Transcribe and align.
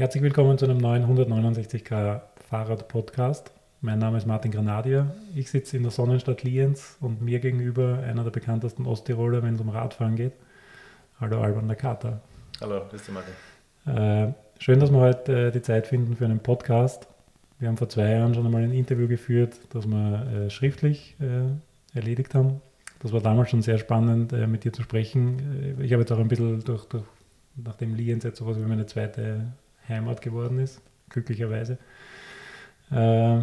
Herzlich 0.00 0.22
willkommen 0.22 0.56
zu 0.56 0.64
einem 0.64 0.78
neuen 0.78 1.04
169k 1.04 2.22
Fahrrad-Podcast. 2.48 3.52
Mein 3.82 3.98
Name 3.98 4.16
ist 4.16 4.26
Martin 4.26 4.50
Granadier. 4.50 5.14
Ich 5.34 5.50
sitze 5.50 5.76
in 5.76 5.82
der 5.82 5.92
Sonnenstadt 5.92 6.42
Lienz 6.42 6.96
und 7.02 7.20
mir 7.20 7.38
gegenüber 7.38 7.98
einer 7.98 8.24
der 8.24 8.30
bekanntesten 8.30 8.86
Osttiroler, 8.86 9.42
wenn 9.42 9.56
es 9.56 9.60
um 9.60 9.68
Radfahren 9.68 10.16
geht. 10.16 10.32
Hallo 11.20 11.42
Alban 11.42 11.66
Nakata. 11.66 12.18
Hallo, 12.62 12.80
grüß 12.88 13.02
dich 13.04 13.14
Martin. 13.14 13.34
Äh, 13.94 14.32
schön, 14.58 14.80
dass 14.80 14.90
wir 14.90 15.00
heute 15.00 15.48
äh, 15.48 15.50
die 15.50 15.60
Zeit 15.60 15.86
finden 15.86 16.16
für 16.16 16.24
einen 16.24 16.40
Podcast. 16.40 17.06
Wir 17.58 17.68
haben 17.68 17.76
vor 17.76 17.90
zwei 17.90 18.10
Jahren 18.10 18.32
schon 18.32 18.46
einmal 18.46 18.62
ein 18.62 18.72
Interview 18.72 19.06
geführt, 19.06 19.60
das 19.68 19.86
wir 19.86 20.46
äh, 20.46 20.48
schriftlich 20.48 21.14
erledigt 21.92 22.34
haben. 22.34 22.62
Das 23.00 23.12
war 23.12 23.20
damals 23.20 23.50
schon 23.50 23.60
sehr 23.60 23.76
spannend, 23.76 24.32
mit 24.48 24.64
dir 24.64 24.72
zu 24.72 24.82
sprechen. 24.82 25.76
Ich 25.78 25.92
habe 25.92 26.04
jetzt 26.04 26.12
auch 26.12 26.18
ein 26.18 26.28
bisschen 26.28 26.64
durch, 26.64 26.86
durch 26.86 27.04
nachdem 27.54 27.94
Lienz 27.94 28.24
jetzt 28.24 28.38
sowas 28.38 28.56
wie 28.56 28.64
meine 28.64 28.86
zweite 28.86 29.52
Heimat 29.90 30.22
geworden 30.22 30.58
ist, 30.58 30.80
glücklicherweise. 31.08 31.78
Äh, 32.90 33.42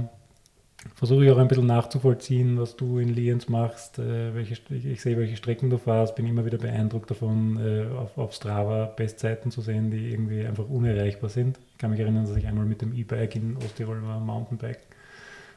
Versuche 0.95 1.25
ich 1.25 1.31
auch 1.31 1.37
ein 1.37 1.47
bisschen 1.47 1.65
nachzuvollziehen, 1.65 2.59
was 2.59 2.75
du 2.75 2.99
in 2.99 3.09
Lienz 3.09 3.49
machst, 3.49 3.99
äh, 3.99 4.33
welche, 4.33 4.57
ich 4.73 5.01
sehe, 5.01 5.17
welche 5.17 5.35
Strecken 5.35 5.70
du 5.70 5.77
fährst, 5.77 6.15
bin 6.15 6.27
immer 6.27 6.45
wieder 6.45 6.57
beeindruckt 6.57 7.09
davon, 7.09 7.59
äh, 7.59 7.87
auf, 7.95 8.17
auf 8.17 8.33
Strava 8.33 8.85
Bestzeiten 8.85 9.51
zu 9.51 9.61
sehen, 9.61 9.91
die 9.91 10.11
irgendwie 10.11 10.45
einfach 10.45 10.70
unerreichbar 10.70 11.29
sind. 11.29 11.59
Ich 11.71 11.77
kann 11.79 11.91
mich 11.91 11.99
erinnern, 11.99 12.25
dass 12.25 12.35
ich 12.35 12.48
einmal 12.48 12.65
mit 12.65 12.81
dem 12.81 12.93
E-Bike 12.93 13.35
in 13.35 13.57
Osttirol 13.57 14.03
war, 14.03 14.20
Mountainbike, 14.20 14.79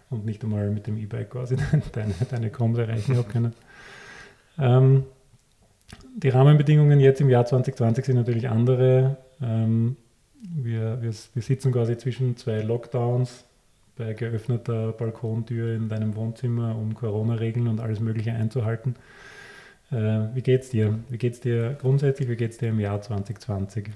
und 0.09 0.25
nicht 0.25 0.43
einmal 0.43 0.71
mit 0.71 0.87
dem 0.87 0.97
E-Bike 0.97 1.31
quasi 1.31 1.57
deine, 1.93 2.15
deine 2.31 2.51
Koms 2.51 2.79
erreichen 2.79 3.17
habe 3.17 3.29
können. 3.29 3.55
Ähm, 4.59 5.05
die 6.17 6.31
Rahmenbedingungen 6.31 6.99
jetzt 6.99 7.21
im 7.21 7.29
Jahr 7.29 7.45
2020 7.45 8.05
sind 8.05 8.17
natürlich 8.17 8.49
andere. 8.49 9.19
Ähm, 9.43 9.97
wir, 10.41 11.03
wir, 11.03 11.13
wir 11.35 11.43
sitzen 11.43 11.73
quasi 11.73 11.97
zwischen 11.99 12.37
zwei 12.37 12.63
Lockdowns 12.63 13.45
bei 13.97 14.15
geöffneter 14.15 14.93
Balkontür 14.93 15.75
in 15.75 15.89
deinem 15.89 16.17
Wohnzimmer, 16.17 16.75
um 16.77 16.95
Corona-Regeln 16.95 17.69
und 17.69 17.81
alles 17.81 18.01
Mögliche 18.01 18.33
einzuhalten. 18.33 18.97
Äh, 19.91 20.35
wie 20.35 20.43
geht's 20.43 20.71
dir? 20.71 20.99
Wie 21.09 21.19
geht's 21.19 21.41
dir 21.41 21.77
grundsätzlich? 21.81 22.29
Wie 22.29 22.37
geht's 22.37 22.59
dir 22.59 22.71
im 22.71 22.81
Jahr 22.81 23.03
2020? 23.03 23.91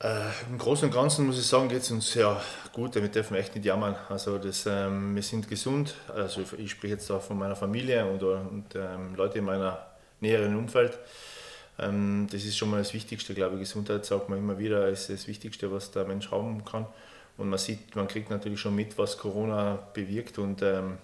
Äh, 0.00 0.08
Im 0.50 0.58
Großen 0.58 0.88
und 0.88 0.94
Ganzen 0.94 1.26
muss 1.26 1.38
ich 1.38 1.46
sagen, 1.46 1.68
geht 1.68 1.82
es 1.82 1.90
uns 1.90 2.12
sehr 2.12 2.40
gut. 2.72 2.94
Wir 2.94 3.08
dürfen 3.08 3.34
echt 3.34 3.54
nicht 3.54 3.64
jammern. 3.64 3.96
Also 4.08 4.36
das, 4.38 4.66
ähm, 4.66 5.14
wir 5.14 5.22
sind 5.22 5.48
gesund. 5.48 5.94
Also 6.14 6.42
ich 6.58 6.70
spreche 6.70 6.94
jetzt 6.94 7.10
auch 7.10 7.22
von 7.22 7.38
meiner 7.38 7.56
Familie 7.56 8.04
und, 8.04 8.22
und 8.22 8.74
ähm, 8.74 9.14
Leute 9.14 9.38
in 9.38 9.44
meiner 9.44 9.86
näheren 10.20 10.54
Umfeld. 10.56 10.98
Ähm, 11.78 12.26
das 12.30 12.44
ist 12.44 12.56
schon 12.56 12.70
mal 12.70 12.78
das 12.78 12.94
Wichtigste, 12.94 13.34
glaube 13.34 13.56
ich. 13.56 13.60
Gesundheit 13.60 14.04
sagt 14.04 14.28
man 14.28 14.38
immer 14.38 14.58
wieder, 14.58 14.88
ist 14.88 15.10
das 15.10 15.28
Wichtigste, 15.28 15.70
was 15.72 15.90
der 15.90 16.04
Mensch 16.04 16.30
haben 16.30 16.64
kann. 16.64 16.86
Und 17.36 17.50
man 17.50 17.58
sieht, 17.58 17.94
man 17.94 18.08
kriegt 18.08 18.30
natürlich 18.30 18.60
schon 18.60 18.74
mit, 18.74 18.96
was 18.98 19.18
Corona 19.18 19.78
bewirkt 19.92 20.38
und 20.38 20.62
ähm, 20.62 20.98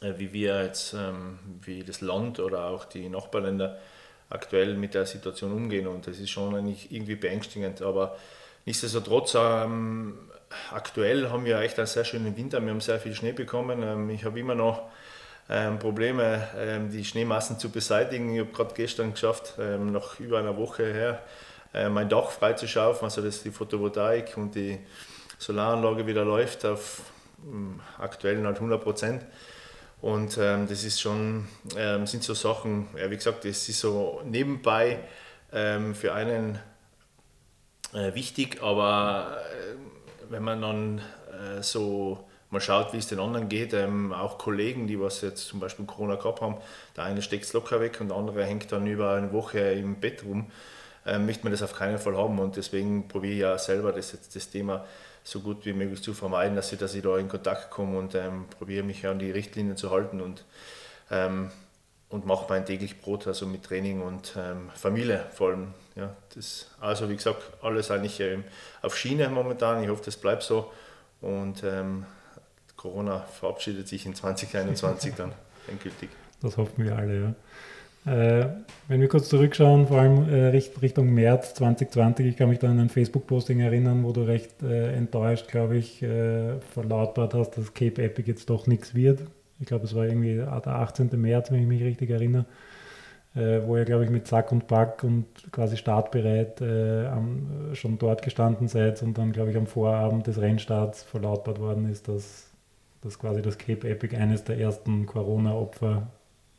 äh, 0.00 0.14
wie 0.16 0.32
wir 0.32 0.64
jetzt, 0.64 0.94
ähm, 0.94 1.38
wie 1.62 1.84
das 1.84 2.00
Land 2.00 2.40
oder 2.40 2.66
auch 2.66 2.84
die 2.84 3.08
Nachbarländer 3.08 3.78
aktuell 4.28 4.74
mit 4.74 4.94
der 4.94 5.06
Situation 5.06 5.52
umgehen. 5.52 5.86
Und 5.86 6.06
das 6.06 6.18
ist 6.18 6.30
schon 6.30 6.54
eigentlich 6.54 6.90
irgendwie 6.90 7.14
beängstigend. 7.14 7.82
Aber 7.82 8.16
nichtsdestotrotz, 8.64 9.36
ähm, 9.38 10.18
aktuell 10.72 11.30
haben 11.30 11.44
wir 11.44 11.60
echt 11.60 11.78
einen 11.78 11.86
sehr 11.86 12.04
schönen 12.04 12.36
Winter. 12.36 12.60
Wir 12.60 12.70
haben 12.70 12.80
sehr 12.80 12.98
viel 12.98 13.14
Schnee 13.14 13.32
bekommen. 13.32 13.82
Ähm, 13.82 14.10
ich 14.10 14.24
habe 14.24 14.40
immer 14.40 14.54
noch 14.54 14.82
ähm, 15.48 15.78
Probleme, 15.78 16.48
ähm, 16.56 16.90
die 16.90 17.04
Schneemassen 17.04 17.58
zu 17.58 17.70
beseitigen. 17.70 18.32
Ich 18.34 18.40
habe 18.40 18.52
gerade 18.52 18.74
gestern 18.74 19.12
geschafft, 19.12 19.54
ähm, 19.58 19.92
nach 19.92 20.18
über 20.20 20.38
einer 20.38 20.56
Woche 20.56 20.92
her, 20.92 21.22
äh, 21.74 21.88
mein 21.88 22.08
Dach 22.08 22.30
freizuschaufen, 22.30 23.04
also 23.04 23.22
das 23.22 23.36
ist 23.36 23.44
die 23.44 23.50
Photovoltaik 23.50 24.36
und 24.36 24.54
die 24.54 24.78
Solaranlage 25.38 26.06
wieder 26.06 26.24
läuft 26.24 26.64
auf 26.64 27.02
ähm, 27.44 27.80
aktuell 27.98 28.44
halt 28.44 28.56
100 28.56 28.82
Prozent. 28.82 29.24
Und 30.00 30.36
ähm, 30.38 30.66
das 30.68 30.82
ist 30.82 31.00
schon, 31.00 31.48
ähm, 31.76 32.06
sind 32.06 32.24
so 32.24 32.34
Sachen, 32.34 32.88
ja, 32.96 33.10
wie 33.10 33.16
gesagt, 33.16 33.44
das 33.44 33.68
ist 33.68 33.80
so 33.80 34.20
nebenbei 34.24 34.98
ähm, 35.52 35.94
für 35.94 36.12
einen 36.12 36.58
äh, 37.94 38.14
wichtig, 38.14 38.62
aber 38.62 39.38
äh, 39.38 40.30
wenn 40.30 40.42
man 40.42 40.60
dann 40.60 40.98
äh, 40.98 41.62
so 41.62 42.28
mal 42.52 42.60
schaut, 42.60 42.92
wie 42.92 42.98
es 42.98 43.06
den 43.06 43.18
anderen 43.18 43.48
geht, 43.48 43.72
ähm, 43.72 44.12
auch 44.12 44.38
Kollegen, 44.38 44.86
die 44.86 45.00
was 45.00 45.22
jetzt 45.22 45.46
zum 45.46 45.58
Beispiel 45.58 45.86
Corona 45.86 46.16
gehabt 46.16 46.40
haben, 46.42 46.56
der 46.96 47.04
eine 47.04 47.22
steckt 47.22 47.44
es 47.44 47.52
locker 47.54 47.80
weg 47.80 47.98
und 48.00 48.08
der 48.08 48.16
andere 48.16 48.44
hängt 48.44 48.70
dann 48.70 48.86
über 48.86 49.14
eine 49.14 49.32
Woche 49.32 49.58
im 49.58 49.96
Bett 49.96 50.22
rum, 50.24 50.50
ähm, 51.06 51.26
möchte 51.26 51.44
man 51.44 51.52
das 51.52 51.62
auf 51.62 51.74
keinen 51.74 51.98
Fall 51.98 52.16
haben 52.16 52.38
und 52.38 52.56
deswegen 52.56 53.08
probiere 53.08 53.32
ich 53.32 53.40
ja 53.40 53.58
selber 53.58 53.92
das, 53.92 54.12
jetzt, 54.12 54.36
das 54.36 54.50
Thema 54.50 54.84
so 55.24 55.40
gut 55.40 55.64
wie 55.64 55.72
möglich 55.72 56.02
zu 56.02 56.12
vermeiden, 56.12 56.54
dass 56.54 56.72
ich, 56.72 56.78
dass 56.78 56.94
ich 56.94 57.02
da 57.02 57.16
in 57.16 57.28
Kontakt 57.28 57.70
komme 57.70 57.98
und 57.98 58.14
ähm, 58.14 58.46
probiere 58.58 58.84
mich 58.84 59.06
an 59.06 59.18
die 59.18 59.30
Richtlinien 59.30 59.76
zu 59.76 59.90
halten 59.90 60.20
und, 60.20 60.44
ähm, 61.10 61.50
und 62.10 62.26
mache 62.26 62.44
mein 62.50 62.66
täglich 62.66 63.00
Brot, 63.00 63.26
also 63.26 63.46
mit 63.46 63.62
Training 63.62 64.02
und 64.02 64.34
ähm, 64.36 64.70
Familie 64.74 65.24
vor 65.32 65.50
allem. 65.50 65.74
Ja, 65.94 66.14
das, 66.34 66.70
also 66.80 67.08
wie 67.08 67.16
gesagt, 67.16 67.42
alles 67.62 67.90
eigentlich 67.90 68.20
ähm, 68.20 68.44
auf 68.82 68.96
Schiene 68.96 69.28
momentan. 69.28 69.82
Ich 69.82 69.88
hoffe, 69.88 70.02
das 70.04 70.16
bleibt 70.16 70.42
so 70.42 70.70
und 71.22 71.62
ähm, 71.64 72.04
Corona 72.82 73.20
verabschiedet 73.20 73.86
sich 73.86 74.04
in 74.06 74.14
2021 74.14 75.14
dann 75.14 75.32
endgültig. 75.68 76.10
Das 76.42 76.56
hoffen 76.56 76.84
wir 76.84 76.96
alle, 76.96 77.20
ja. 77.20 77.34
Äh, 78.04 78.48
wenn 78.88 79.00
wir 79.00 79.08
kurz 79.08 79.28
zurückschauen, 79.28 79.86
vor 79.86 80.00
allem 80.00 80.28
äh, 80.28 80.46
Richtung 80.48 81.14
März 81.14 81.54
2020, 81.54 82.26
ich 82.26 82.36
kann 82.36 82.48
mich 82.48 82.58
da 82.58 82.68
an 82.68 82.80
ein 82.80 82.88
Facebook-Posting 82.88 83.60
erinnern, 83.60 84.02
wo 84.02 84.10
du 84.10 84.22
recht 84.22 84.60
äh, 84.64 84.92
enttäuscht, 84.94 85.46
glaube 85.46 85.76
ich, 85.76 86.02
äh, 86.02 86.58
verlautbart 86.72 87.34
hast, 87.34 87.52
dass 87.52 87.72
Cape 87.72 88.02
Epic 88.02 88.28
jetzt 88.28 88.50
doch 88.50 88.66
nichts 88.66 88.96
wird. 88.96 89.20
Ich 89.60 89.66
glaube, 89.66 89.84
es 89.84 89.94
war 89.94 90.04
irgendwie 90.04 90.34
der 90.34 90.50
18. 90.50 91.10
März, 91.12 91.52
wenn 91.52 91.60
ich 91.60 91.68
mich 91.68 91.84
richtig 91.84 92.10
erinnere, 92.10 92.46
äh, 93.36 93.60
wo 93.64 93.76
ihr, 93.76 93.84
glaube 93.84 94.02
ich, 94.02 94.10
mit 94.10 94.26
Sack 94.26 94.50
und 94.50 94.66
Pack 94.66 95.04
und 95.04 95.26
quasi 95.52 95.76
startbereit 95.76 96.60
äh, 96.60 97.06
am, 97.06 97.70
schon 97.74 97.98
dort 97.98 98.22
gestanden 98.22 98.66
seid 98.66 99.00
und 99.04 99.16
dann, 99.16 99.30
glaube 99.30 99.52
ich, 99.52 99.56
am 99.56 99.68
Vorabend 99.68 100.26
des 100.26 100.40
Rennstarts 100.40 101.04
verlautbart 101.04 101.60
worden 101.60 101.88
ist, 101.88 102.08
dass, 102.08 102.51
dass 103.02 103.18
quasi 103.18 103.42
das 103.42 103.58
Cape 103.58 103.88
Epic 103.88 104.16
eines 104.16 104.44
der 104.44 104.58
ersten 104.58 105.06
Corona-Opfer 105.06 106.08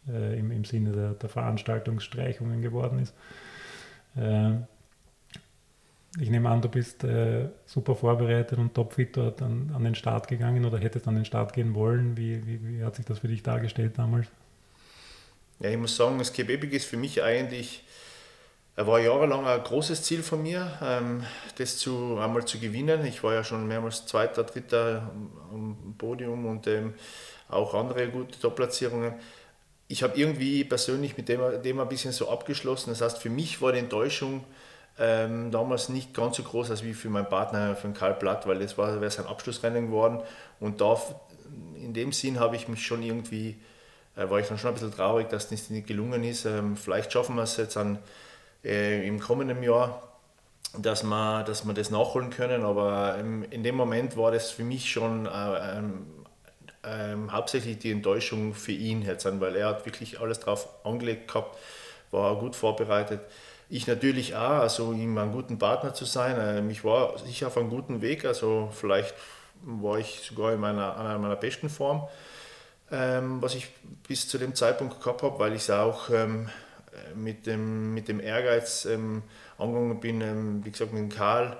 äh, 0.07 0.37
im, 0.37 0.51
im 0.51 0.65
Sinne 0.65 0.91
der, 0.91 1.13
der 1.13 1.29
Veranstaltungsstreichungen 1.29 2.61
geworden 2.61 2.99
ist. 2.99 3.13
Äh, 4.15 4.55
ich 6.19 6.29
nehme 6.29 6.49
an, 6.49 6.61
du 6.61 6.69
bist 6.69 7.03
äh, 7.03 7.49
super 7.65 7.95
vorbereitet 7.95 8.59
und 8.59 8.75
topfit 8.75 9.17
dort 9.17 9.41
an, 9.41 9.71
an, 9.73 9.83
den 9.83 9.95
Start 9.95 10.27
gegangen 10.27 10.63
oder 10.63 10.77
hättest 10.77 11.07
an 11.07 11.15
den 11.15 11.25
Start 11.25 11.53
gehen 11.53 11.73
wollen. 11.73 12.15
Wie, 12.17 12.45
wie, 12.45 12.59
wie 12.67 12.83
hat 12.83 12.95
sich 12.95 13.05
das 13.05 13.19
für 13.19 13.27
dich 13.27 13.41
dargestellt 13.41 13.97
damals? 13.97 14.27
Ja, 15.59 15.69
ich 15.69 15.77
muss 15.77 15.95
sagen, 15.95 16.19
das 16.19 16.31
Cape 16.31 16.53
Epic 16.53 16.75
ist 16.75 16.85
für 16.85 16.97
mich 16.97 17.23
eigentlich, 17.23 17.83
er 18.75 18.87
war 18.87 18.99
jahrelang 18.99 19.45
ein 19.45 19.63
großes 19.63 20.03
Ziel 20.03 20.23
von 20.23 20.41
mir, 20.41 20.79
ähm, 20.81 21.25
das 21.57 21.77
zu, 21.77 22.17
einmal 22.19 22.45
zu 22.45 22.59
gewinnen. 22.59 23.05
Ich 23.05 23.23
war 23.23 23.33
ja 23.33 23.43
schon 23.43 23.67
mehrmals 23.67 24.05
Zweiter, 24.05 24.43
Dritter 24.43 25.11
am 25.51 25.95
Podium 25.97 26.45
und 26.45 26.67
ähm, 26.67 26.93
auch 27.49 27.73
andere 27.73 28.07
gute 28.09 28.39
Top-Platzierungen 28.39 29.13
ich 29.93 30.01
habe 30.01 30.17
irgendwie 30.17 30.63
persönlich 30.63 31.17
mit 31.17 31.29
dem, 31.29 31.61
dem 31.61 31.79
ein 31.79 31.87
bisschen 31.87 32.11
so 32.11 32.29
abgeschlossen. 32.29 32.89
Das 32.89 33.01
heißt, 33.01 33.19
für 33.19 33.29
mich 33.29 33.61
war 33.61 33.71
die 33.71 33.79
Enttäuschung 33.79 34.43
ähm, 34.97 35.51
damals 35.51 35.89
nicht 35.89 36.15
ganz 36.15 36.37
so 36.37 36.43
groß 36.43 36.71
als 36.71 36.83
wie 36.83 36.93
für 36.93 37.09
meinen 37.09 37.29
Partner, 37.29 37.75
für 37.75 37.87
den 37.87 37.93
Karl 37.93 38.15
Blatt, 38.15 38.47
weil 38.47 38.57
das 38.57 38.77
wäre 38.77 39.09
sein 39.11 39.27
Abschlussrennen 39.27 39.87
geworden. 39.87 40.21
Und 40.59 40.81
da, 40.81 40.99
in 41.75 41.93
dem 41.93 42.11
Sinn 42.11 42.39
habe 42.39 42.55
ich 42.55 42.67
mich 42.67 42.83
schon 42.83 43.03
irgendwie, 43.03 43.59
äh, 44.15 44.29
war 44.29 44.39
ich 44.39 44.47
dann 44.47 44.57
schon 44.57 44.69
ein 44.69 44.73
bisschen 44.73 44.95
traurig, 44.95 45.29
dass 45.29 45.49
das 45.49 45.69
nicht 45.69 45.85
gelungen 45.85 46.23
ist. 46.23 46.45
Ähm, 46.45 46.75
vielleicht 46.75 47.11
schaffen 47.11 47.35
wir 47.35 47.43
es 47.43 47.57
jetzt 47.57 47.77
an, 47.77 47.99
äh, 48.63 49.07
im 49.07 49.19
kommenden 49.19 49.61
Jahr, 49.63 50.01
dass 50.77 51.03
wir, 51.03 51.43
dass 51.43 51.65
wir 51.65 51.73
das 51.73 51.91
nachholen 51.91 52.29
können. 52.29 52.63
Aber 52.63 53.17
ähm, 53.19 53.45
in 53.49 53.63
dem 53.63 53.75
Moment 53.75 54.17
war 54.17 54.31
das 54.31 54.51
für 54.51 54.63
mich 54.63 54.91
schon 54.91 55.25
äh, 55.25 55.81
ähm, 56.83 57.31
hauptsächlich 57.31 57.79
die 57.79 57.91
Enttäuschung 57.91 58.53
für 58.53 58.71
ihn 58.71 59.01
jetzt 59.01 59.25
weil 59.39 59.55
er 59.55 59.69
hat 59.69 59.85
wirklich 59.85 60.19
alles 60.19 60.39
drauf 60.39 60.67
angelegt 60.83 61.27
gehabt, 61.27 61.57
war 62.11 62.35
gut 62.37 62.55
vorbereitet. 62.55 63.21
Ich 63.69 63.87
natürlich 63.87 64.35
auch, 64.35 64.61
also 64.61 64.91
ihm 64.91 65.17
einen 65.17 65.31
guten 65.31 65.57
Partner 65.57 65.93
zu 65.93 66.05
sein. 66.05 66.35
Ähm, 66.39 66.69
ich 66.69 66.83
war 66.83 67.17
sicher 67.19 67.47
auf 67.47 67.57
einem 67.57 67.69
guten 67.69 68.01
Weg, 68.01 68.25
also 68.25 68.69
vielleicht 68.73 69.15
war 69.63 69.97
ich 69.97 70.21
sogar 70.27 70.53
in 70.53 70.59
meiner, 70.59 70.97
einer 70.97 71.17
meiner 71.19 71.37
besten 71.37 71.69
Form, 71.69 72.07
ähm, 72.91 73.41
was 73.41 73.55
ich 73.55 73.69
bis 74.07 74.27
zu 74.27 74.37
dem 74.37 74.53
Zeitpunkt 74.53 74.99
gehabt 74.99 75.23
habe, 75.23 75.39
weil 75.39 75.53
ich 75.53 75.63
es 75.63 75.69
auch 75.69 76.09
ähm, 76.09 76.49
mit, 77.15 77.45
dem, 77.45 77.93
mit 77.93 78.07
dem 78.07 78.19
Ehrgeiz 78.19 78.85
ähm, 78.85 79.23
angegangen 79.57 79.99
bin, 79.99 80.21
ähm, 80.21 80.65
wie 80.65 80.71
gesagt 80.71 80.93
mit 80.93 81.15
Karl, 81.15 81.57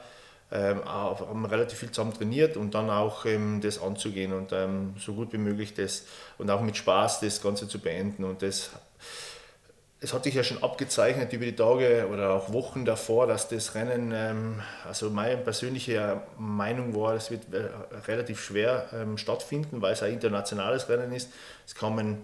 ähm, 0.53 0.85
haben 0.85 1.45
relativ 1.45 1.79
viel 1.79 1.89
zusammen 1.89 2.13
trainiert 2.13 2.57
und 2.57 2.75
dann 2.75 2.91
auch 2.91 3.25
ähm, 3.25 3.59
das 3.59 3.81
anzugehen 3.81 4.33
und 4.33 4.51
ähm, 4.51 4.93
so 4.99 5.13
gut 5.13 5.33
wie 5.33 5.39
möglich 5.39 5.73
das 5.73 6.05
und 6.37 6.51
auch 6.51 6.61
mit 6.61 6.77
Spaß 6.77 7.21
das 7.21 7.41
Ganze 7.41 7.67
zu 7.67 7.79
beenden. 7.79 8.23
Und 8.23 8.43
das, 8.43 8.69
es 9.99 10.13
hat 10.13 10.25
sich 10.25 10.35
ja 10.35 10.43
schon 10.43 10.61
abgezeichnet 10.61 11.33
über 11.33 11.45
die 11.45 11.55
Tage 11.55 12.07
oder 12.11 12.33
auch 12.33 12.53
Wochen 12.53 12.85
davor, 12.85 13.25
dass 13.25 13.47
das 13.47 13.73
Rennen, 13.73 14.11
ähm, 14.15 14.61
also 14.87 15.09
meine 15.09 15.37
persönliche 15.37 16.21
Meinung 16.37 16.95
war, 16.95 17.15
es 17.15 17.31
wird 17.31 17.51
äh, 17.51 17.69
relativ 18.07 18.39
schwer 18.39 19.07
stattfinden, 19.15 19.81
weil 19.81 19.93
es 19.93 20.03
ein 20.03 20.13
internationales 20.13 20.87
Rennen 20.87 21.13
ist. 21.13 21.31
Es 21.65 21.73
kommen 21.73 22.19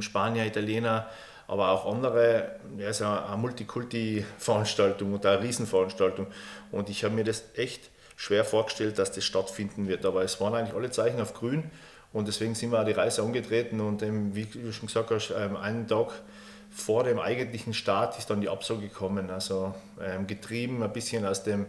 Spanier, 0.00 0.44
Italiener, 0.44 1.08
aber 1.50 1.70
auch 1.70 1.92
andere. 1.92 2.60
Ja, 2.78 2.88
es 2.88 3.00
ist 3.00 3.06
eine 3.06 3.36
Multikulti-Veranstaltung 3.36 5.14
und 5.14 5.26
eine 5.26 5.42
Riesenveranstaltung. 5.42 6.28
Und 6.70 6.88
ich 6.88 7.02
habe 7.02 7.16
mir 7.16 7.24
das 7.24 7.42
echt 7.56 7.90
schwer 8.14 8.44
vorgestellt, 8.44 9.00
dass 9.00 9.10
das 9.10 9.24
stattfinden 9.24 9.88
wird. 9.88 10.06
Aber 10.06 10.22
es 10.22 10.40
waren 10.40 10.54
eigentlich 10.54 10.76
alle 10.76 10.92
Zeichen 10.92 11.20
auf 11.20 11.34
grün. 11.34 11.68
Und 12.12 12.28
deswegen 12.28 12.54
sind 12.54 12.70
wir 12.70 12.80
auch 12.80 12.84
die 12.84 12.92
Reise 12.92 13.22
angetreten 13.22 13.80
und 13.80 14.02
ähm, 14.02 14.34
wie 14.34 14.44
du 14.44 14.72
schon 14.72 14.86
gesagt 14.86 15.10
hast, 15.10 15.32
ähm, 15.36 15.56
einen 15.56 15.88
Tag 15.88 16.12
vor 16.70 17.02
dem 17.02 17.18
eigentlichen 17.18 17.74
Start 17.74 18.16
ist 18.18 18.30
dann 18.30 18.40
die 18.40 18.48
Absage 18.48 18.82
gekommen. 18.82 19.30
Also 19.30 19.74
ähm, 20.00 20.28
getrieben 20.28 20.84
ein 20.84 20.92
bisschen 20.92 21.26
aus 21.26 21.42
dem, 21.42 21.66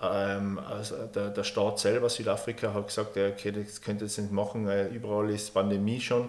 ähm, 0.00 0.60
also 0.60 0.96
der, 1.06 1.30
der 1.30 1.44
Staat 1.44 1.80
selber, 1.80 2.08
Südafrika, 2.08 2.72
hat 2.72 2.86
gesagt, 2.86 3.16
okay, 3.16 3.50
das 3.52 3.80
könnt 3.80 4.00
ihr 4.00 4.06
jetzt 4.06 4.18
nicht 4.18 4.32
machen, 4.32 4.66
weil 4.66 4.92
überall 4.94 5.30
ist 5.30 5.54
Pandemie 5.54 6.00
schon. 6.00 6.28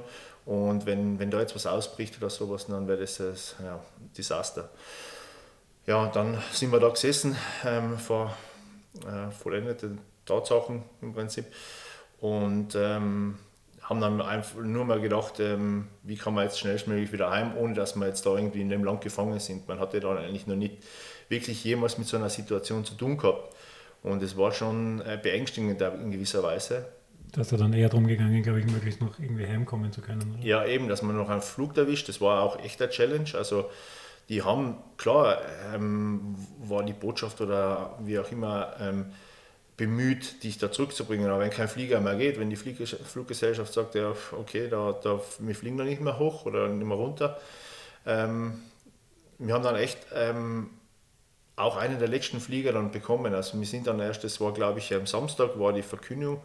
Und 0.50 0.88
wenn, 0.88 1.20
wenn 1.20 1.30
da 1.30 1.40
jetzt 1.40 1.54
was 1.54 1.68
ausbricht 1.68 2.18
oder 2.18 2.32
sowas, 2.32 2.66
dann 2.66 2.88
wäre 2.88 3.02
das 3.02 3.20
ein 3.20 3.66
ja, 3.66 3.80
Desaster. 4.18 4.68
Ja, 5.86 6.08
dann 6.08 6.42
sind 6.52 6.72
wir 6.72 6.80
da 6.80 6.90
gesessen 6.90 7.36
ähm, 7.64 8.00
vor 8.00 8.36
äh, 9.06 9.30
vollendeten 9.30 10.00
Tatsachen 10.26 10.82
im 11.04 11.14
Prinzip 11.14 11.46
und 12.20 12.74
ähm, 12.74 13.38
haben 13.84 14.02
dann 14.02 14.20
einfach 14.24 14.56
nur 14.56 14.86
mal 14.86 15.00
gedacht, 15.00 15.40
ähm, 15.40 15.88
wie 16.02 16.18
kann 16.18 16.34
man 16.34 16.46
jetzt 16.46 16.58
schnellstmöglich 16.58 17.14
wieder 17.14 17.30
heim, 17.30 17.56
ohne 17.56 17.76
dass 17.76 17.96
wir 17.96 18.08
jetzt 18.08 18.26
da 18.26 18.36
irgendwie 18.36 18.62
in 18.62 18.70
dem 18.70 18.84
Land 18.84 19.02
gefangen 19.02 19.40
sind. 19.40 19.68
Man 19.68 19.80
hatte 19.80 20.00
dann 20.00 20.18
eigentlich 20.18 20.48
noch 20.48 20.56
nicht 20.56 20.78
wirklich 21.28 21.64
jemals 21.64 22.00
mit 22.00 22.08
so 22.08 22.18
einer 22.18 22.32
Situation 22.32 22.84
zu 22.86 22.96
tun 22.96 23.20
gehabt. 23.20 23.56
Und 24.02 24.24
es 24.24 24.36
war 24.36 24.52
schon 24.52 25.00
äh, 25.02 25.20
beängstigend 25.22 25.80
in 25.80 26.10
gewisser 26.10 26.42
Weise. 26.42 26.88
Dass 27.32 27.50
da 27.50 27.58
dann 27.58 27.74
eher 27.74 27.90
darum 27.90 28.08
gegangen, 28.08 28.42
glaube 28.42 28.60
ich, 28.60 28.66
möglichst 28.66 29.02
noch 29.02 29.20
irgendwie 29.20 29.46
heimkommen 29.46 29.92
zu 29.92 30.02
können. 30.02 30.36
Oder? 30.36 30.46
Ja, 30.46 30.66
eben, 30.66 30.88
dass 30.88 31.02
man 31.02 31.16
noch 31.16 31.30
einen 31.30 31.42
Flug 31.42 31.78
erwischt. 31.78 32.10
Das 32.10 32.22
war 32.22 32.42
auch 32.42 32.60
echt 32.60 32.82
eine 32.82 32.90
Challenge. 32.90 33.30
Also 33.36 33.70
die 34.30 34.42
haben, 34.42 34.78
klar, 34.98 35.40
ähm, 35.74 36.36
war 36.60 36.84
die 36.84 36.94
Botschaft 36.94 37.42
oder 37.42 37.98
wie 38.00 38.18
auch 38.20 38.32
immer, 38.32 38.74
ähm, 38.80 39.06
bemüht, 39.78 40.44
dich 40.44 40.58
da 40.58 40.72
zurückzubringen. 40.72 41.30
Aber 41.30 41.40
wenn 41.40 41.50
kein 41.52 41.68
Flieger 41.68 42.02
mehr 42.02 42.16
geht, 42.16 42.40
wenn 42.40 42.50
die 42.50 42.56
Fluggesellschaft 42.56 43.74
sagt, 43.74 43.96
ja, 43.96 44.14
okay, 44.34 44.68
da, 44.70 44.92
da, 44.92 45.22
wir 45.40 45.56
fliegen 45.56 45.78
da 45.78 45.84
nicht 45.84 46.02
mehr 46.02 46.20
hoch 46.20 46.46
oder 46.46 46.68
nicht 46.68 46.86
mehr 46.86 46.98
runter, 46.98 47.40
ähm, 48.06 48.60
wir 49.38 49.54
haben 49.54 49.64
dann 49.64 49.78
echt 49.78 50.00
ähm, 50.14 50.70
auch 51.56 51.78
einen 51.78 52.00
der 52.00 52.10
letzten 52.10 52.40
Flieger 52.40 52.74
dann 52.74 52.92
bekommen. 52.92 53.34
Also 53.34 53.58
wir 53.58 53.66
sind 53.66 53.88
dann 53.88 54.00
erst, 54.00 54.24
das 54.24 54.42
war 54.42 54.54
glaube 54.54 54.80
ich 54.80 54.94
am 54.94 55.08
Samstag, 55.08 55.58
war 55.58 55.74
die 55.74 55.82
Verkündigung 55.82 56.42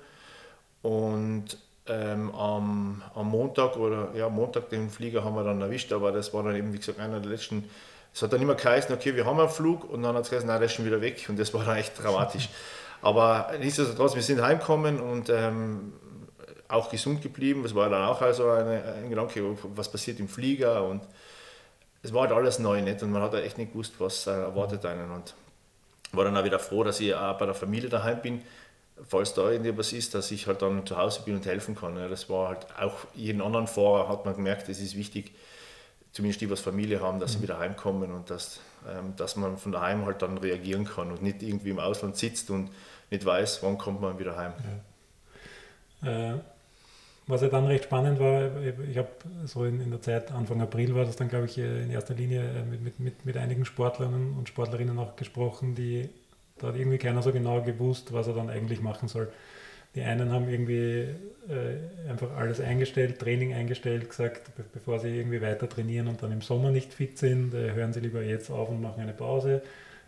und 0.85 1.57
ähm, 1.87 2.35
am, 2.35 3.03
am 3.15 3.29
Montag 3.29 3.77
oder 3.79 4.11
ja, 4.15 4.29
Montag 4.29 4.69
den 4.69 4.91
Flieger 4.91 5.25
haben 5.25 5.35
wir 5.35 5.43
dann 5.43 5.63
erwischt, 5.63 5.93
aber 5.95 6.13
das 6.13 6.35
war 6.35 6.43
dann 6.43 6.55
eben, 6.55 6.75
wie 6.75 6.79
gesagt, 6.79 7.01
einer 7.01 7.21
der 7.21 7.31
letzten. 7.31 7.69
Es 8.13 8.21
hat 8.21 8.35
dann 8.35 8.43
immer 8.43 8.55
geheißen, 8.55 8.95
okay, 8.95 9.17
wir 9.17 9.25
haben 9.25 9.41
einen 9.41 9.49
Flug 9.49 9.91
und 9.91 10.03
dann 10.03 10.15
hat 10.15 10.25
es 10.25 10.31
geheißen, 10.31 10.47
nein, 10.47 10.61
der 10.61 10.67
ist 10.67 10.75
schon 10.75 10.85
wieder 10.85 11.01
weg 11.01 11.25
und 11.29 11.39
das 11.39 11.55
war 11.55 11.65
dann 11.65 11.77
echt 11.77 12.01
dramatisch. 12.01 12.51
Aber 13.03 13.51
nichtsdestotrotz, 13.59 14.15
wir 14.15 14.23
sind 14.23 14.43
heimgekommen 14.43 15.01
und 15.01 15.31
ähm, 15.31 15.95
auch 16.69 16.91
gesund 16.91 17.23
geblieben. 17.23 17.63
Das 17.63 17.75
war 17.75 17.89
dann 17.89 18.05
auch 18.05 18.21
also 18.21 18.51
eine, 18.51 18.83
ein 19.03 19.09
Gedanke, 19.09 19.43
was 19.75 19.91
passiert 19.91 20.21
im 20.21 20.29
Flieger 20.29 20.85
und 20.85 21.03
es 22.03 22.13
war 22.13 22.23
halt 22.23 22.33
alles 22.33 22.59
neu 22.59 22.83
nicht 22.83 23.03
und 23.03 23.11
man 23.11 23.23
hat 23.23 23.33
halt 23.33 23.45
echt 23.47 23.57
nicht 23.57 23.73
gewusst, 23.73 23.95
was 23.99 24.27
äh, 24.27 24.33
erwartet 24.33 24.85
einen 24.85 25.11
und 25.11 25.35
war 26.13 26.25
dann 26.25 26.37
auch 26.37 26.45
wieder 26.45 26.59
froh, 26.59 26.85
dass 26.85 27.01
ich 27.01 27.15
auch 27.15 27.39
bei 27.39 27.47
der 27.47 27.55
Familie 27.55 27.89
daheim 27.89 28.21
bin, 28.21 28.43
falls 29.03 29.35
da 29.35 29.51
irgendwas 29.51 29.93
ist, 29.93 30.15
dass 30.15 30.31
ich 30.31 30.47
halt 30.47 30.63
dann 30.63 30.87
zu 30.87 30.97
Hause 30.97 31.23
bin 31.25 31.35
und 31.35 31.47
helfen 31.47 31.75
kann. 31.75 31.97
Das 31.97 32.29
war 32.31 32.49
halt 32.49 32.67
auch 32.79 33.07
jeden 33.15 33.41
anderen 33.41 33.67
Fahrer 33.67 34.09
hat 34.09 34.25
man 34.25 34.35
gemerkt, 34.37 34.69
es 34.69 34.81
ist 34.81 34.97
wichtig, 34.97 35.33
zumindest 36.13 36.41
die, 36.41 36.51
was 36.51 36.61
Familie 36.61 37.01
haben, 37.01 37.19
dass 37.19 37.33
sie 37.33 37.39
mhm. 37.39 37.43
wieder 37.43 37.59
heimkommen 37.59 38.13
und 38.13 38.31
dass, 38.31 38.61
ähm, 38.89 39.15
dass 39.17 39.37
man 39.37 39.59
von 39.59 39.73
daheim 39.73 40.07
halt 40.07 40.23
dann 40.23 40.39
reagieren 40.39 40.85
kann 40.85 41.11
und 41.11 41.23
nicht 41.23 41.43
irgendwie 41.43 41.71
im 41.71 41.81
Ausland 41.81 42.17
sitzt 42.17 42.51
und 42.51 42.71
nicht 43.11 43.25
weiß, 43.25 43.63
wann 43.63 43.79
kommt 43.79 44.01
man 44.01 44.19
wieder 44.19 44.37
heim. 44.37 44.53
Ja. 46.03 46.35
Äh, 46.35 46.39
was 47.27 47.41
ja 47.41 47.49
dann 47.49 47.65
recht 47.65 47.85
spannend 47.85 48.21
war, 48.21 48.51
ich 48.63 48.99
habe 48.99 49.09
so 49.47 49.65
in, 49.65 49.81
in, 49.81 49.91
der 49.91 50.03
Zeit, 50.03 50.31
Anfang 50.31 50.61
April 50.61 50.95
war 50.95 51.07
das 51.07 51.17
dann, 51.17 51.29
glaube 51.29 51.47
ich, 51.47 51.57
äh, 51.57 51.83
in 51.83 51.91
erster 51.91 52.15
Linie 52.15 52.43
äh, 52.43 52.65
mit, 52.65 52.83
mit, 52.83 53.01
mit, 53.01 53.25
mit 53.25 53.37
einigen 53.39 53.65
Sportlern 53.65 54.35
und 54.37 54.49
Sportlerinnen 54.49 54.99
auch 54.99 55.17
gesprochen, 55.17 55.75
die 55.75 56.11
da 56.59 56.69
hat 56.69 56.77
irgendwie 56.77 56.99
keiner 56.99 57.23
so 57.23 57.33
genau 57.33 57.63
gewusst, 57.63 58.13
was 58.13 58.27
er 58.27 58.35
dann 58.35 58.51
eigentlich 58.51 58.81
machen 58.81 59.09
soll. 59.09 59.29
Die 59.95 60.03
einen 60.03 60.33
haben 60.33 60.49
irgendwie 60.49 61.07
äh, 61.49 62.11
einfach 62.11 62.37
alles 62.37 62.61
eingestellt, 62.61 63.21
Training 63.21 63.55
eingestellt, 63.55 64.09
gesagt, 64.09 64.51
bevor 64.73 64.99
sie 64.99 65.17
irgendwie 65.17 65.41
weiter 65.41 65.69
trainieren 65.69 66.09
und 66.09 66.21
dann 66.23 66.33
im 66.33 66.41
Sommer 66.41 66.71
nicht 66.71 66.93
fit 66.93 67.17
sind, 67.19 67.55
äh, 67.55 67.73
hören 67.73 67.93
sie 67.93 68.01
lieber 68.01 68.23
jetzt 68.23 68.51
auf 68.51 68.69
und 68.71 68.83
machen 68.83 69.03
eine 69.03 69.13
Pause. 69.13 69.63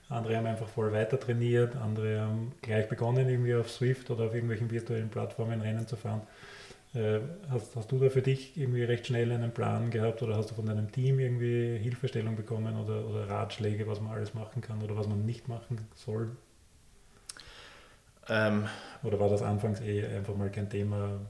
Andere 0.08 0.36
haben 0.36 0.46
einfach 0.46 0.68
voll 0.68 0.92
weiter 0.92 1.18
trainiert, 1.18 1.76
andere 1.76 2.20
haben 2.20 2.52
gleich 2.62 2.88
begonnen, 2.88 3.28
irgendwie 3.28 3.54
auf 3.54 3.70
Swift 3.70 4.10
oder 4.10 4.26
auf 4.26 4.34
irgendwelchen 4.34 4.70
virtuellen 4.70 5.08
Plattformen 5.08 5.60
Rennen 5.60 5.86
zu 5.86 5.96
fahren. 5.96 6.22
Äh, 6.96 7.20
hast, 7.50 7.76
hast 7.76 7.92
du 7.92 7.98
da 7.98 8.08
für 8.08 8.22
dich 8.22 8.56
irgendwie 8.56 8.82
recht 8.82 9.06
schnell 9.06 9.30
einen 9.30 9.52
Plan 9.52 9.90
gehabt 9.90 10.22
oder 10.22 10.34
hast 10.34 10.50
du 10.50 10.54
von 10.54 10.64
deinem 10.64 10.90
Team 10.90 11.20
irgendwie 11.20 11.76
Hilfestellung 11.76 12.36
bekommen 12.36 12.74
oder, 12.82 13.04
oder 13.06 13.28
Ratschläge, 13.28 13.86
was 13.86 14.00
man 14.00 14.12
alles 14.12 14.32
machen 14.32 14.62
kann 14.62 14.82
oder 14.82 14.96
was 14.96 15.06
man 15.06 15.26
nicht 15.26 15.46
machen 15.46 15.86
soll? 15.94 16.30
Ähm, 18.30 18.66
oder 19.02 19.20
war 19.20 19.28
das 19.28 19.42
anfangs 19.42 19.80
eh 19.82 20.06
einfach 20.06 20.34
mal 20.34 20.50
kein 20.50 20.70
Thema? 20.70 21.20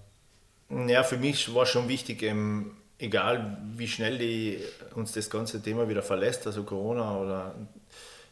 Ja, 0.87 1.03
für 1.03 1.17
mich 1.17 1.53
war 1.53 1.67
schon 1.67 1.89
wichtig, 1.89 2.23
ähm, 2.23 2.77
egal 3.01 3.59
wie 3.77 3.89
schnell 3.89 4.19
die, 4.19 4.61
uns 4.95 5.13
das 5.13 5.29
ganze 5.29 5.61
Thema 5.61 5.89
wieder 5.89 6.03
verlässt, 6.03 6.47
also 6.47 6.63
Corona 6.63 7.19
oder 7.19 7.55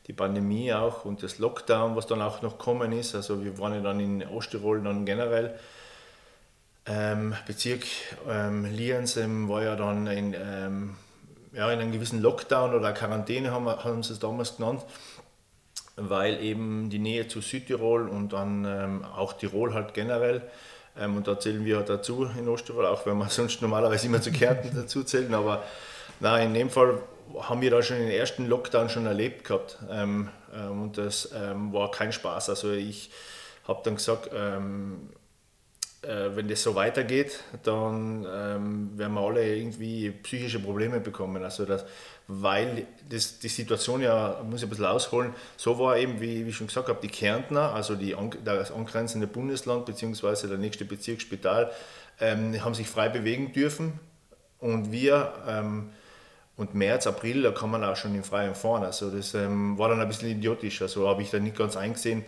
die 0.06 0.12
Pandemie 0.12 0.72
auch 0.72 1.04
und 1.04 1.24
das 1.24 1.40
Lockdown, 1.40 1.96
was 1.96 2.06
dann 2.06 2.22
auch 2.22 2.42
noch 2.42 2.58
kommen 2.58 2.92
ist. 2.92 3.16
Also 3.16 3.42
wir 3.42 3.58
waren 3.58 3.74
ja 3.74 3.80
dann 3.80 3.98
in 3.98 4.24
Osttirol 4.24 4.80
dann 4.84 5.04
generell. 5.04 5.58
Ähm, 6.86 7.34
Bezirk 7.46 7.86
ähm, 8.28 8.66
Lienz 8.66 9.16
ähm, 9.16 9.48
war 9.48 9.62
ja 9.62 9.74
dann 9.74 10.06
in, 10.06 10.34
ähm, 10.34 10.96
ja, 11.52 11.70
in 11.72 11.80
einem 11.80 11.92
gewissen 11.92 12.20
Lockdown 12.20 12.74
oder 12.74 12.92
Quarantäne, 12.92 13.50
haben, 13.52 13.64
wir, 13.64 13.84
haben 13.84 14.02
sie 14.02 14.12
es 14.12 14.18
damals 14.18 14.56
genannt, 14.56 14.84
weil 15.96 16.42
eben 16.42 16.90
die 16.90 16.98
Nähe 16.98 17.26
zu 17.26 17.40
Südtirol 17.40 18.08
und 18.08 18.34
dann 18.34 18.66
ähm, 18.66 19.04
auch 19.04 19.32
Tirol 19.32 19.72
halt 19.72 19.94
generell, 19.94 20.42
ähm, 20.98 21.16
und 21.16 21.26
da 21.26 21.40
zählen 21.40 21.64
wir 21.64 21.78
halt 21.78 21.88
dazu 21.88 22.28
in 22.38 22.48
Osttirol, 22.48 22.84
auch 22.84 23.06
wenn 23.06 23.16
wir 23.16 23.28
sonst 23.30 23.62
normalerweise 23.62 24.06
immer 24.06 24.20
zu 24.20 24.30
Kärnten 24.30 24.70
dazu 24.74 25.04
zählen, 25.04 25.32
aber 25.32 25.62
nein, 26.20 26.48
in 26.48 26.54
dem 26.54 26.70
Fall 26.70 26.98
haben 27.40 27.62
wir 27.62 27.70
da 27.70 27.82
schon 27.82 27.96
den 27.96 28.10
ersten 28.10 28.46
Lockdown 28.46 28.90
schon 28.90 29.06
erlebt 29.06 29.44
gehabt 29.44 29.78
ähm, 29.90 30.28
ähm, 30.54 30.82
und 30.82 30.98
das 30.98 31.30
war 31.32 31.90
kein 31.90 32.12
Spaß. 32.12 32.50
Also 32.50 32.72
ich 32.72 33.10
habe 33.66 33.80
dann 33.82 33.96
gesagt, 33.96 34.28
äh, 36.04 36.36
wenn 36.36 36.48
das 36.48 36.62
so 36.62 36.74
weitergeht, 36.74 37.40
dann 37.62 38.26
ähm, 38.30 38.98
werden 38.98 39.14
wir 39.14 39.20
alle 39.20 39.56
irgendwie 39.56 40.10
psychische 40.10 40.60
Probleme 40.60 41.00
bekommen. 41.00 41.42
Also 41.42 41.64
das, 41.64 41.84
weil 42.28 42.86
das, 43.08 43.38
die 43.38 43.48
Situation 43.48 44.00
ja, 44.00 44.40
muss 44.48 44.60
ich 44.60 44.66
ein 44.66 44.70
bisschen 44.70 44.86
ausholen, 44.86 45.34
so 45.56 45.78
war 45.78 45.96
eben, 45.96 46.20
wie, 46.20 46.44
wie 46.44 46.50
ich 46.50 46.56
schon 46.56 46.66
gesagt 46.66 46.88
habe, 46.88 46.98
die 47.02 47.08
Kärntner, 47.08 47.72
also 47.72 47.94
die, 47.94 48.16
das 48.44 48.72
angrenzende 48.72 49.26
Bundesland 49.26 49.86
bzw. 49.86 50.48
der 50.48 50.58
nächste 50.58 50.84
Bezirksspital, 50.84 51.70
ähm, 52.20 52.62
haben 52.64 52.74
sich 52.74 52.88
frei 52.88 53.08
bewegen 53.08 53.52
dürfen 53.52 53.98
und 54.60 54.92
wir 54.92 55.32
und 56.56 56.74
März, 56.74 57.06
April, 57.06 57.42
da 57.42 57.50
kann 57.50 57.70
man 57.70 57.82
auch 57.82 57.96
schon 57.96 58.14
im 58.14 58.22
Freien 58.22 58.54
fahren. 58.54 58.84
Also 58.84 59.10
das 59.10 59.34
ähm, 59.34 59.76
war 59.76 59.88
dann 59.88 60.00
ein 60.00 60.08
bisschen 60.08 60.30
idiotisch. 60.30 60.82
Also 60.82 61.08
habe 61.08 61.22
ich 61.22 61.30
da 61.30 61.38
nicht 61.38 61.56
ganz 61.56 61.76
eingesehen, 61.76 62.24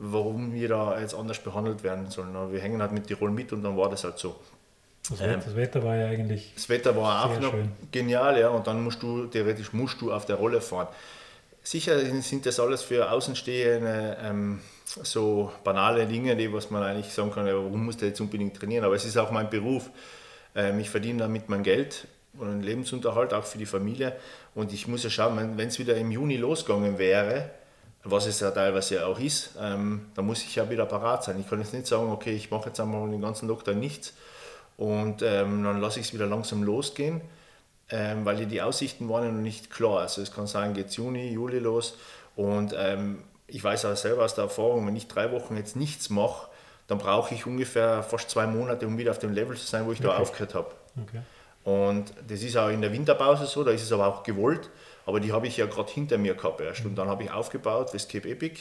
warum 0.00 0.54
wir 0.54 0.68
da 0.68 0.98
jetzt 0.98 1.14
anders 1.14 1.38
behandelt 1.38 1.82
werden 1.82 2.10
sollen. 2.10 2.34
Aber 2.34 2.52
wir 2.52 2.60
hängen 2.60 2.80
halt 2.80 2.92
mit 2.92 3.06
Tirol 3.06 3.30
mit 3.30 3.52
und 3.52 3.62
dann 3.62 3.76
war 3.76 3.90
das 3.90 4.04
halt 4.04 4.18
so. 4.18 4.34
Das, 5.08 5.20
ähm, 5.20 5.40
das 5.44 5.54
Wetter 5.54 5.82
war 5.84 5.96
ja 5.96 6.06
eigentlich. 6.08 6.52
Das 6.54 6.68
Wetter 6.68 6.96
war 6.96 7.26
auch 7.26 7.40
noch 7.40 7.52
schön. 7.52 7.72
genial, 7.92 8.38
ja. 8.40 8.48
Und 8.48 8.66
dann 8.66 8.82
musst 8.82 9.02
du, 9.02 9.26
theoretisch 9.26 9.72
musst 9.72 10.00
du 10.00 10.12
auf 10.12 10.24
der 10.24 10.36
Rolle 10.36 10.60
fahren. 10.60 10.88
Sicher 11.62 11.98
sind 12.22 12.46
das 12.46 12.58
alles 12.58 12.82
für 12.82 13.10
Außenstehende 13.10 14.16
ähm, 14.22 14.60
so 14.84 15.52
banale 15.62 16.06
Dinge, 16.06 16.34
die 16.34 16.50
was 16.50 16.70
man 16.70 16.82
eigentlich 16.82 17.12
sagen 17.12 17.30
kann, 17.30 17.46
warum 17.46 17.84
muss 17.84 17.98
der 17.98 18.08
jetzt 18.08 18.20
unbedingt 18.20 18.56
trainieren? 18.56 18.84
Aber 18.84 18.94
es 18.94 19.04
ist 19.04 19.18
auch 19.18 19.30
mein 19.30 19.50
Beruf. 19.50 19.90
Ähm, 20.54 20.80
ich 20.80 20.88
verdiene 20.88 21.18
damit 21.18 21.50
mein 21.50 21.62
Geld 21.62 22.06
und 22.38 22.48
einen 22.48 22.62
Lebensunterhalt 22.62 23.34
auch 23.34 23.44
für 23.44 23.58
die 23.58 23.66
Familie. 23.66 24.16
Und 24.54 24.72
ich 24.72 24.88
muss 24.88 25.04
ja 25.04 25.10
schauen, 25.10 25.58
wenn 25.58 25.68
es 25.68 25.78
wieder 25.78 25.96
im 25.96 26.10
Juni 26.10 26.38
losgegangen 26.38 26.98
wäre, 26.98 27.50
was 28.04 28.26
es 28.26 28.40
ja 28.40 28.50
teilweise 28.50 29.06
auch 29.06 29.18
ist, 29.18 29.50
ähm, 29.60 30.06
dann 30.14 30.26
muss 30.26 30.42
ich 30.42 30.54
ja 30.56 30.68
wieder 30.70 30.86
parat 30.86 31.24
sein. 31.24 31.38
Ich 31.38 31.48
kann 31.48 31.60
jetzt 31.60 31.74
nicht 31.74 31.86
sagen, 31.86 32.10
okay, 32.10 32.34
ich 32.34 32.50
mache 32.50 32.68
jetzt 32.68 32.80
einmal 32.80 33.08
den 33.10 33.20
ganzen 33.20 33.48
Lockdown 33.48 33.78
nichts 33.78 34.14
und 34.76 35.22
ähm, 35.22 35.64
dann 35.64 35.80
lasse 35.80 36.00
ich 36.00 36.06
es 36.06 36.14
wieder 36.14 36.26
langsam 36.26 36.62
losgehen. 36.62 37.20
ähm, 37.90 38.24
weil 38.24 38.46
die 38.46 38.62
Aussichten 38.62 39.08
waren 39.08 39.24
ja 39.24 39.32
noch 39.32 39.40
nicht 39.40 39.70
klar. 39.70 40.00
Also 40.00 40.22
es 40.22 40.32
kann 40.32 40.46
sein, 40.46 40.74
geht 40.74 40.90
Juni, 40.92 41.30
Juli 41.30 41.58
los 41.58 41.96
und 42.36 42.74
ähm, 42.76 43.24
ich 43.46 43.62
weiß 43.62 43.84
auch 43.86 43.96
selber 43.96 44.24
aus 44.24 44.34
der 44.34 44.44
Erfahrung, 44.44 44.86
wenn 44.86 44.96
ich 44.96 45.08
drei 45.08 45.32
Wochen 45.32 45.56
jetzt 45.56 45.76
nichts 45.76 46.08
mache, 46.08 46.46
dann 46.86 46.98
brauche 46.98 47.34
ich 47.34 47.46
ungefähr 47.46 48.02
fast 48.02 48.30
zwei 48.30 48.46
Monate, 48.46 48.86
um 48.86 48.96
wieder 48.96 49.10
auf 49.10 49.18
dem 49.18 49.32
Level 49.32 49.56
zu 49.56 49.66
sein, 49.66 49.86
wo 49.86 49.92
ich 49.92 49.98
okay. 49.98 50.08
da 50.08 50.16
aufgehört 50.18 50.54
habe. 50.54 50.70
Okay. 51.02 51.20
Und 51.64 52.12
das 52.26 52.42
ist 52.42 52.56
auch 52.56 52.68
in 52.68 52.80
der 52.80 52.92
Winterpause 52.92 53.46
so, 53.46 53.64
da 53.64 53.70
ist 53.72 53.82
es 53.82 53.92
aber 53.92 54.06
auch 54.06 54.22
gewollt, 54.22 54.70
aber 55.10 55.18
die 55.18 55.32
habe 55.32 55.48
ich 55.48 55.56
ja 55.56 55.66
gerade 55.66 55.90
hinter 55.90 56.18
mir 56.18 56.34
gehabt 56.34 56.60
erst. 56.60 56.84
Und 56.84 56.94
dann 56.94 57.08
habe 57.08 57.24
ich 57.24 57.32
aufgebaut 57.32 57.92
das 57.92 58.06
Cape 58.06 58.28
Epic. 58.28 58.60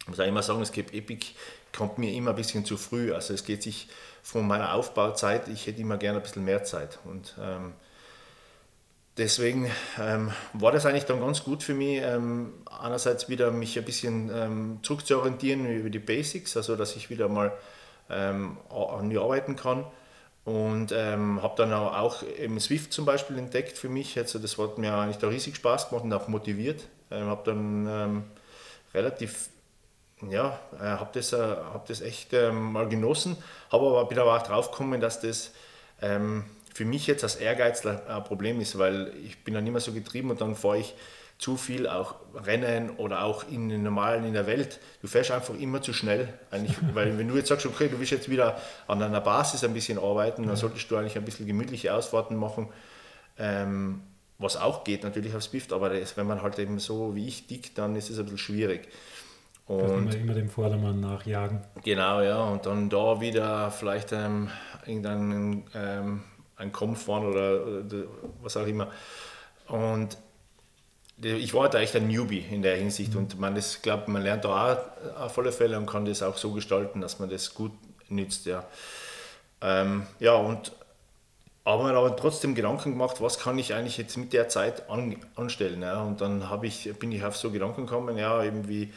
Ich 0.00 0.08
muss 0.08 0.18
auch 0.18 0.26
immer 0.26 0.42
sagen, 0.42 0.58
das 0.58 0.72
Cape 0.72 0.92
Epic 0.92 1.28
kommt 1.72 1.96
mir 1.96 2.12
immer 2.12 2.30
ein 2.30 2.36
bisschen 2.36 2.64
zu 2.64 2.76
früh. 2.76 3.14
Also 3.14 3.34
es 3.34 3.44
geht 3.44 3.62
sich 3.62 3.88
von 4.20 4.48
meiner 4.48 4.74
Aufbauzeit, 4.74 5.46
ich 5.46 5.68
hätte 5.68 5.80
immer 5.80 5.96
gerne 5.96 6.18
ein 6.18 6.22
bisschen 6.22 6.44
mehr 6.44 6.64
Zeit. 6.64 6.98
Und 7.04 7.36
ähm, 7.40 7.74
deswegen 9.16 9.70
ähm, 10.00 10.32
war 10.54 10.72
das 10.72 10.86
eigentlich 10.86 11.04
dann 11.04 11.20
ganz 11.20 11.44
gut 11.44 11.62
für 11.62 11.74
mich, 11.74 12.02
ähm, 12.02 12.52
einerseits 12.68 13.28
wieder 13.28 13.52
mich 13.52 13.78
ein 13.78 13.84
bisschen 13.84 14.28
ähm, 14.34 14.80
zurückzuorientieren 14.82 15.66
über 15.66 15.90
die 15.90 16.00
Basics, 16.00 16.56
also 16.56 16.74
dass 16.74 16.96
ich 16.96 17.10
wieder 17.10 17.28
mal 17.28 17.52
ähm, 18.10 18.58
an 18.70 19.06
mir 19.06 19.22
arbeiten 19.22 19.54
kann. 19.54 19.84
Und 20.44 20.90
ähm, 20.92 21.42
habe 21.42 21.54
dann 21.56 21.72
auch 21.72 22.22
eben 22.22 22.58
Swift 22.60 22.92
zum 22.92 23.04
Beispiel 23.04 23.38
entdeckt 23.38 23.76
für 23.76 23.88
mich. 23.88 24.18
Also 24.18 24.38
das 24.38 24.56
hat 24.58 24.78
mir 24.78 24.94
eigentlich 24.94 25.18
da 25.18 25.28
riesig 25.28 25.56
Spaß 25.56 25.90
gemacht 25.90 26.04
und 26.04 26.12
auch 26.12 26.28
motiviert. 26.28 26.84
Ähm, 27.10 27.26
habe 27.26 27.42
dann 27.44 27.86
ähm, 27.86 28.24
relativ, 28.94 29.50
ja, 30.28 30.58
äh, 30.80 30.82
habe 30.82 31.10
das, 31.12 31.32
äh, 31.32 31.38
hab 31.38 31.86
das 31.86 32.00
echt 32.00 32.32
mal 32.32 32.88
genossen. 32.88 33.36
Habe 33.70 33.86
aber, 33.86 34.06
bin 34.06 34.18
aber 34.18 34.36
auch 34.36 34.42
drauf 34.42 34.70
gekommen, 34.70 35.00
dass 35.00 35.20
das 35.20 35.52
für 36.00 36.86
mich 36.86 37.06
jetzt 37.06 37.24
als 37.24 37.36
Ehrgeizler 37.36 38.08
ein 38.08 38.24
Problem 38.24 38.58
ist, 38.58 38.78
weil 38.78 39.12
ich 39.22 39.44
bin 39.44 39.52
dann 39.52 39.66
immer 39.66 39.80
so 39.80 39.92
getrieben 39.92 40.30
und 40.30 40.40
dann 40.40 40.54
fahre 40.54 40.78
ich 40.78 40.94
zu 41.40 41.56
viel 41.56 41.88
auch 41.88 42.16
Rennen 42.34 42.90
oder 42.90 43.24
auch 43.24 43.48
in 43.48 43.70
den 43.70 43.82
normalen 43.82 44.24
in 44.24 44.34
der 44.34 44.46
Welt. 44.46 44.78
Du 45.00 45.08
fährst 45.08 45.30
einfach 45.30 45.54
immer 45.54 45.80
zu 45.80 45.94
schnell. 45.94 46.28
Eigentlich, 46.50 46.76
weil 46.94 47.16
wenn 47.16 47.28
du 47.28 47.36
jetzt 47.36 47.48
sagst, 47.48 47.64
okay, 47.64 47.88
du 47.88 47.98
willst 47.98 48.12
jetzt 48.12 48.28
wieder 48.28 48.60
an 48.86 49.02
einer 49.02 49.22
Basis 49.22 49.64
ein 49.64 49.72
bisschen 49.72 49.98
arbeiten, 49.98 50.46
dann 50.46 50.56
solltest 50.56 50.90
du 50.90 50.96
eigentlich 50.96 51.16
ein 51.16 51.24
bisschen 51.24 51.46
gemütliche 51.46 51.94
Ausfahrten 51.94 52.36
machen. 52.36 52.68
Ähm, 53.38 54.02
was 54.36 54.58
auch 54.58 54.84
geht 54.84 55.02
natürlich 55.02 55.34
auf 55.34 55.42
Swift, 55.42 55.72
aber 55.72 55.88
das, 55.88 56.18
wenn 56.18 56.26
man 56.26 56.42
halt 56.42 56.58
eben 56.58 56.78
so 56.78 57.14
wie 57.14 57.26
ich 57.26 57.46
dick, 57.46 57.74
dann 57.74 57.96
ist 57.96 58.10
es 58.10 58.18
ein 58.18 58.24
bisschen 58.24 58.38
schwierig. 58.38 58.88
Und 59.66 60.14
immer 60.14 60.34
dem 60.34 60.50
Vordermann 60.50 61.00
nachjagen. 61.00 61.62
Genau, 61.84 62.20
ja. 62.20 62.42
Und 62.42 62.66
dann 62.66 62.90
da 62.90 63.20
wieder 63.22 63.70
vielleicht 63.70 64.12
ähm, 64.12 64.48
irgendeinen 64.84 65.64
ähm, 65.74 66.22
ein 66.56 66.70
Kampf 66.70 67.06
fahren 67.06 67.24
oder, 67.24 67.66
oder 67.66 68.04
was 68.42 68.58
auch 68.58 68.66
immer. 68.66 68.90
Und 69.68 70.18
ich 71.22 71.54
war 71.54 71.68
da 71.68 71.80
echt 71.80 71.96
ein 71.96 72.08
Newbie 72.08 72.44
in 72.50 72.62
der 72.62 72.76
Hinsicht 72.76 73.14
und 73.14 73.38
man 73.38 73.56
ist, 73.56 73.82
glaube 73.82 74.10
man 74.10 74.22
lernt 74.22 74.44
da 74.44 74.72
auch 74.72 75.22
auf 75.22 75.38
alle 75.38 75.52
Fälle 75.52 75.76
und 75.76 75.86
kann 75.86 76.04
das 76.04 76.22
auch 76.22 76.36
so 76.36 76.52
gestalten, 76.52 77.00
dass 77.00 77.18
man 77.18 77.28
das 77.28 77.54
gut 77.54 77.72
nützt. 78.08 78.46
Ja, 78.46 78.64
ähm, 79.60 80.06
ja 80.18 80.34
und 80.34 80.72
aber 81.64 81.90
aber 81.94 82.16
trotzdem 82.16 82.54
Gedanken 82.54 82.92
gemacht, 82.92 83.20
was 83.20 83.38
kann 83.38 83.58
ich 83.58 83.74
eigentlich 83.74 83.98
jetzt 83.98 84.16
mit 84.16 84.32
der 84.32 84.48
Zeit 84.48 84.88
an, 84.88 85.16
anstellen. 85.36 85.82
Ja? 85.82 86.02
Und 86.02 86.20
dann 86.20 86.42
ich, 86.62 86.92
bin 86.98 87.12
ich 87.12 87.22
auf 87.22 87.36
so 87.36 87.50
Gedanken 87.50 87.86
gekommen, 87.86 88.16
ja, 88.16 88.42
eben 88.42 88.66
wie 88.68 88.92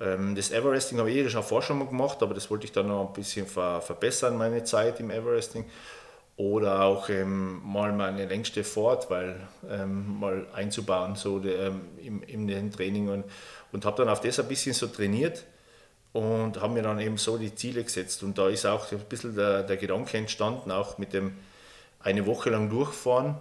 ähm, 0.00 0.34
das 0.34 0.50
Everesting 0.50 0.98
habe 0.98 1.10
ich 1.10 1.16
eh 1.16 1.28
schon 1.28 1.42
vorher 1.42 1.66
schon 1.66 1.78
mal 1.78 1.86
gemacht, 1.86 2.22
aber 2.22 2.34
das 2.34 2.50
wollte 2.50 2.64
ich 2.64 2.72
dann 2.72 2.88
noch 2.88 3.08
ein 3.08 3.12
bisschen 3.12 3.46
ver, 3.46 3.80
verbessern, 3.80 4.36
meine 4.36 4.64
Zeit 4.64 4.98
im 5.00 5.10
Everesting 5.10 5.66
oder 6.36 6.82
auch 6.82 7.08
ähm, 7.08 7.62
mal 7.64 7.92
meine 7.92 8.26
längste 8.26 8.62
Fahrt, 8.62 9.10
weil 9.10 9.40
ähm, 9.70 10.18
mal 10.20 10.46
einzubauen 10.54 11.16
so 11.16 11.42
ähm, 11.42 11.80
im, 12.02 12.22
in 12.22 12.46
den 12.46 12.70
Training 12.70 13.08
und, 13.08 13.24
und 13.72 13.84
habe 13.84 13.96
dann 13.98 14.10
auf 14.10 14.20
das 14.20 14.38
ein 14.38 14.48
bisschen 14.48 14.74
so 14.74 14.86
trainiert 14.86 15.44
und 16.12 16.60
habe 16.60 16.74
mir 16.74 16.82
dann 16.82 17.00
eben 17.00 17.16
so 17.16 17.38
die 17.38 17.54
Ziele 17.54 17.82
gesetzt. 17.82 18.22
Und 18.22 18.36
da 18.36 18.48
ist 18.48 18.66
auch 18.66 18.90
ein 18.92 18.98
bisschen 19.08 19.34
der, 19.34 19.62
der 19.62 19.76
Gedanke 19.78 20.18
entstanden, 20.18 20.70
auch 20.70 20.98
mit 20.98 21.14
dem 21.14 21.36
eine 22.00 22.26
Woche 22.26 22.50
lang 22.50 22.68
durchfahren 22.68 23.36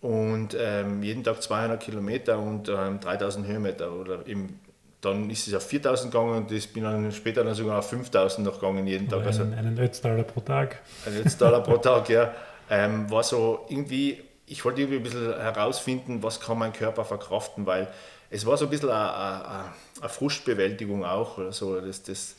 und 0.00 0.56
ähm, 0.58 1.02
jeden 1.02 1.24
Tag 1.24 1.42
200 1.42 1.80
Kilometer 1.82 2.38
und 2.38 2.68
3000 2.68 3.44
ähm, 3.44 3.52
Höhenmeter 3.52 3.92
oder 3.92 4.26
im 4.26 4.60
dann 5.00 5.30
ist 5.30 5.46
es 5.46 5.54
auf 5.54 5.66
4000 5.66 6.12
gegangen 6.12 6.36
und 6.36 6.52
ich 6.52 6.72
bin 6.72 6.82
dann 6.82 7.12
später 7.12 7.44
dann 7.44 7.54
sogar 7.54 7.78
auf 7.78 7.88
5000 7.88 8.44
noch 8.44 8.54
gegangen 8.54 8.86
jeden 8.86 9.08
Tag. 9.08 9.20
Einen, 9.20 9.26
also, 9.26 9.42
einen 9.42 9.78
Ötztaler 9.78 10.24
pro 10.24 10.40
Tag. 10.40 10.80
Ein 11.06 11.24
Ötztaler 11.24 11.60
pro 11.60 11.76
Tag, 11.78 12.08
ja. 12.08 12.34
Ähm, 12.68 13.10
war 13.10 13.22
so 13.22 13.66
irgendwie, 13.68 14.22
ich 14.46 14.64
wollte 14.64 14.80
irgendwie 14.80 14.98
ein 14.98 15.02
bisschen 15.02 15.40
herausfinden, 15.40 16.22
was 16.22 16.40
kann 16.40 16.58
mein 16.58 16.72
Körper 16.72 17.04
verkraften, 17.04 17.64
weil 17.64 17.88
es 18.30 18.44
war 18.44 18.56
so 18.56 18.66
ein 18.66 18.70
bisschen 18.70 18.90
eine, 18.90 19.14
eine, 19.14 19.64
eine 20.00 20.08
Frustbewältigung 20.08 21.04
auch. 21.04 21.38
Oder 21.38 21.52
so. 21.52 21.80
das, 21.80 22.02
das, 22.02 22.34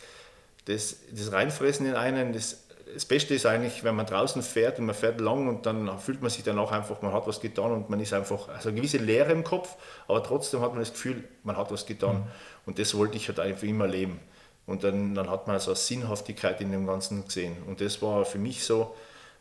das, 0.66 0.98
das 1.12 1.32
Reinfressen 1.32 1.88
in 1.88 1.96
einen, 1.96 2.34
das 2.34 2.64
das 2.94 3.06
Beste 3.06 3.34
ist 3.34 3.46
eigentlich, 3.46 3.84
wenn 3.84 3.96
man 3.96 4.06
draußen 4.06 4.42
fährt 4.42 4.80
und 4.80 4.86
man 4.86 4.96
fährt 4.96 5.20
lang 5.22 5.48
und 5.48 5.66
dann 5.66 6.00
fühlt 6.00 6.22
man 6.22 6.30
sich 6.30 6.44
danach 6.44 6.72
einfach, 6.72 7.02
man 7.02 7.14
hat 7.14 7.28
was 7.28 7.40
getan 7.40 7.72
und 7.72 7.90
man 7.90 8.00
ist 8.00 8.14
einfach, 8.14 8.50
also 8.50 8.70
eine 8.70 8.78
gewisse 8.78 8.98
Leere 8.98 9.32
im 9.32 9.44
Kopf, 9.44 9.76
aber 10.08 10.24
trotzdem 10.24 10.62
hat 10.62 10.72
man 10.72 10.80
das 10.80 10.92
Gefühl, 10.92 11.24
man 11.44 11.58
hat 11.58 11.72
was 11.72 11.86
getan. 11.86 12.18
Mhm. 12.18 12.24
Und 12.66 12.80
das 12.80 12.96
wollte 12.96 13.18
ich 13.18 13.28
halt 13.28 13.40
einfach 13.40 13.64
immer 13.64 13.88
leben. 13.88 14.20
Und 14.66 14.84
dann, 14.84 15.16
dann 15.16 15.30
hat 15.30 15.48
man 15.48 15.60
so 15.60 15.72
eine 15.72 15.76
Sinnhaftigkeit 15.76 16.62
in 16.62 16.72
dem 16.72 16.86
Ganzen 16.86 17.26
gesehen. 17.26 17.58
Und 17.66 17.82
das 17.82 18.02
war 18.02 18.24
für 18.26 18.38
mich 18.38 18.64
so 18.64 18.96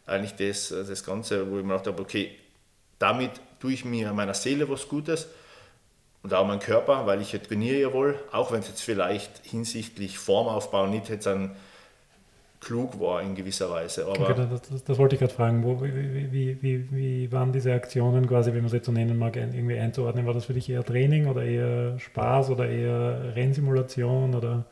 eigentlich 0.06 0.34
das, 0.36 0.68
das 0.68 1.04
Ganze, 1.04 1.50
wo 1.50 1.58
ich 1.58 1.64
mir 1.64 1.72
gedacht 1.72 1.86
habe, 1.86 2.02
okay, 2.02 2.34
damit 2.98 3.32
tue 3.60 3.72
ich 3.72 3.84
mir 3.84 4.12
meiner 4.12 4.34
Seele 4.34 4.68
was 4.68 4.88
Gutes 4.88 5.28
und 6.22 6.32
auch 6.34 6.46
meinem 6.46 6.60
Körper, 6.60 7.06
weil 7.06 7.20
ich 7.20 7.32
ja 7.32 7.38
trainiere 7.38 7.78
ja 7.78 7.92
wohl, 7.92 8.18
auch 8.32 8.52
wenn 8.52 8.60
es 8.60 8.68
jetzt 8.68 8.82
vielleicht 8.82 9.30
hinsichtlich 9.44 10.18
Formaufbau 10.18 10.86
nicht 10.86 11.08
jetzt 11.08 11.26
ein 11.26 11.54
klug 12.60 12.98
war 13.00 13.22
in 13.22 13.34
gewisser 13.34 13.70
Weise. 13.70 14.04
Aber 14.06 14.20
okay, 14.20 14.34
das, 14.50 14.84
das, 14.84 14.98
wollte 14.98 15.14
ich 15.14 15.20
gerade 15.20 15.32
fragen. 15.32 15.62
Wo, 15.64 15.82
wie, 15.82 16.32
wie, 16.32 16.62
wie, 16.62 16.88
wie, 16.90 17.32
waren 17.32 17.52
diese 17.52 17.72
Aktionen 17.72 18.26
quasi, 18.26 18.52
wenn 18.52 18.62
man 18.62 18.72
jetzt 18.72 18.86
so 18.86 18.92
nennen 18.92 19.16
mag, 19.16 19.36
irgendwie 19.36 19.78
einzuordnen? 19.78 20.26
War 20.26 20.34
das 20.34 20.46
für 20.46 20.54
dich 20.54 20.68
eher 20.68 20.84
Training 20.84 21.26
oder 21.26 21.44
eher 21.44 21.98
Spaß 21.98 22.50
oder 22.50 22.68
eher 22.68 23.36
Rennsimulation 23.36 24.34
oder? 24.34 24.64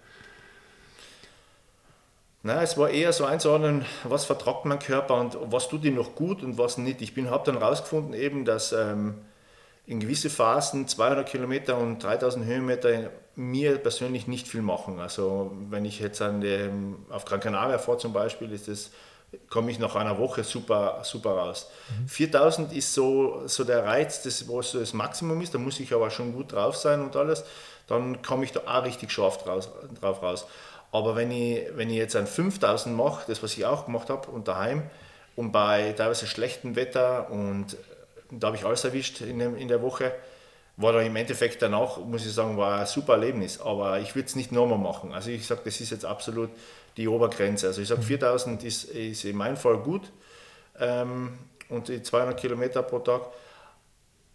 Nein, 2.42 2.62
es 2.62 2.78
war 2.78 2.90
eher 2.90 3.12
so 3.12 3.24
einzuordnen, 3.24 3.84
was 4.04 4.24
vertragt 4.24 4.64
mein 4.66 4.78
Körper 4.78 5.20
und 5.20 5.36
was 5.50 5.68
tut 5.68 5.84
ihm 5.84 5.96
noch 5.96 6.14
gut 6.14 6.42
und 6.44 6.58
was 6.58 6.78
nicht. 6.78 7.02
Ich 7.02 7.16
habe 7.16 7.44
dann 7.44 7.58
herausgefunden 7.58 8.14
eben, 8.14 8.44
dass 8.44 8.72
ähm, 8.72 9.14
in 9.86 10.00
gewisse 10.00 10.30
Phasen 10.30 10.86
200 10.86 11.28
Kilometer 11.28 11.78
und 11.78 12.02
3000 12.02 12.44
Höhenmeter 12.44 13.10
mir 13.36 13.78
persönlich 13.78 14.26
nicht 14.26 14.48
viel 14.48 14.62
machen. 14.62 14.98
Also 14.98 15.52
wenn 15.68 15.84
ich 15.84 16.00
jetzt 16.00 16.22
an 16.22 16.40
dem, 16.40 17.06
auf 17.10 17.24
Gran 17.24 17.40
Canaria 17.40 17.78
fahre 17.78 17.98
zum 17.98 18.12
Beispiel, 18.12 18.50
ist 18.50 18.68
das, 18.68 18.90
komme 19.50 19.70
ich 19.70 19.78
nach 19.78 19.94
einer 19.94 20.18
Woche 20.18 20.42
super, 20.42 21.00
super 21.02 21.30
raus. 21.30 21.70
Mhm. 22.00 22.08
4000 22.08 22.72
ist 22.72 22.94
so, 22.94 23.42
so 23.46 23.64
der 23.64 23.84
Reiz, 23.84 24.22
das, 24.22 24.48
wo 24.48 24.62
so 24.62 24.80
das 24.80 24.94
Maximum 24.94 25.40
ist, 25.42 25.54
da 25.54 25.58
muss 25.58 25.78
ich 25.80 25.92
aber 25.92 26.10
schon 26.10 26.32
gut 26.32 26.52
drauf 26.52 26.76
sein 26.76 27.02
und 27.02 27.14
alles, 27.14 27.44
dann 27.86 28.22
komme 28.22 28.44
ich 28.44 28.52
da 28.52 28.60
auch 28.66 28.84
richtig 28.84 29.10
scharf 29.10 29.38
draus, 29.38 29.68
drauf 30.00 30.22
raus. 30.22 30.46
Aber 30.90 31.14
wenn 31.14 31.30
ich, 31.30 31.66
wenn 31.74 31.90
ich 31.90 31.96
jetzt 31.96 32.16
ein 32.16 32.26
5000 32.26 32.96
mache, 32.96 33.24
das 33.28 33.42
was 33.42 33.52
ich 33.56 33.66
auch 33.66 33.84
gemacht 33.84 34.08
habe 34.08 34.30
und 34.30 34.48
daheim 34.48 34.82
und 35.34 35.52
bei 35.52 35.92
teilweise 35.92 36.26
schlechtem 36.26 36.74
Wetter 36.74 37.30
und 37.30 37.76
da 38.30 38.48
habe 38.48 38.56
ich 38.56 38.64
alles 38.64 38.84
erwischt 38.84 39.20
in, 39.20 39.38
dem, 39.38 39.56
in 39.56 39.68
der 39.68 39.82
Woche, 39.82 40.12
war 40.76 40.92
da 40.92 41.00
im 41.00 41.16
Endeffekt 41.16 41.62
danach, 41.62 41.98
muss 41.98 42.26
ich 42.26 42.32
sagen, 42.32 42.56
war 42.56 42.80
ein 42.80 42.86
super 42.86 43.14
Erlebnis. 43.14 43.60
Aber 43.60 43.98
ich 44.00 44.14
würde 44.14 44.26
es 44.26 44.36
nicht 44.36 44.52
nochmal 44.52 44.78
machen. 44.78 45.12
Also 45.12 45.30
ich 45.30 45.46
sage, 45.46 45.62
das 45.64 45.80
ist 45.80 45.90
jetzt 45.90 46.04
absolut 46.04 46.50
die 46.96 47.08
Obergrenze. 47.08 47.66
Also 47.66 47.80
ich 47.80 47.88
sage, 47.88 48.02
4000 48.02 48.62
ist, 48.64 48.84
ist 48.84 49.24
in 49.24 49.36
meinem 49.36 49.56
Fall 49.56 49.78
gut 49.78 50.12
ähm, 50.78 51.38
und 51.68 51.88
die 51.88 52.02
200 52.02 52.38
Kilometer 52.38 52.82
pro 52.82 52.98
Tag. 52.98 53.22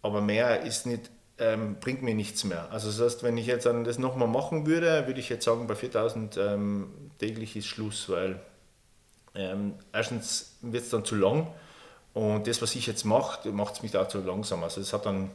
Aber 0.02 0.20
mehr 0.20 0.62
ist 0.62 0.86
nicht, 0.86 1.10
ähm, 1.38 1.76
bringt 1.80 2.02
mir 2.02 2.14
nichts 2.14 2.42
mehr. 2.42 2.68
Also 2.72 2.88
das 2.88 3.00
heißt, 3.00 3.22
wenn 3.22 3.38
ich 3.38 3.46
jetzt 3.46 3.66
das 3.66 3.98
nochmal 3.98 4.28
machen 4.28 4.66
würde, 4.66 5.06
würde 5.06 5.20
ich 5.20 5.28
jetzt 5.28 5.44
sagen, 5.44 5.68
bei 5.68 5.76
4000 5.76 6.36
ähm, 6.38 7.10
täglich 7.20 7.54
ist 7.54 7.66
Schluss, 7.66 8.08
weil 8.08 8.40
ähm, 9.36 9.74
erstens 9.92 10.56
wird 10.60 10.82
es 10.82 10.90
dann 10.90 11.04
zu 11.04 11.14
lang 11.14 11.46
und 12.14 12.46
das, 12.46 12.60
was 12.60 12.74
ich 12.74 12.86
jetzt 12.86 13.04
mache, 13.04 13.50
macht 13.50 13.74
es 13.74 13.82
mich 13.82 13.96
auch 13.96 14.08
zu 14.08 14.20
langsam. 14.20 14.62
Also 14.62 14.80
es 14.80 14.92
hat 14.92 15.06
dann 15.06 15.30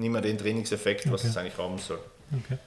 nicht 0.00 0.10
mehr 0.10 0.20
den 0.20 0.38
Trainingseffekt, 0.38 1.02
okay. 1.02 1.12
was 1.12 1.24
es 1.24 1.36
eigentlich 1.36 1.58
haben 1.58 1.78
soll. 1.78 1.98
Okay. 2.32 2.58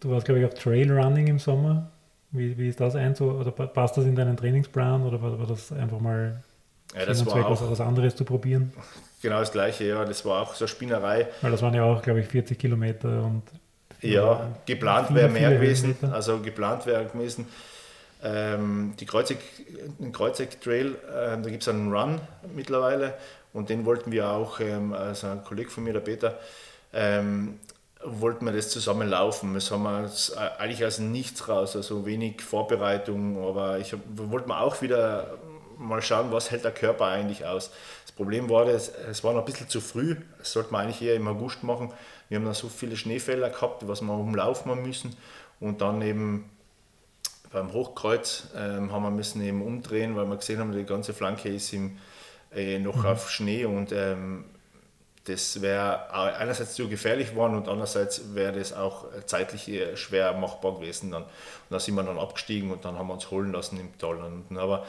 Du 0.00 0.10
warst, 0.10 0.26
glaube 0.26 0.40
ich, 0.40 0.46
auf 0.46 0.54
Trailrunning 0.54 1.28
im 1.28 1.38
Sommer. 1.38 1.90
Wie, 2.32 2.56
wie 2.58 2.68
ist 2.68 2.80
das 2.80 2.96
ein? 2.96 3.14
So, 3.14 3.30
oder 3.30 3.50
passt 3.50 3.96
das 3.96 4.04
in 4.04 4.16
deinen 4.16 4.36
Trainingsplan 4.36 5.02
oder 5.02 5.20
war, 5.22 5.38
war 5.38 5.46
das 5.46 5.70
einfach 5.70 6.00
mal 6.00 6.42
ja, 6.94 7.06
das 7.06 7.24
war 7.24 7.46
auch, 7.46 7.70
was 7.70 7.80
anderes 7.80 8.16
zu 8.16 8.24
probieren? 8.24 8.72
Genau 9.22 9.40
das 9.40 9.52
gleiche, 9.52 9.84
ja. 9.84 10.04
Das 10.04 10.24
war 10.24 10.42
auch 10.42 10.54
so 10.54 10.64
eine 10.64 10.68
Spinnerei. 10.68 11.28
Weil 11.40 11.50
das 11.50 11.62
waren 11.62 11.74
ja 11.74 11.84
auch, 11.84 12.02
glaube 12.02 12.20
ich, 12.20 12.26
40 12.26 12.58
Kilometer 12.58 13.22
und. 13.22 13.42
Ja, 14.00 14.48
geplant 14.66 15.14
wäre 15.14 15.28
mehr 15.28 15.52
gewesen. 15.52 15.96
Also 16.10 16.40
geplant 16.40 16.86
wäre 16.86 17.04
gewesen. 17.06 17.46
Ähm, 18.24 18.94
die 18.98 19.06
Kreuzeck, 19.06 19.38
den 19.98 20.12
Kreuzeck 20.12 20.60
Trail, 20.60 20.96
äh, 21.08 21.40
da 21.40 21.50
gibt 21.50 21.62
es 21.62 21.68
einen 21.68 21.92
Run 21.92 22.20
mittlerweile 22.54 23.14
und 23.52 23.68
den 23.68 23.84
wollten 23.84 24.12
wir 24.12 24.30
auch, 24.30 24.60
ähm, 24.60 24.92
also 24.92 25.28
ein 25.28 25.44
Kollege 25.44 25.70
von 25.70 25.84
mir, 25.84 25.92
der 25.92 26.00
Peter, 26.00 26.38
ähm, 26.92 27.58
wollten 28.04 28.44
wir 28.44 28.52
das 28.52 28.70
zusammen 28.70 29.08
laufen. 29.08 29.54
Das 29.54 29.70
haben 29.70 29.84
wir 29.84 30.10
eigentlich 30.58 30.84
aus 30.84 30.98
nichts 30.98 31.48
raus, 31.48 31.76
also 31.76 32.04
wenig 32.04 32.42
Vorbereitung, 32.42 33.42
aber 33.44 33.78
ich 33.78 33.94
wollte 34.16 34.48
mir 34.48 34.60
auch 34.60 34.82
wieder 34.82 35.38
mal 35.78 36.02
schauen, 36.02 36.32
was 36.32 36.50
hält 36.50 36.64
der 36.64 36.72
Körper 36.72 37.06
eigentlich 37.06 37.44
aus. 37.44 37.70
Das 38.04 38.12
Problem 38.12 38.48
war, 38.48 38.64
das, 38.64 38.88
es 38.88 39.24
war 39.24 39.32
noch 39.32 39.40
ein 39.40 39.46
bisschen 39.46 39.68
zu 39.68 39.80
früh, 39.80 40.16
das 40.38 40.52
sollte 40.52 40.72
man 40.72 40.82
eigentlich 40.84 41.02
eher 41.02 41.14
im 41.14 41.26
August 41.28 41.62
machen. 41.62 41.92
Wir 42.28 42.38
haben 42.38 42.44
dann 42.44 42.54
so 42.54 42.68
viele 42.68 42.96
Schneefälle 42.96 43.50
gehabt, 43.50 43.86
was 43.86 44.00
wir 44.00 44.12
umlaufen 44.12 44.82
müssen 44.82 45.16
und 45.60 45.80
dann 45.80 46.02
eben 46.02 46.50
beim 47.52 47.72
Hochkreuz 47.72 48.48
ähm, 48.56 48.90
haben 48.92 49.02
wir 49.02 49.10
müssen 49.10 49.42
eben 49.42 49.62
umdrehen, 49.62 50.16
weil 50.16 50.26
wir 50.26 50.36
gesehen 50.36 50.58
haben, 50.58 50.72
die 50.72 50.84
ganze 50.84 51.12
Flanke 51.12 51.50
ist 51.50 51.72
im, 51.72 51.98
äh, 52.54 52.78
noch 52.78 52.96
mhm. 52.96 53.06
auf 53.06 53.30
Schnee 53.30 53.64
und 53.64 53.92
ähm, 53.92 54.44
das 55.24 55.62
wäre 55.62 56.12
einerseits 56.12 56.74
zu 56.74 56.88
gefährlich 56.88 57.30
geworden 57.30 57.54
und 57.54 57.68
andererseits 57.68 58.34
wäre 58.34 58.58
das 58.58 58.72
auch 58.72 59.04
zeitlich 59.26 59.70
schwer 59.94 60.32
machbar 60.32 60.74
gewesen. 60.74 61.12
Dann. 61.12 61.22
Und 61.22 61.30
da 61.70 61.78
sind 61.78 61.94
wir 61.94 62.02
dann 62.02 62.18
abgestiegen 62.18 62.72
und 62.72 62.84
dann 62.84 62.98
haben 62.98 63.06
wir 63.06 63.14
uns 63.14 63.30
holen 63.30 63.52
lassen 63.52 63.78
im 63.78 63.96
Tal. 63.98 64.16
Und, 64.16 64.58
aber 64.58 64.84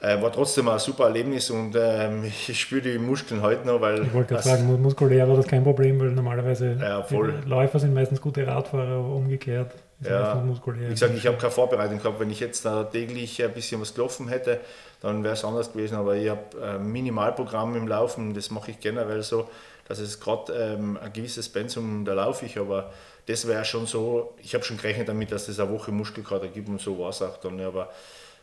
äh, 0.00 0.20
war 0.22 0.32
trotzdem 0.32 0.68
ein 0.68 0.78
super 0.78 1.04
Erlebnis 1.04 1.50
und 1.50 1.76
ähm, 1.76 2.24
ich 2.48 2.60
spüre 2.60 2.82
die 2.82 2.98
Muskeln 2.98 3.42
heute 3.42 3.66
noch, 3.66 3.80
weil. 3.80 4.04
Ich 4.04 4.14
wollte 4.14 4.34
gerade 4.34 4.48
sagen, 4.48 4.80
muskulär 4.80 5.28
war 5.28 5.36
das 5.36 5.46
kein 5.46 5.64
Problem, 5.64 5.98
weil 6.00 6.12
normalerweise 6.12 6.76
ja, 6.80 7.04
Läufer 7.44 7.78
sind 7.78 7.94
meistens 7.94 8.20
gute 8.20 8.46
Radfahrer, 8.46 8.98
aber 8.98 9.14
umgekehrt. 9.14 9.72
Ja, 10.00 10.44
wie 10.44 10.90
gesagt, 10.90 11.14
ich 11.16 11.26
habe 11.26 11.38
keine 11.38 11.50
Vorbereitung 11.50 11.98
gehabt. 11.98 12.20
Wenn 12.20 12.30
ich 12.30 12.38
jetzt 12.38 12.64
da 12.64 12.84
täglich 12.84 13.42
ein 13.42 13.52
bisschen 13.52 13.80
was 13.80 13.94
gelaufen 13.94 14.28
hätte, 14.28 14.60
dann 15.00 15.22
wäre 15.24 15.34
es 15.34 15.44
anders 15.44 15.72
gewesen. 15.72 15.96
Aber 15.96 16.16
ich 16.16 16.28
habe 16.28 16.62
ein 16.62 16.90
Minimalprogramm 16.90 17.76
im 17.76 17.88
Laufen, 17.88 18.34
das 18.34 18.50
mache 18.50 18.72
ich 18.72 18.80
generell 18.80 19.22
so, 19.22 19.48
dass 19.86 19.98
es 19.98 20.20
gerade 20.20 20.52
ähm, 20.52 20.98
ein 21.02 21.12
gewisses 21.12 21.48
Pensum, 21.48 22.04
da 22.04 22.14
laufe 22.14 22.44
ich, 22.44 22.58
aber 22.58 22.92
das 23.26 23.46
wäre 23.46 23.64
schon 23.64 23.86
so, 23.86 24.34
ich 24.42 24.54
habe 24.54 24.64
schon 24.64 24.78
gerechnet 24.78 25.08
damit, 25.08 25.30
dass 25.32 25.46
das 25.46 25.60
eine 25.60 25.70
Woche 25.70 25.92
Muskelkater 25.92 26.48
gibt 26.48 26.68
und 26.68 26.80
so 26.80 26.98
war 26.98 27.10
es 27.10 27.20
auch 27.20 27.36
dann. 27.38 27.60
Aber 27.60 27.90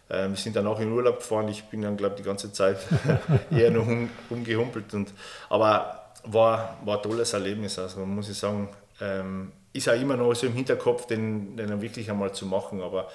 äh, 0.09 0.27
wir 0.27 0.35
sind 0.35 0.55
dann 0.55 0.67
auch 0.67 0.79
in 0.79 0.91
Urlaub 0.91 1.17
gefahren. 1.17 1.47
Ich 1.49 1.63
bin 1.65 1.81
dann, 1.81 1.97
glaube 1.97 2.15
ich, 2.15 2.21
die 2.21 2.27
ganze 2.27 2.51
Zeit 2.51 2.77
eher 3.51 3.71
noch 3.71 3.87
um, 3.87 4.09
umgehumpelt. 4.29 4.93
Und, 4.93 5.11
aber 5.49 6.03
war, 6.23 6.77
war 6.85 6.97
ein 6.97 7.03
tolles 7.03 7.33
Erlebnis. 7.33 7.79
Also 7.79 8.05
muss 8.05 8.29
ich 8.29 8.37
sagen, 8.37 8.69
ähm, 9.01 9.51
ist 9.73 9.89
auch 9.89 9.99
immer 9.99 10.17
noch 10.17 10.33
so 10.35 10.47
im 10.47 10.53
Hinterkopf, 10.53 11.07
den, 11.07 11.57
den 11.57 11.81
wirklich 11.81 12.09
einmal 12.09 12.31
zu 12.31 12.45
machen. 12.45 12.81
Aber 12.81 13.09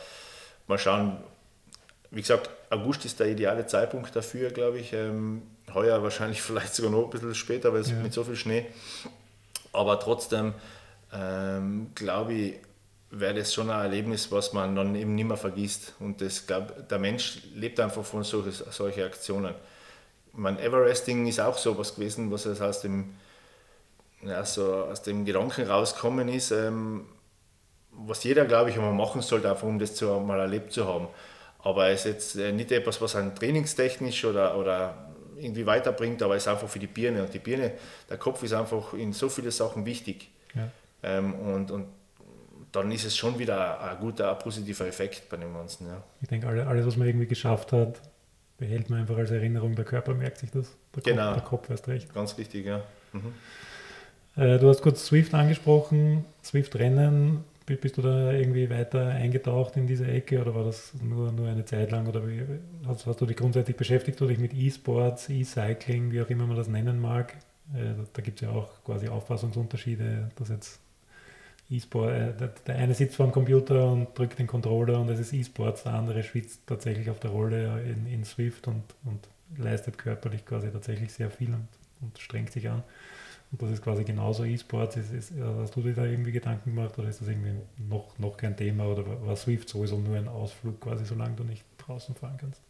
mal 0.67 0.79
schauen. 0.79 1.19
Wie 2.11 2.21
gesagt, 2.21 2.51
August 2.71 3.05
ist 3.05 3.21
der 3.21 3.29
ideale 3.29 3.67
Zeitpunkt 3.67 4.15
dafür, 4.15 4.51
glaube 4.51 4.79
ich. 4.79 4.93
Ähm, 4.93 5.43
heuer 5.73 6.03
wahrscheinlich 6.03 6.43
vielleicht 6.43 6.75
sogar 6.75 6.91
noch 6.91 7.05
ein 7.05 7.11
bisschen 7.11 7.35
später, 7.35 7.73
weil 7.73 7.81
es 7.81 7.91
ja. 7.91 7.97
mit 7.97 8.13
so 8.13 8.25
viel 8.25 8.37
Schnee. 8.37 8.67
Aber 9.73 10.01
trotzdem 10.01 10.55
ähm, 11.13 11.91
glaube 11.95 12.33
ich, 12.33 12.55
wäre 13.11 13.35
das 13.35 13.53
schon 13.53 13.71
ein 13.71 13.81
Erlebnis, 13.81 14.31
was 14.31 14.53
man 14.53 14.77
dann 14.77 14.95
eben 14.95 15.15
nicht 15.15 15.27
mehr 15.27 15.37
vergisst. 15.37 15.95
Und 15.99 16.21
das, 16.21 16.47
glaub, 16.47 16.89
der 16.89 16.99
Mensch 16.99 17.41
lebt 17.55 17.81
einfach 17.81 18.05
von 18.05 18.23
solchen 18.23 18.53
solche 18.71 19.05
Aktionen. 19.05 19.55
Ich 20.33 20.39
meine, 20.39 20.61
Everesting 20.63 21.27
ist 21.27 21.41
auch 21.41 21.59
so 21.59 21.77
was 21.77 21.97
gewesen, 21.97 22.31
was 22.31 22.47
es 22.47 22.61
aus 22.61 22.83
dem, 22.83 23.15
ja, 24.23 24.45
so 24.45 24.85
aus 24.85 25.03
dem 25.03 25.25
Gedanken 25.25 25.67
rauskommen 25.67 26.29
ist, 26.29 26.53
ähm, 26.53 27.07
was 27.91 28.23
jeder, 28.23 28.45
glaube 28.45 28.71
ich, 28.71 28.77
einmal 28.77 28.95
machen 28.95 29.23
sollte, 29.23 29.51
einfach 29.51 29.67
um 29.67 29.81
das 29.81 29.97
zu, 29.97 30.07
mal 30.21 30.39
erlebt 30.39 30.73
zu 30.73 30.87
haben. 30.87 31.09
Aber 31.63 31.89
es 31.89 32.07
ist 32.07 32.13
jetzt 32.13 32.37
äh, 32.37 32.53
nicht 32.53 32.73
etwas, 32.73 33.01
was 33.01 33.17
einen 33.17 33.35
trainingstechnisch 33.35 34.25
oder, 34.25 34.57
oder 34.57 35.11
irgendwie 35.39 35.67
weiterbringt, 35.67 36.23
aber 36.23 36.37
es 36.37 36.45
ist 36.45 36.49
einfach 36.49 36.69
für 36.69 36.79
die 36.79 36.87
Birne. 36.87 37.23
Und 37.23 37.33
die 37.33 37.39
Birne, 37.39 37.73
der 38.09 38.17
Kopf 38.17 38.43
ist 38.43 38.53
einfach 38.53 38.95
in 38.95 39.13
so 39.13 39.29
viele 39.29 39.51
Sachen 39.51 39.85
wichtig. 39.87 40.31
Ja. 40.55 40.69
Ähm, 41.03 41.35
und, 41.35 41.71
und 41.71 41.87
dann 42.73 42.91
ist 42.93 43.05
es 43.05 43.17
schon 43.17 43.39
wieder 43.39 43.81
ein 43.81 43.99
guter, 43.99 44.31
ein 44.31 44.39
positiver 44.39 44.87
Effekt 44.87 45.29
bei 45.29 45.37
dem 45.37 45.53
Ganzen. 45.53 45.87
Ja. 45.87 46.03
Ich 46.21 46.29
denke, 46.29 46.47
alles, 46.49 46.87
was 46.87 46.97
man 46.97 47.09
irgendwie 47.09 47.27
geschafft 47.27 47.73
hat, 47.73 48.01
behält 48.59 48.91
man 48.91 49.01
einfach 49.01 49.17
als 49.17 49.31
Erinnerung. 49.31 49.75
Der 49.75 49.85
Körper 49.85 50.15
merkt 50.15 50.39
sich 50.39 50.51
das. 50.51 50.77
Der 50.95 51.03
genau. 51.03 51.33
Kopf, 51.33 51.35
der 51.35 51.43
Kopf 51.43 51.71
erst 51.71 51.89
recht. 51.89 52.15
Ganz 52.15 52.39
richtig, 52.39 52.67
ja. 52.67 52.83
Mhm. 53.13 53.35
Äh, 54.37 54.59
du 54.59 54.69
hast 54.69 54.83
kurz 54.83 55.07
Swift 55.07 55.35
angesprochen. 55.35 56.25
Swift-Rennen, 56.45 57.45
bist 57.77 57.97
du 57.97 58.03
da 58.03 58.33
irgendwie 58.33 58.71
weiter 58.71 59.09
eingetaucht 59.09 59.77
in 59.77 59.87
diese 59.87 60.07
Ecke 60.07 60.41
oder 60.41 60.55
war 60.55 60.65
das 60.65 60.93
nur, 61.03 61.33
nur 61.33 61.49
eine 61.49 61.65
Zeit 61.65 61.91
lang? 61.91 62.07
Oder 62.07 62.27
wie, 62.27 62.43
hast, 62.87 63.07
hast 63.07 63.21
du 63.21 63.27
dich 63.27 63.37
grundsätzlich 63.37 63.77
beschäftigt, 63.77 64.21
du 64.21 64.27
dich 64.27 64.39
mit 64.39 64.55
E-Sports, 64.55 65.29
E-Cycling, 65.29 66.11
wie 66.13 66.23
auch 66.23 66.31
immer 66.31 66.47
man 66.47 66.57
das 66.57 66.69
nennen 66.69 67.01
mag? 67.01 67.37
Äh, 67.75 67.95
da 68.13 68.23
gibt 68.23 68.41
es 68.43 68.49
ja 68.49 68.55
auch 68.55 68.83
quasi 68.85 69.09
Auffassungsunterschiede, 69.09 70.31
dass 70.37 70.49
jetzt 70.49 70.81
E-Sport, 71.71 72.13
äh, 72.13 72.49
der 72.67 72.77
eine 72.77 72.95
sitzt 72.95 73.17
vor 73.17 73.27
dem 73.27 73.33
Computer 73.33 73.93
und 73.93 74.19
drückt 74.19 74.39
den 74.39 74.47
Controller 74.47 75.01
und 75.01 75.09
es 75.09 75.21
ist 75.21 75.33
E-Sports, 75.33 75.85
der 75.85 75.95
andere 75.95 76.23
schwitzt 76.23 76.67
tatsächlich 76.67 77.11
auf 77.11 77.21
der 77.21 77.31
Rolle 77.31 77.83
in, 77.83 78.07
in 78.07 78.25
Swift 78.25 78.67
und, 78.67 78.83
und 79.05 79.29
leistet 79.57 79.99
körperlich 79.99 80.45
quasi 80.45 80.71
tatsächlich 80.71 81.13
sehr 81.13 81.31
viel 81.31 81.49
und, 81.49 81.69
und 82.01 82.19
strengt 82.19 82.53
sich 82.53 82.69
an. 82.69 82.83
Und 83.53 83.63
das 83.63 83.71
ist 83.71 83.83
quasi 83.83 84.05
genauso 84.05 84.45
E-Sports. 84.45 84.97
Ist, 84.97 85.13
ist, 85.13 85.33
hast 85.41 85.75
du 85.75 85.83
dir 85.83 85.95
da 85.95 86.05
irgendwie 86.05 86.33
Gedanken 86.33 86.75
gemacht 86.75 86.99
oder 86.99 87.09
ist 87.09 87.21
das 87.21 87.29
irgendwie 87.29 87.55
noch, 87.89 88.17
noch 88.19 88.37
kein 88.37 88.57
Thema 88.57 88.87
oder 88.87 89.05
war 89.27 89.37
Swift 89.37 89.69
sowieso 89.69 89.99
nur 89.99 90.17
ein 90.17 90.29
Ausflug 90.29 90.81
quasi, 90.81 91.05
solange 91.05 91.35
du 91.35 91.45
nicht 91.45 91.65
draußen 91.79 92.15
fahren 92.15 92.37
kannst? 92.41 92.61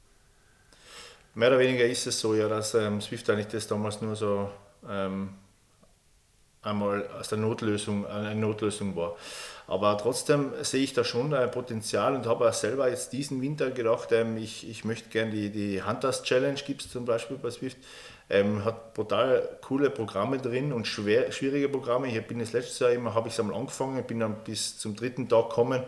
Mehr 1.34 1.48
oder 1.48 1.58
weniger 1.58 1.84
ist 1.84 2.06
es 2.06 2.18
so, 2.18 2.34
ja, 2.34 2.48
dass 2.48 2.74
ähm, 2.74 3.00
Swift 3.00 3.28
eigentlich 3.30 3.48
das 3.48 3.66
damals 3.66 4.00
nur 4.00 4.16
so 4.16 4.50
ähm, 4.88 5.34
einmal 6.62 7.06
aus 7.08 7.28
der 7.28 7.38
Notlösung 7.38 8.06
eine 8.06 8.34
Notlösung 8.34 8.96
war. 8.96 9.16
Aber 9.66 9.96
trotzdem 9.96 10.52
sehe 10.62 10.82
ich 10.82 10.92
da 10.92 11.04
schon 11.04 11.32
ein 11.32 11.50
Potenzial 11.50 12.14
und 12.16 12.26
habe 12.26 12.48
auch 12.48 12.52
selber 12.52 12.90
jetzt 12.90 13.12
diesen 13.12 13.40
Winter 13.40 13.70
gedacht, 13.70 14.10
ähm, 14.12 14.36
ich, 14.36 14.68
ich 14.68 14.84
möchte 14.84 15.08
gerne 15.10 15.30
die, 15.30 15.50
die 15.50 15.82
Hunters 15.82 16.22
Challenge, 16.22 16.58
gibt 16.66 16.82
es 16.82 16.90
zum 16.90 17.04
Beispiel 17.04 17.36
bei 17.36 17.50
Swift, 17.50 17.78
ähm, 18.30 18.64
hat 18.64 18.94
brutal 18.94 19.58
coole 19.60 19.90
Programme 19.90 20.38
drin 20.38 20.72
und 20.72 20.86
schwer, 20.86 21.30
schwierige 21.32 21.68
Programme. 21.68 22.08
Ich 22.08 22.26
bin 22.26 22.38
das 22.38 22.52
letztes 22.52 22.78
Jahr 22.78 22.90
immer, 22.90 23.14
habe 23.14 23.28
ich 23.28 23.34
es 23.34 23.40
einmal 23.40 23.56
angefangen, 23.56 24.02
bin 24.04 24.20
dann 24.20 24.36
bis 24.44 24.78
zum 24.78 24.96
dritten 24.96 25.28
Tag 25.28 25.50
gekommen. 25.50 25.82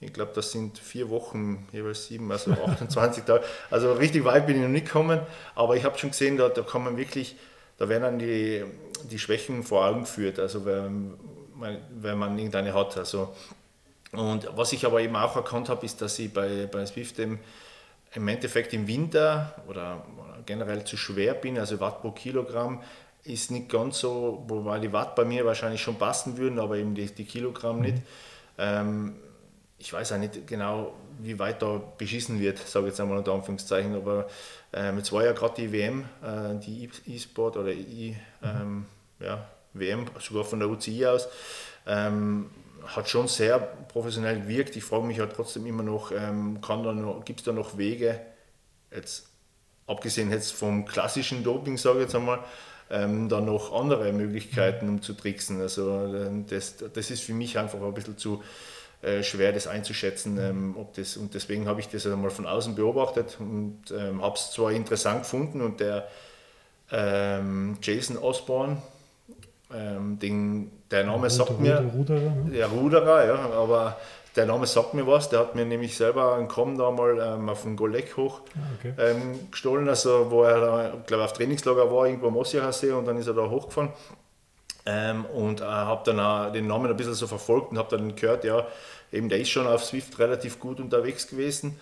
Ich 0.00 0.12
glaube, 0.12 0.32
das 0.34 0.52
sind 0.52 0.78
vier 0.78 1.08
Wochen, 1.08 1.66
jeweils 1.72 2.06
sieben, 2.06 2.30
also 2.30 2.52
28 2.66 3.24
Tage. 3.24 3.44
Also 3.70 3.92
richtig 3.92 4.24
weit 4.24 4.46
bin 4.46 4.56
ich 4.56 4.62
noch 4.62 4.68
nicht 4.68 4.86
gekommen, 4.86 5.20
aber 5.54 5.76
ich 5.76 5.84
habe 5.84 5.96
schon 5.98 6.10
gesehen, 6.10 6.36
da, 6.36 6.48
da 6.48 6.62
kann 6.62 6.84
man 6.84 6.96
wirklich 6.96 7.36
da 7.78 7.88
werden 7.88 8.02
dann 8.02 8.18
die, 8.18 8.64
die 9.10 9.18
Schwächen 9.18 9.62
vor 9.62 9.86
Augen 9.86 10.00
geführt, 10.00 10.38
also 10.38 10.64
wenn, 10.64 11.14
wenn 11.90 12.18
man 12.18 12.38
irgendeine 12.38 12.72
hat. 12.72 12.96
Also, 12.96 13.34
und 14.12 14.48
was 14.56 14.72
ich 14.72 14.86
aber 14.86 15.00
eben 15.00 15.16
auch 15.16 15.34
erkannt 15.34 15.68
habe, 15.68 15.84
ist, 15.84 16.00
dass 16.00 16.18
ich 16.18 16.32
bei, 16.32 16.66
bei 16.70 16.86
Swift 16.86 17.18
im, 17.18 17.40
im 18.14 18.28
Endeffekt 18.28 18.72
im 18.72 18.86
Winter 18.86 19.56
oder 19.66 20.04
generell 20.46 20.84
zu 20.84 20.96
schwer 20.96 21.34
bin, 21.34 21.58
also 21.58 21.80
Watt 21.80 22.00
pro 22.00 22.10
Kilogramm 22.10 22.82
ist 23.24 23.50
nicht 23.50 23.70
ganz 23.70 24.00
so, 24.00 24.44
wobei 24.48 24.78
die 24.78 24.92
Watt 24.92 25.14
bei 25.14 25.24
mir 25.24 25.46
wahrscheinlich 25.46 25.80
schon 25.80 25.96
passen 25.96 26.36
würden, 26.36 26.58
aber 26.58 26.76
eben 26.76 26.94
die, 26.94 27.06
die 27.06 27.24
Kilogramm 27.24 27.80
nicht. 27.80 27.98
Ähm, 28.58 29.16
ich 29.78 29.92
weiß 29.92 30.12
auch 30.12 30.18
nicht 30.18 30.46
genau, 30.46 30.94
wie 31.18 31.38
weit 31.38 31.62
da 31.62 31.80
beschissen 31.98 32.40
wird, 32.40 32.58
sage 32.58 32.86
ich 32.86 32.92
jetzt 32.92 33.00
einmal 33.00 33.18
unter 33.18 33.32
Anführungszeichen, 33.32 33.94
aber 33.94 34.28
ähm, 34.72 34.98
jetzt 34.98 35.12
war 35.12 35.24
ja 35.24 35.32
gerade 35.32 35.54
die 35.56 35.72
WM, 35.72 36.04
äh, 36.22 36.58
die 36.60 36.88
E-Sport 37.06 37.56
oder 37.56 37.72
E, 37.72 38.14
ähm, 38.42 38.86
ja, 39.20 39.46
WM, 39.72 40.06
sogar 40.20 40.44
von 40.44 40.60
der 40.60 40.68
UCI 40.68 41.06
aus, 41.06 41.28
ähm, 41.86 42.50
hat 42.86 43.08
schon 43.08 43.28
sehr 43.28 43.58
professionell 43.58 44.40
gewirkt. 44.40 44.76
Ich 44.76 44.84
frage 44.84 45.04
mich 45.04 45.18
halt 45.18 45.32
trotzdem 45.34 45.66
immer 45.66 45.82
noch, 45.82 46.12
ähm, 46.12 46.60
gibt 47.24 47.40
es 47.40 47.44
da 47.44 47.52
noch 47.52 47.78
Wege, 47.78 48.20
jetzt 48.94 49.28
abgesehen 49.86 50.30
jetzt 50.30 50.52
vom 50.52 50.84
klassischen 50.84 51.42
Doping, 51.42 51.76
sage 51.76 51.98
ich 51.98 52.04
jetzt 52.04 52.14
einmal, 52.14 52.40
ähm, 52.90 53.28
dann 53.28 53.46
noch 53.46 53.72
andere 53.72 54.12
Möglichkeiten, 54.12 54.88
um 54.88 55.02
zu 55.02 55.14
tricksen. 55.14 55.60
Also 55.60 56.14
äh, 56.14 56.30
das, 56.48 56.76
das 56.92 57.10
ist 57.10 57.22
für 57.22 57.32
mich 57.32 57.58
einfach 57.58 57.80
ein 57.80 57.94
bisschen 57.94 58.18
zu, 58.18 58.42
äh, 59.04 59.22
schwer, 59.22 59.52
das 59.52 59.66
einzuschätzen, 59.66 60.38
ähm, 60.38 60.76
ob 60.78 60.94
das, 60.94 61.18
und 61.18 61.34
deswegen 61.34 61.68
habe 61.68 61.78
ich 61.78 61.88
das 61.88 62.06
einmal 62.06 62.30
von 62.30 62.46
außen 62.46 62.74
beobachtet 62.74 63.36
und 63.38 63.82
ähm, 63.94 64.22
habe 64.22 64.36
es 64.36 64.50
zwar 64.50 64.72
interessant 64.72 65.24
gefunden 65.24 65.60
und 65.60 65.80
der 65.80 66.08
ähm, 66.90 67.76
Jason 67.82 68.16
Osborne, 68.16 68.78
ähm, 69.74 70.18
den, 70.18 70.70
der 70.90 71.04
Name 71.04 71.28
sagt 71.28 71.50
Ruder, 71.50 71.82
mir, 71.82 71.92
Ruderer, 71.92 72.20
ne? 72.30 72.50
der 72.50 72.66
Ruderer, 72.68 73.26
ja, 73.26 73.50
aber 73.50 73.98
der 74.36 74.46
Name 74.46 74.66
sagt 74.66 74.94
mir 74.94 75.06
was, 75.06 75.28
der 75.28 75.40
hat 75.40 75.54
mir 75.54 75.64
nämlich 75.64 75.96
selber 75.96 76.34
einen 76.34 76.48
Komm 76.48 76.76
da 76.76 76.90
mal 76.90 77.18
ähm, 77.18 77.48
auf 77.48 77.62
den 77.62 77.76
Golek 77.76 78.16
hoch 78.16 78.40
ah, 78.56 78.60
okay. 78.78 78.94
ähm, 78.98 79.50
gestohlen, 79.50 79.88
also 79.88 80.30
wo 80.30 80.42
er, 80.42 81.02
glaube 81.06 81.24
auf 81.24 81.32
Trainingslager 81.32 81.92
war, 81.92 82.06
irgendwo 82.06 82.28
am 82.28 82.36
Ossiacher 82.36 82.72
See 82.72 82.90
und 82.90 83.06
dann 83.06 83.16
ist 83.16 83.26
er 83.26 83.34
da 83.34 83.48
hochgefahren. 83.48 83.90
Ähm, 84.86 85.24
und 85.24 85.60
äh, 85.60 85.64
habe 85.64 86.02
dann 86.04 86.20
auch 86.20 86.52
den 86.52 86.66
Namen 86.66 86.90
ein 86.90 86.96
bisschen 86.96 87.14
so 87.14 87.26
verfolgt 87.26 87.70
und 87.70 87.78
habe 87.78 87.96
dann 87.96 88.16
gehört, 88.16 88.44
ja, 88.44 88.66
eben 89.12 89.28
der 89.28 89.38
ist 89.38 89.48
schon 89.48 89.66
auf 89.66 89.84
Swift 89.84 90.18
relativ 90.18 90.60
gut 90.60 90.80
unterwegs 90.80 91.26
gewesen. 91.26 91.78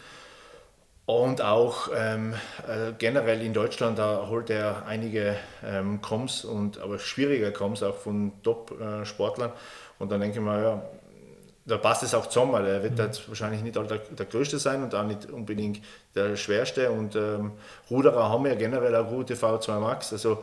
Und 1.04 1.42
auch 1.42 1.88
ähm, 1.96 2.34
äh, 2.68 2.92
generell 2.96 3.42
in 3.42 3.52
Deutschland, 3.52 3.98
da 3.98 4.28
holt 4.28 4.50
er 4.50 4.86
einige 4.86 5.36
ähm, 5.64 6.00
Coms, 6.00 6.44
und, 6.44 6.78
aber 6.78 7.00
schwierige 7.00 7.50
Coms 7.50 7.82
auch 7.82 7.96
von 7.96 8.32
Top-Sportlern. 8.44 9.50
Äh, 9.50 10.02
und 10.02 10.12
dann 10.12 10.20
denke 10.20 10.38
ich 10.38 10.44
mal, 10.44 10.62
ja, 10.62 10.82
da 11.64 11.76
passt 11.76 12.02
es 12.02 12.14
auch 12.14 12.26
zusammen, 12.26 12.52
weil 12.52 12.66
er 12.66 12.82
wird 12.82 12.94
mhm. 12.94 13.04
jetzt 13.04 13.28
wahrscheinlich 13.28 13.62
nicht 13.62 13.76
der, 13.76 13.84
der 13.84 14.26
Größte 14.26 14.58
sein 14.58 14.82
und 14.82 14.94
auch 14.94 15.04
nicht 15.04 15.30
unbedingt 15.30 15.80
der 16.14 16.36
Schwerste. 16.36 16.90
Und 16.90 17.14
ähm, 17.14 17.52
Ruderer 17.90 18.28
haben 18.28 18.46
ja 18.46 18.54
generell 18.54 18.94
auch 18.96 19.08
gute 19.08 19.34
V2 19.34 19.78
Max, 19.78 20.12
also 20.12 20.42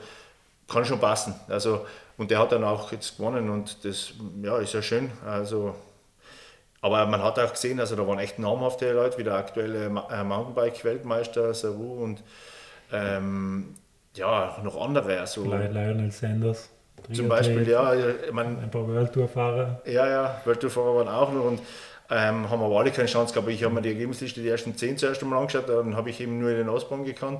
kann 0.67 0.85
schon 0.85 0.99
passen. 0.99 1.33
Also, 1.47 1.85
und 2.17 2.31
der 2.31 2.39
hat 2.39 2.51
dann 2.51 2.63
auch 2.63 2.91
jetzt 2.91 3.17
gewonnen 3.17 3.49
und 3.49 3.83
das 3.83 4.13
ja, 4.41 4.57
ist 4.59 4.73
ja 4.73 4.81
schön. 4.81 5.11
Also, 5.25 5.75
aber 6.81 7.05
man 7.07 7.21
hat 7.21 7.37
auch 7.39 7.51
gesehen, 7.51 7.79
also 7.79 7.95
da 7.95 8.07
waren 8.07 8.19
echt 8.19 8.39
namhafte 8.39 8.93
Leute, 8.93 9.17
wie 9.17 9.23
der 9.23 9.33
aktuelle 9.33 9.85
äh, 9.85 10.23
Mountainbike-Weltmeister 10.23 11.53
Saru 11.53 12.03
und 12.03 12.23
ähm, 12.93 13.75
ja, 14.15 14.57
noch 14.63 14.79
andere. 14.79 15.19
Also, 15.19 15.43
Lionel 15.43 16.11
Sanders. 16.11 16.69
Zum 17.13 17.27
Beispiel, 17.27 17.67
ja. 17.67 17.93
Ich 17.93 18.31
mein, 18.31 18.59
ein 18.59 18.71
paar 18.71 18.87
World 18.87 19.13
Tour-Fahrer. 19.13 19.81
Ja, 19.85 20.07
ja, 20.07 20.41
World 20.45 20.59
Tour-Fahrer 20.59 20.95
waren 20.95 21.07
auch 21.07 21.31
noch 21.31 21.45
und 21.45 21.59
ähm, 22.09 22.49
haben 22.49 22.63
aber 22.63 22.79
alle 22.79 22.91
keine 22.91 23.07
Chance 23.07 23.33
gehabt. 23.33 23.49
Ich 23.49 23.63
habe 23.63 23.73
mir 23.73 23.81
die 23.81 23.89
Ergebnisliste, 23.89 24.41
die 24.41 24.49
ersten 24.49 24.75
zehn 24.75 24.97
zuerst 24.97 25.21
einmal 25.21 25.39
angeschaut, 25.39 25.69
dann 25.69 25.95
habe 25.95 26.09
ich 26.09 26.19
eben 26.21 26.39
nur 26.39 26.51
den 26.51 26.69
Ausbau 26.69 26.97
gekannt 26.97 27.39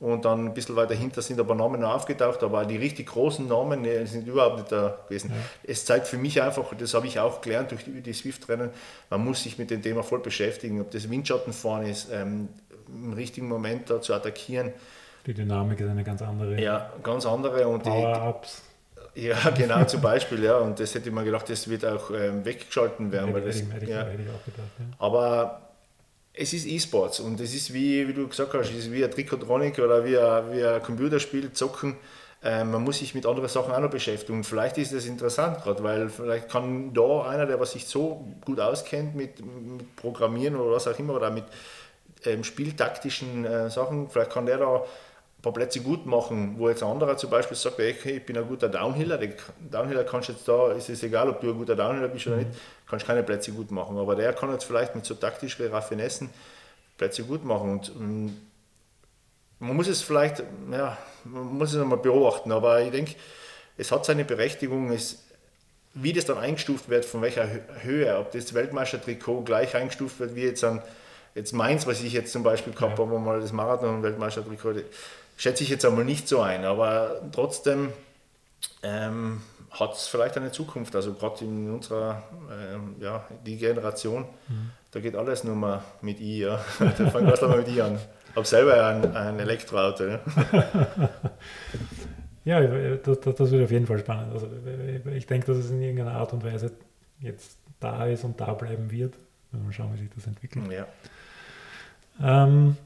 und 0.00 0.24
dann 0.24 0.46
ein 0.46 0.54
bisschen 0.54 0.76
weiter 0.76 0.94
hinter 0.94 1.20
sind 1.20 1.38
aber 1.38 1.54
Namen 1.54 1.82
noch 1.82 1.94
aufgetaucht, 1.94 2.42
aber 2.42 2.64
die 2.64 2.76
richtig 2.76 3.08
großen 3.08 3.46
Namen 3.46 3.82
nee, 3.82 4.04
sind 4.06 4.26
überhaupt 4.26 4.56
nicht 4.56 4.72
da 4.72 4.98
gewesen. 5.06 5.30
Ja. 5.30 5.36
Es 5.62 5.84
zeigt 5.84 6.06
für 6.06 6.16
mich 6.16 6.40
einfach, 6.40 6.72
das 6.76 6.94
habe 6.94 7.06
ich 7.06 7.20
auch 7.20 7.42
gelernt 7.42 7.70
durch 7.70 7.84
die, 7.84 8.00
die 8.00 8.12
Swift-Rennen, 8.12 8.70
man 9.10 9.24
muss 9.24 9.42
sich 9.42 9.58
mit 9.58 9.70
dem 9.70 9.82
Thema 9.82 10.02
voll 10.02 10.20
beschäftigen, 10.20 10.80
ob 10.80 10.90
das 10.90 11.08
Windschattenfahren 11.10 11.86
ist, 11.86 12.08
ähm, 12.10 12.48
im 12.88 13.12
richtigen 13.12 13.46
Moment 13.46 13.90
da 13.90 14.00
zu 14.00 14.14
attackieren. 14.14 14.72
Die 15.26 15.34
Dynamik 15.34 15.80
ist 15.80 15.88
eine 15.88 16.02
ganz 16.02 16.22
andere. 16.22 16.60
Ja, 16.60 16.90
ganz 17.02 17.26
andere. 17.26 17.68
Und 17.68 17.82
Power-Ups. 17.82 18.62
Ja, 19.14 19.50
genau, 19.50 19.84
zum 19.84 20.00
Beispiel, 20.00 20.42
ja. 20.44 20.58
Und 20.58 20.78
das 20.78 20.94
hätte 20.94 21.08
ich 21.08 21.14
mir 21.14 21.24
gedacht, 21.24 21.48
das 21.50 21.68
wird 21.68 21.84
auch 21.84 22.10
ähm, 22.10 22.44
weggeschalten 22.44 23.10
werden. 23.10 23.34
Hätte, 23.34 23.46
das, 23.46 23.56
hätte, 23.56 23.86
ja. 23.86 24.04
hätte 24.04 24.22
ich 24.22 24.28
auch 24.28 24.44
gedacht, 24.44 24.70
ja. 24.78 24.84
Aber 24.98 25.70
es 26.32 26.52
ist 26.52 26.66
E-Sports 26.66 27.20
und 27.20 27.40
es 27.40 27.54
ist 27.54 27.72
wie, 27.74 28.06
wie 28.06 28.12
du 28.12 28.28
gesagt 28.28 28.54
hast, 28.54 28.70
es 28.70 28.76
ist 28.76 28.92
wie 28.92 29.04
ein 29.04 29.10
Trikotronik 29.10 29.78
oder 29.78 30.04
wie 30.04 30.16
ein, 30.16 30.52
wie 30.52 30.64
ein 30.64 30.82
Computerspiel, 30.82 31.52
Zocken. 31.52 31.96
Ähm, 32.42 32.70
man 32.70 32.82
muss 32.82 32.98
sich 32.98 33.14
mit 33.14 33.26
anderen 33.26 33.48
Sachen 33.48 33.72
auch 33.72 33.80
noch 33.80 33.90
beschäftigen. 33.90 34.38
Und 34.38 34.44
vielleicht 34.44 34.78
ist 34.78 34.94
das 34.94 35.04
interessant 35.04 35.62
gerade, 35.62 35.82
weil 35.82 36.08
vielleicht 36.08 36.48
kann 36.48 36.94
da 36.94 37.22
einer, 37.24 37.46
der 37.46 37.60
was 37.60 37.72
sich 37.72 37.86
so 37.86 38.24
gut 38.46 38.60
auskennt 38.60 39.14
mit, 39.14 39.44
mit 39.44 39.96
Programmieren 39.96 40.56
oder 40.56 40.76
was 40.76 40.88
auch 40.88 40.98
immer 40.98 41.14
oder 41.14 41.30
mit 41.30 41.44
ähm, 42.24 42.44
spieltaktischen 42.44 43.44
äh, 43.44 43.70
Sachen, 43.70 44.08
vielleicht 44.08 44.30
kann 44.30 44.46
der 44.46 44.58
da 44.58 44.84
paar 45.42 45.52
Plätze 45.52 45.80
gut 45.80 46.06
machen, 46.06 46.56
wo 46.58 46.68
jetzt 46.68 46.82
ein 46.82 46.90
anderer 46.90 47.16
zum 47.16 47.30
Beispiel 47.30 47.56
sagt, 47.56 47.78
hey, 47.78 47.94
ich 48.02 48.26
bin 48.26 48.36
ein 48.36 48.46
guter 48.46 48.68
Downhiller, 48.68 49.16
der 49.16 49.30
Downhiller 49.58 50.04
kannst 50.04 50.28
jetzt 50.28 50.46
da, 50.46 50.72
ist 50.72 50.88
es 50.90 51.02
egal, 51.02 51.30
ob 51.30 51.40
du 51.40 51.50
ein 51.50 51.56
guter 51.58 51.76
Downhiller 51.76 52.08
bist 52.08 52.26
oder 52.26 52.36
mhm. 52.36 52.42
nicht, 52.42 52.58
kannst 52.88 53.06
keine 53.06 53.22
Plätze 53.22 53.52
gut 53.52 53.70
machen, 53.70 53.96
aber 53.96 54.16
der 54.16 54.32
kann 54.32 54.52
jetzt 54.52 54.64
vielleicht 54.64 54.94
mit 54.94 55.04
so 55.04 55.14
taktischen 55.14 55.66
Raffinessen 55.68 56.30
Plätze 56.98 57.24
gut 57.24 57.44
machen 57.44 57.72
und 57.72 57.96
um, 57.96 58.36
man 59.60 59.76
muss 59.76 59.88
es 59.88 60.02
vielleicht, 60.02 60.42
ja, 60.70 60.98
man 61.24 61.58
muss 61.58 61.72
es 61.72 61.80
einmal 61.80 61.98
beobachten, 61.98 62.52
aber 62.52 62.80
ich 62.82 62.90
denke, 62.90 63.14
es 63.76 63.92
hat 63.92 64.04
seine 64.04 64.24
Berechtigung, 64.24 64.90
es, 64.90 65.22
wie 65.94 66.12
das 66.12 66.26
dann 66.26 66.38
eingestuft 66.38 66.88
wird, 66.88 67.04
von 67.04 67.22
welcher 67.22 67.48
Höhe, 67.82 68.18
ob 68.18 68.32
das 68.32 68.52
Weltmeistertrikot 68.52 69.42
gleich 69.42 69.74
eingestuft 69.74 70.20
wird 70.20 70.34
wie 70.34 70.42
jetzt 70.42 70.64
an 70.64 70.82
jetzt 71.34 71.52
Mainz, 71.52 71.86
was 71.86 72.02
ich 72.02 72.12
jetzt 72.12 72.32
zum 72.32 72.42
Beispiel 72.42 72.72
gehabt 72.72 72.98
ja. 72.98 73.04
habe, 73.04 73.18
mal 73.18 73.40
das 73.40 73.52
Marathon-Weltmeistertrikot, 73.52 74.74
schätze 75.40 75.64
ich 75.64 75.70
jetzt 75.70 75.86
einmal 75.86 76.04
nicht 76.04 76.28
so 76.28 76.42
ein, 76.42 76.66
aber 76.66 77.22
trotzdem 77.32 77.94
ähm, 78.82 79.40
hat 79.70 79.94
es 79.94 80.06
vielleicht 80.06 80.36
eine 80.36 80.52
Zukunft. 80.52 80.94
Also 80.94 81.14
gerade 81.14 81.42
in 81.46 81.70
unserer, 81.70 82.22
ähm, 82.50 82.96
ja, 83.00 83.24
die 83.46 83.56
Generation, 83.56 84.26
mhm. 84.48 84.70
da 84.90 85.00
geht 85.00 85.16
alles 85.16 85.42
nur 85.42 85.56
mal 85.56 85.82
mit 86.02 86.20
I. 86.20 86.40
Ja. 86.40 86.60
da 86.78 86.92
fangen 87.08 87.26
wir 87.26 87.48
mal 87.48 87.56
mit 87.56 87.68
I 87.68 87.80
an. 87.80 87.98
Ich 88.28 88.36
habe 88.36 88.46
selber 88.46 88.86
ein, 88.86 89.16
ein 89.16 89.38
Elektroauto. 89.38 90.08
Ja. 90.08 90.20
ja, 92.60 92.96
das, 92.96 93.20
das, 93.20 93.50
wird 93.50 93.64
auf 93.64 93.70
jeden 93.70 93.86
Fall 93.86 93.98
spannend. 93.98 94.34
Also 94.34 94.46
ich 95.14 95.26
denke, 95.26 95.46
dass 95.46 95.56
es 95.56 95.70
in 95.70 95.80
irgendeiner 95.80 96.18
Art 96.18 96.34
und 96.34 96.44
Weise 96.44 96.72
jetzt 97.18 97.56
da 97.80 98.04
ist 98.04 98.24
und 98.24 98.38
da 98.38 98.52
bleiben 98.52 98.90
wird. 98.90 99.14
Mal 99.52 99.72
schauen, 99.72 99.94
wie 99.94 100.00
sich 100.00 100.10
das 100.14 100.26
entwickelt. 100.26 100.70
Ja. 100.70 100.86
Ähm, 102.22 102.76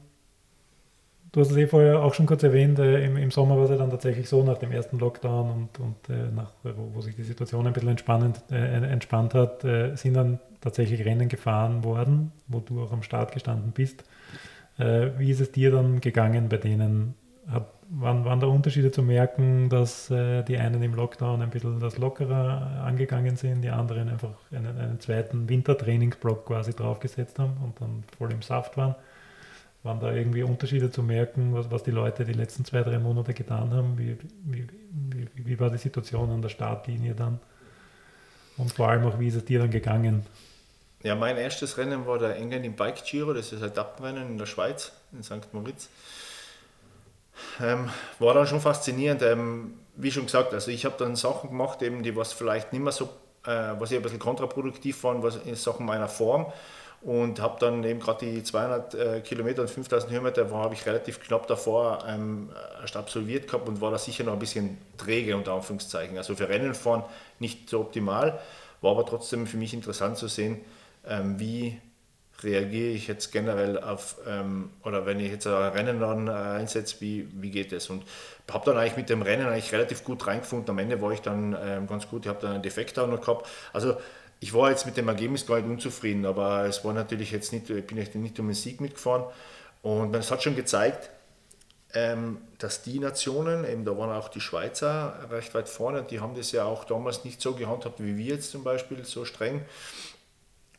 Du 1.35 1.41
hast 1.41 1.51
es 1.51 1.57
eh 1.57 1.67
vorher 1.67 2.01
auch 2.01 2.13
schon 2.13 2.27
kurz 2.27 2.43
erwähnt, 2.43 2.79
äh, 2.79 3.03
im, 3.03 3.17
im, 3.17 3.29
Sommer 3.29 3.57
war 3.57 3.65
es 3.65 3.69
ja 3.69 3.75
dann 3.75 3.89
tatsächlich 3.89 4.29
so, 4.29 4.41
nach 4.41 4.57
dem 4.57 4.71
ersten 4.71 4.97
Lockdown 4.99 5.51
und, 5.51 5.79
und 5.81 6.09
äh, 6.09 6.31
nach, 6.33 6.53
wo, 6.63 6.91
wo, 6.93 7.01
sich 7.01 7.13
die 7.17 7.23
Situation 7.23 7.67
ein 7.67 7.73
bisschen 7.73 7.89
entspannend, 7.89 8.41
äh, 8.49 8.55
entspannt 8.55 9.33
hat, 9.33 9.61
äh, 9.65 9.97
sind 9.97 10.13
dann 10.13 10.39
tatsächlich 10.61 11.03
Rennen 11.03 11.27
gefahren 11.27 11.83
worden, 11.83 12.31
wo 12.47 12.61
du 12.61 12.81
auch 12.81 12.93
am 12.93 13.03
Start 13.03 13.33
gestanden 13.33 13.73
bist. 13.73 14.05
Äh, 14.77 15.09
wie 15.17 15.29
ist 15.29 15.41
es 15.41 15.51
dir 15.51 15.71
dann 15.71 15.99
gegangen 15.99 16.47
bei 16.47 16.55
denen? 16.55 17.15
Hat, 17.49 17.67
waren, 17.89 18.23
waren 18.23 18.39
da 18.39 18.47
Unterschiede 18.47 18.91
zu 18.91 19.03
merken, 19.03 19.67
dass 19.67 20.09
äh, 20.11 20.41
die 20.43 20.57
einen 20.57 20.81
im 20.83 20.95
Lockdown 20.95 21.41
ein 21.41 21.49
bisschen 21.49 21.81
das 21.81 21.97
lockerer 21.97 22.81
angegangen 22.85 23.35
sind, 23.35 23.61
die 23.61 23.71
anderen 23.71 24.07
einfach 24.07 24.35
einen, 24.53 24.79
einen 24.79 25.01
zweiten 25.01 25.49
Wintertrainingsblock 25.49 26.45
quasi 26.45 26.73
draufgesetzt 26.73 27.39
haben 27.39 27.57
und 27.61 27.81
dann 27.81 28.05
voll 28.17 28.31
im 28.31 28.41
Saft 28.41 28.77
waren? 28.77 28.95
Waren 29.85 29.99
da 29.99 30.11
irgendwie 30.11 30.41
Unterschiede 30.41 30.89
zu 30.89 31.03
merken, 31.03 31.53
was, 31.53 31.69
was 31.69 31.83
die 31.83 31.91
Leute 31.91 32.25
die 32.25 32.33
letzten 32.33 32.65
zwei, 32.65 32.81
drei 32.81 32.97
Monate 32.97 33.35
getan 33.35 33.71
haben? 33.71 33.95
Wie, 33.99 34.17
wie, 34.43 34.67
wie, 34.91 35.27
wie 35.35 35.59
war 35.59 35.69
die 35.69 35.77
Situation 35.77 36.31
an 36.31 36.41
der 36.41 36.49
Startlinie 36.49 37.13
dann? 37.13 37.39
Und 38.57 38.73
vor 38.73 38.89
allem 38.89 39.05
auch, 39.05 39.19
wie 39.19 39.27
ist 39.27 39.35
es 39.35 39.45
dir 39.45 39.59
dann 39.59 39.69
gegangen? 39.69 40.25
Ja, 41.03 41.13
mein 41.13 41.37
erstes 41.37 41.77
Rennen 41.77 42.07
war 42.07 42.17
der 42.17 42.35
Engen 42.35 42.63
im 42.63 42.75
Bike 42.75 43.05
Giro, 43.05 43.31
das 43.33 43.51
ist 43.53 43.61
ein 43.61 43.69
Etappenrennen 43.69 44.27
in 44.27 44.37
der 44.39 44.47
Schweiz, 44.47 44.91
in 45.11 45.21
St. 45.21 45.53
Moritz. 45.53 45.87
Ähm, 47.61 47.87
war 48.17 48.33
dann 48.33 48.47
schon 48.47 48.61
faszinierend. 48.61 49.21
Ähm, 49.21 49.75
wie 49.97 50.09
schon 50.09 50.25
gesagt, 50.25 50.51
also 50.55 50.71
ich 50.71 50.83
habe 50.85 50.95
dann 50.97 51.15
Sachen 51.15 51.51
gemacht, 51.51 51.83
eben, 51.83 52.01
die 52.01 52.15
was 52.15 52.33
vielleicht 52.33 52.73
nicht 52.73 52.81
mehr 52.81 52.91
so, 52.91 53.05
äh, 53.45 53.73
was 53.77 53.91
ich 53.91 53.97
ein 53.97 54.01
bisschen 54.01 54.17
kontraproduktiv 54.17 55.03
waren, 55.03 55.21
was 55.21 55.35
in 55.45 55.53
Sachen 55.53 55.85
meiner 55.85 56.07
Form 56.07 56.51
und 57.05 57.39
habe 57.39 57.59
dann 57.59 57.83
eben 57.83 57.99
gerade 57.99 58.25
die 58.25 58.41
200 58.41 58.93
äh, 58.95 59.21
Kilometer 59.21 59.61
und 59.61 59.69
5000 59.69 60.11
Höhenmeter, 60.11 60.49
habe 60.49 60.73
ich 60.73 60.87
relativ 60.87 61.19
knapp 61.19 61.45
davor 61.45 62.03
ähm, 62.07 62.49
erst 62.81 62.97
absolviert 62.97 63.45
gehabt 63.45 63.69
und 63.69 63.79
war 63.79 63.91
da 63.91 63.99
sicher 63.99 64.23
noch 64.23 64.33
ein 64.33 64.39
bisschen 64.39 64.79
träge 64.97 65.37
unter 65.37 65.53
Anführungszeichen. 65.53 66.17
Also 66.17 66.35
für 66.35 66.49
Rennen 66.49 66.73
fahren 66.73 67.03
nicht 67.37 67.69
so 67.69 67.81
optimal, 67.81 68.39
war 68.81 68.91
aber 68.91 69.05
trotzdem 69.05 69.45
für 69.45 69.57
mich 69.57 69.75
interessant 69.75 70.17
zu 70.17 70.27
sehen, 70.27 70.61
ähm, 71.07 71.39
wie 71.39 71.79
reagiere 72.41 72.89
ich 72.89 73.07
jetzt 73.07 73.31
generell 73.31 73.79
auf, 73.79 74.17
ähm, 74.27 74.71
oder 74.83 75.05
wenn 75.05 75.19
ich 75.19 75.31
jetzt 75.31 75.45
ein 75.45 75.53
Rennen 75.53 75.99
dann 75.99 76.27
äh, 76.27 76.31
einsetze, 76.31 77.01
wie, 77.01 77.27
wie 77.33 77.51
geht 77.51 77.71
es? 77.71 77.91
Und 77.91 78.03
habe 78.51 78.65
dann 78.65 78.77
eigentlich 78.77 78.97
mit 78.97 79.09
dem 79.11 79.21
Rennen 79.21 79.47
eigentlich 79.47 79.71
relativ 79.71 80.03
gut 80.03 80.25
reingefunden. 80.25 80.71
Am 80.71 80.79
Ende 80.79 80.99
war 81.01 81.11
ich 81.11 81.21
dann 81.21 81.55
ähm, 81.63 81.85
ganz 81.85 82.07
gut, 82.07 82.25
ich 82.25 82.29
habe 82.29 82.41
dann 82.41 82.53
einen 82.53 82.63
Defekt 82.63 82.97
auch 82.97 83.07
noch 83.07 83.21
gehabt. 83.21 83.47
Also 83.73 83.95
ich 84.45 84.53
war 84.53 84.69
jetzt 84.69 84.85
mit 84.85 84.95
dem 84.95 85.07
Ergebnis 85.07 85.47
gar 85.47 85.55
nicht 85.55 85.67
unzufrieden, 85.67 86.23
aber 86.23 86.65
es 86.65 86.85
war 86.85 86.93
natürlich 86.93 87.31
jetzt 87.31 87.51
nicht, 87.51 87.67
ich 87.67 87.83
bin 87.87 87.97
nicht 87.97 88.39
um 88.39 88.47
den 88.47 88.53
Sieg 88.53 88.79
mitgefahren. 88.79 89.23
Und 89.81 90.15
es 90.15 90.29
hat 90.29 90.43
schon 90.43 90.55
gezeigt, 90.55 91.09
ähm, 91.95 92.37
dass 92.59 92.83
die 92.83 92.99
Nationen, 92.99 93.65
eben 93.65 93.85
da 93.85 93.97
waren 93.97 94.11
auch 94.11 94.29
die 94.29 94.41
Schweizer 94.41 95.27
recht 95.31 95.55
weit 95.55 95.67
vorne, 95.67 96.03
die 96.03 96.19
haben 96.19 96.35
das 96.35 96.51
ja 96.51 96.63
auch 96.65 96.83
damals 96.83 97.25
nicht 97.25 97.41
so 97.41 97.55
gehandhabt 97.55 97.99
wie 98.03 98.17
wir 98.17 98.35
jetzt 98.35 98.51
zum 98.51 98.63
Beispiel, 98.63 99.03
so 99.03 99.25
streng. 99.25 99.65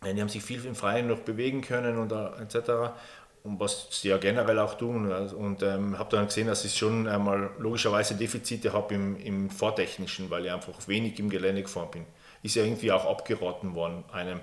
Die 0.05 0.21
haben 0.21 0.29
sich 0.29 0.45
viel 0.45 0.65
im 0.65 0.77
Freien 0.77 1.09
noch 1.09 1.21
bewegen 1.21 1.61
können 1.61 1.99
und 1.99 2.13
äh, 2.13 2.43
etc. 2.43 2.95
Und 3.43 3.59
was 3.59 3.89
sie 3.91 4.11
ja 4.11 4.19
generell 4.19 4.61
auch 4.61 4.75
tun. 4.75 5.11
Und 5.11 5.65
ähm, 5.65 5.99
habe 5.99 6.17
dann 6.17 6.27
gesehen, 6.27 6.47
dass 6.47 6.65
ich 6.65 6.79
schon 6.79 7.09
einmal 7.09 7.51
logischerweise 7.59 8.15
Defizite 8.15 8.73
habe 8.73 8.95
im, 8.95 9.17
im 9.17 9.51
Fahrtechnischen, 9.51 10.31
weil 10.31 10.45
ich 10.45 10.53
einfach 10.53 10.87
wenig 10.87 11.19
im 11.19 11.31
Gelände 11.31 11.63
gefahren 11.63 11.91
bin 11.91 12.07
ist 12.47 12.55
ja 12.55 12.65
irgendwie 12.65 12.91
auch 12.93 13.05
abgeraten 13.05 13.75
worden, 13.75 14.05
einem 14.13 14.41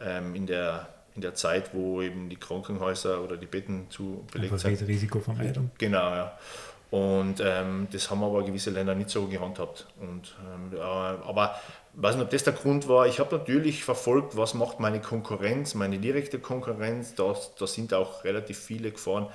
ähm, 0.00 0.34
in, 0.34 0.46
der, 0.46 0.88
in 1.14 1.20
der 1.20 1.34
Zeit, 1.34 1.74
wo 1.74 2.00
eben 2.00 2.28
die 2.28 2.36
Krankenhäuser 2.36 3.22
oder 3.22 3.36
die 3.36 3.46
Betten 3.46 3.90
zu 3.90 4.24
belegt 4.32 4.58
sind. 4.58 4.80
Risikovermeidung. 4.86 5.70
Genau, 5.78 6.10
ja. 6.10 6.38
Und 6.90 7.36
ähm, 7.42 7.88
das 7.90 8.10
haben 8.10 8.22
aber 8.22 8.44
gewisse 8.44 8.68
Länder 8.68 8.94
nicht 8.94 9.08
so 9.08 9.26
gehandhabt. 9.26 9.86
Und, 9.98 10.34
ähm, 10.44 10.76
äh, 10.76 10.80
aber 10.80 11.58
ich 11.94 12.02
weiß 12.02 12.16
nicht, 12.16 12.24
ob 12.24 12.30
das 12.30 12.44
der 12.44 12.52
Grund 12.52 12.86
war. 12.86 13.06
Ich 13.06 13.18
habe 13.18 13.34
natürlich 13.34 13.82
verfolgt, 13.82 14.36
was 14.36 14.52
macht 14.52 14.78
meine 14.78 15.00
Konkurrenz, 15.00 15.74
meine 15.74 15.98
direkte 15.98 16.38
Konkurrenz. 16.38 17.14
Da, 17.14 17.34
da 17.58 17.66
sind 17.66 17.94
auch 17.94 18.24
relativ 18.24 18.58
viele 18.58 18.90
gefahren 18.90 19.28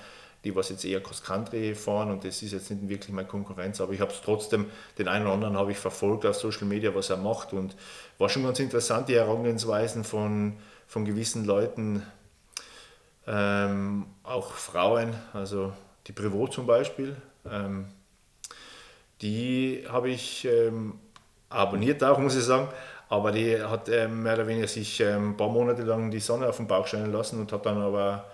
die 0.47 0.55
was 0.55 0.69
jetzt 0.69 0.85
eher 0.85 1.01
Cross-Country 1.01 1.75
fahren 1.75 2.09
und 2.09 2.23
das 2.23 2.41
ist 2.41 2.53
jetzt 2.53 2.71
nicht 2.71 2.87
wirklich 2.87 3.13
meine 3.13 3.27
Konkurrenz, 3.27 3.81
aber 3.81 3.91
ich 3.91 3.99
habe 3.99 4.11
es 4.11 4.21
trotzdem, 4.21 4.67
den 4.97 5.09
einen 5.09 5.25
oder 5.25 5.33
anderen 5.33 5.57
habe 5.57 5.71
ich 5.71 5.77
verfolgt 5.77 6.25
auf 6.25 6.35
Social 6.37 6.65
Media, 6.65 6.95
was 6.95 7.09
er 7.09 7.17
macht 7.17 7.51
und 7.51 7.75
war 8.17 8.29
schon 8.29 8.43
ganz 8.43 8.59
interessant, 8.59 9.09
die 9.09 9.15
Herangehensweisen 9.15 10.05
von, 10.05 10.53
von 10.87 11.03
gewissen 11.03 11.45
Leuten. 11.45 12.03
Ähm, 13.29 14.05
auch 14.23 14.53
Frauen, 14.53 15.13
also 15.33 15.73
die 16.07 16.13
Privot 16.13 16.53
zum 16.53 16.65
Beispiel, 16.65 17.17
ähm, 17.51 17.87
die 19.21 19.83
habe 19.89 20.09
ich 20.09 20.45
ähm, 20.45 20.93
abonniert 21.49 22.01
auch, 22.05 22.19
muss 22.19 22.37
ich 22.37 22.43
sagen. 22.43 22.69
Aber 23.09 23.31
die 23.31 23.61
hat 23.61 23.89
ähm, 23.89 24.23
mehr 24.23 24.35
oder 24.35 24.47
weniger 24.47 24.67
sich 24.67 24.99
ähm, 24.99 25.31
ein 25.31 25.37
paar 25.37 25.49
Monate 25.49 25.83
lang 25.83 26.11
die 26.11 26.19
Sonne 26.19 26.47
auf 26.47 26.57
den 26.57 26.67
Bauch 26.67 26.87
scheinen 26.87 27.11
lassen 27.11 27.39
und 27.39 27.51
hat 27.51 27.65
dann 27.65 27.81
aber 27.81 28.25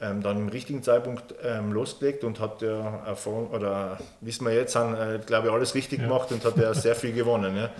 ähm, 0.00 0.22
dann 0.22 0.38
im 0.38 0.48
richtigen 0.48 0.82
Zeitpunkt 0.82 1.34
ähm, 1.42 1.72
losgelegt 1.72 2.24
und 2.24 2.40
hat 2.40 2.62
ja 2.62 3.04
Erfahrung, 3.06 3.50
oder 3.50 3.98
wissen 4.20 4.46
wir 4.46 4.54
jetzt, 4.54 4.74
haben, 4.74 4.94
äh, 4.94 5.20
glaube 5.24 5.48
ich, 5.48 5.52
alles 5.52 5.74
richtig 5.74 5.98
ja. 5.98 6.06
gemacht 6.06 6.32
und 6.32 6.44
hat 6.44 6.56
ja 6.56 6.72
sehr 6.74 6.94
viel 6.94 7.12
gewonnen. 7.12 7.56
Ja. 7.56 7.70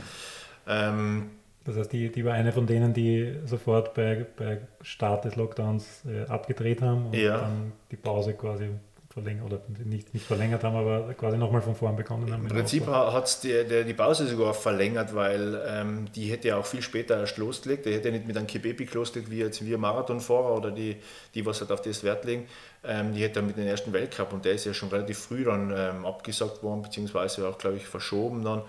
Ähm, 0.67 1.31
das 1.65 1.77
heißt, 1.77 1.93
die, 1.93 2.11
die 2.11 2.25
war 2.25 2.35
eine 2.35 2.53
von 2.53 2.67
denen, 2.67 2.95
die 2.95 3.37
sofort 3.45 3.95
bei, 3.95 4.27
bei 4.37 4.61
Start 4.81 5.25
des 5.25 5.37
Lockdowns 5.37 6.05
äh, 6.07 6.29
abgedreht 6.31 6.81
haben 6.83 7.07
und 7.07 7.15
ja. 7.15 7.39
dann 7.39 7.73
die 7.91 7.97
Pause 7.97 8.35
quasi 8.35 8.71
verlängert 9.13 9.47
oder 9.47 9.61
nicht, 9.85 10.15
nicht 10.15 10.25
verlängert 10.25 10.63
haben, 10.63 10.77
aber 10.77 11.13
quasi 11.15 11.37
nochmal 11.37 11.63
von 11.63 11.75
vorn 11.75 11.97
begonnen 11.97 12.33
haben. 12.33 12.43
Im 12.43 12.49
Prinzip 12.49 12.87
hat 12.87 13.27
es 13.27 13.41
die, 13.41 13.65
die, 13.69 13.85
die, 13.85 13.95
Pause 13.95 14.29
sogar 14.29 14.55
verlängert, 14.55 15.15
weil 15.17 15.61
ähm, 15.67 16.07
die 16.15 16.31
hätte 16.31 16.49
ja 16.49 16.57
auch 16.57 16.65
viel 16.65 16.81
später 16.81 17.19
erst 17.19 17.37
losgelegt. 17.37 17.87
Die 17.87 17.93
hätte 17.93 18.09
ja 18.09 18.15
nicht 18.15 18.29
mit 18.29 18.37
einem 18.37 18.47
Kebepik 18.47 18.95
losgelegt, 18.95 19.29
wie 19.29 19.39
jetzt 19.39 19.65
wir 19.65 19.79
Marathonfahrer 19.79 20.57
oder 20.57 20.71
die, 20.71 20.97
die 21.35 21.45
was 21.45 21.61
halt 21.61 21.73
auf 21.73 21.83
das 21.83 22.05
Wert 22.05 22.25
legen. 22.25 22.47
Ähm, 22.85 23.13
die 23.13 23.23
hätte 23.25 23.35
dann 23.35 23.49
mit 23.49 23.57
dem 23.57 23.67
ersten 23.67 23.93
Weltcup 23.93 24.33
und 24.33 24.45
der 24.45 24.53
ist 24.53 24.65
ja 24.65 24.75
schon 24.75 24.91
relativ 24.91 25.19
früh 25.19 25.43
dann 25.43 25.75
ähm, 25.77 26.07
abgesagt 26.07 26.63
worden, 26.63 26.83
beziehungsweise 26.83 27.49
auch, 27.49 27.59
glaube 27.59 27.79
ich, 27.79 27.87
verschoben 27.89 28.45
dann. 28.45 28.63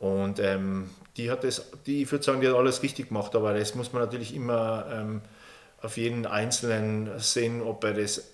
Und 0.00 0.40
ähm, 0.40 0.90
die 1.16 1.30
hat 1.30 1.44
das, 1.44 1.70
die, 1.86 2.02
ich 2.02 2.10
würde 2.10 2.24
sagen, 2.24 2.40
die 2.40 2.48
hat 2.48 2.56
alles 2.56 2.82
richtig 2.82 3.08
gemacht, 3.08 3.36
aber 3.36 3.56
das 3.56 3.76
muss 3.76 3.92
man 3.92 4.02
natürlich 4.02 4.34
immer 4.34 4.86
ähm, 4.90 5.20
auf 5.80 5.96
jeden 5.98 6.26
Einzelnen 6.26 7.10
sehen, 7.18 7.62
ob 7.62 7.84
er 7.84 7.94
das 7.94 8.33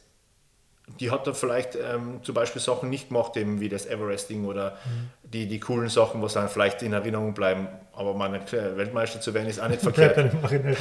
die 0.99 1.11
hat 1.11 1.27
da 1.27 1.33
vielleicht 1.33 1.77
ähm, 1.77 2.21
zum 2.23 2.35
Beispiel 2.35 2.61
Sachen 2.61 2.91
nicht 2.91 3.09
gemacht, 3.09 3.37
eben 3.37 3.61
wie 3.61 3.69
das 3.69 3.87
Everesting 3.87 4.45
oder 4.45 4.73
mhm. 4.85 5.11
die, 5.31 5.47
die 5.47 5.61
coolen 5.61 5.89
Sachen, 5.89 6.23
was 6.23 6.35
dann 6.35 6.49
vielleicht 6.49 6.83
in 6.83 6.93
Erinnerung 6.93 7.35
bleiben. 7.35 7.69
Aber 7.95 8.15
meine 8.15 8.41
Weltmeister 8.51 9.21
zu 9.21 9.35
werden, 9.35 9.49
ist 9.49 9.61
auch 9.61 9.69
nicht 9.69 9.83
verkehrt. 9.83 10.17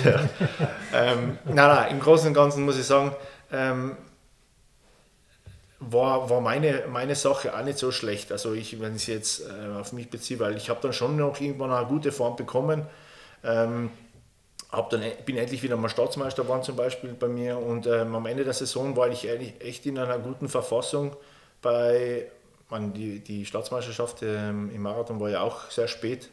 ja. 0.05 0.29
ähm, 0.93 1.37
nein, 1.45 1.55
nein, 1.55 1.91
im 1.91 1.99
Großen 1.99 2.27
und 2.29 2.33
Ganzen 2.33 2.65
muss 2.65 2.79
ich 2.79 2.85
sagen, 2.85 3.13
ähm, 3.51 3.97
war, 5.79 6.29
war 6.29 6.41
meine, 6.41 6.83
meine 6.89 7.15
Sache 7.15 7.55
auch 7.55 7.63
nicht 7.63 7.77
so 7.77 7.91
schlecht. 7.91 8.31
Also 8.31 8.53
ich, 8.53 8.79
wenn 8.81 8.95
ich 8.95 9.03
es 9.03 9.07
jetzt 9.07 9.41
äh, 9.41 9.79
auf 9.79 9.93
mich 9.93 10.09
beziehe, 10.09 10.39
weil 10.39 10.57
ich 10.57 10.69
habe 10.69 10.79
dann 10.81 10.93
schon 10.93 11.15
noch 11.15 11.39
irgendwann 11.39 11.71
eine 11.71 11.87
gute 11.87 12.11
Form 12.11 12.35
bekommen. 12.35 12.85
Ähm, 13.43 13.89
hab 14.71 14.89
dann, 14.91 15.01
bin 15.25 15.37
endlich 15.37 15.63
wieder 15.63 15.77
mal 15.77 15.89
Staatsmeister 15.89 16.43
geworden 16.43 16.63
zum 16.63 16.75
Beispiel 16.75 17.13
bei 17.13 17.27
mir 17.27 17.57
und 17.57 17.87
ähm, 17.87 18.15
am 18.15 18.25
Ende 18.25 18.43
der 18.43 18.53
Saison 18.53 18.95
war 18.95 19.09
ich 19.09 19.27
echt 19.27 19.85
in 19.85 19.97
einer 19.97 20.19
guten 20.19 20.47
Verfassung 20.47 21.15
bei, 21.61 22.31
man, 22.69 22.93
die, 22.93 23.19
die 23.19 23.45
Staatsmeisterschaft 23.45 24.21
ähm, 24.21 24.71
im 24.73 24.81
Marathon 24.81 25.19
war 25.19 25.29
ja 25.29 25.41
auch 25.41 25.71
sehr 25.71 25.87
spät. 25.87 26.29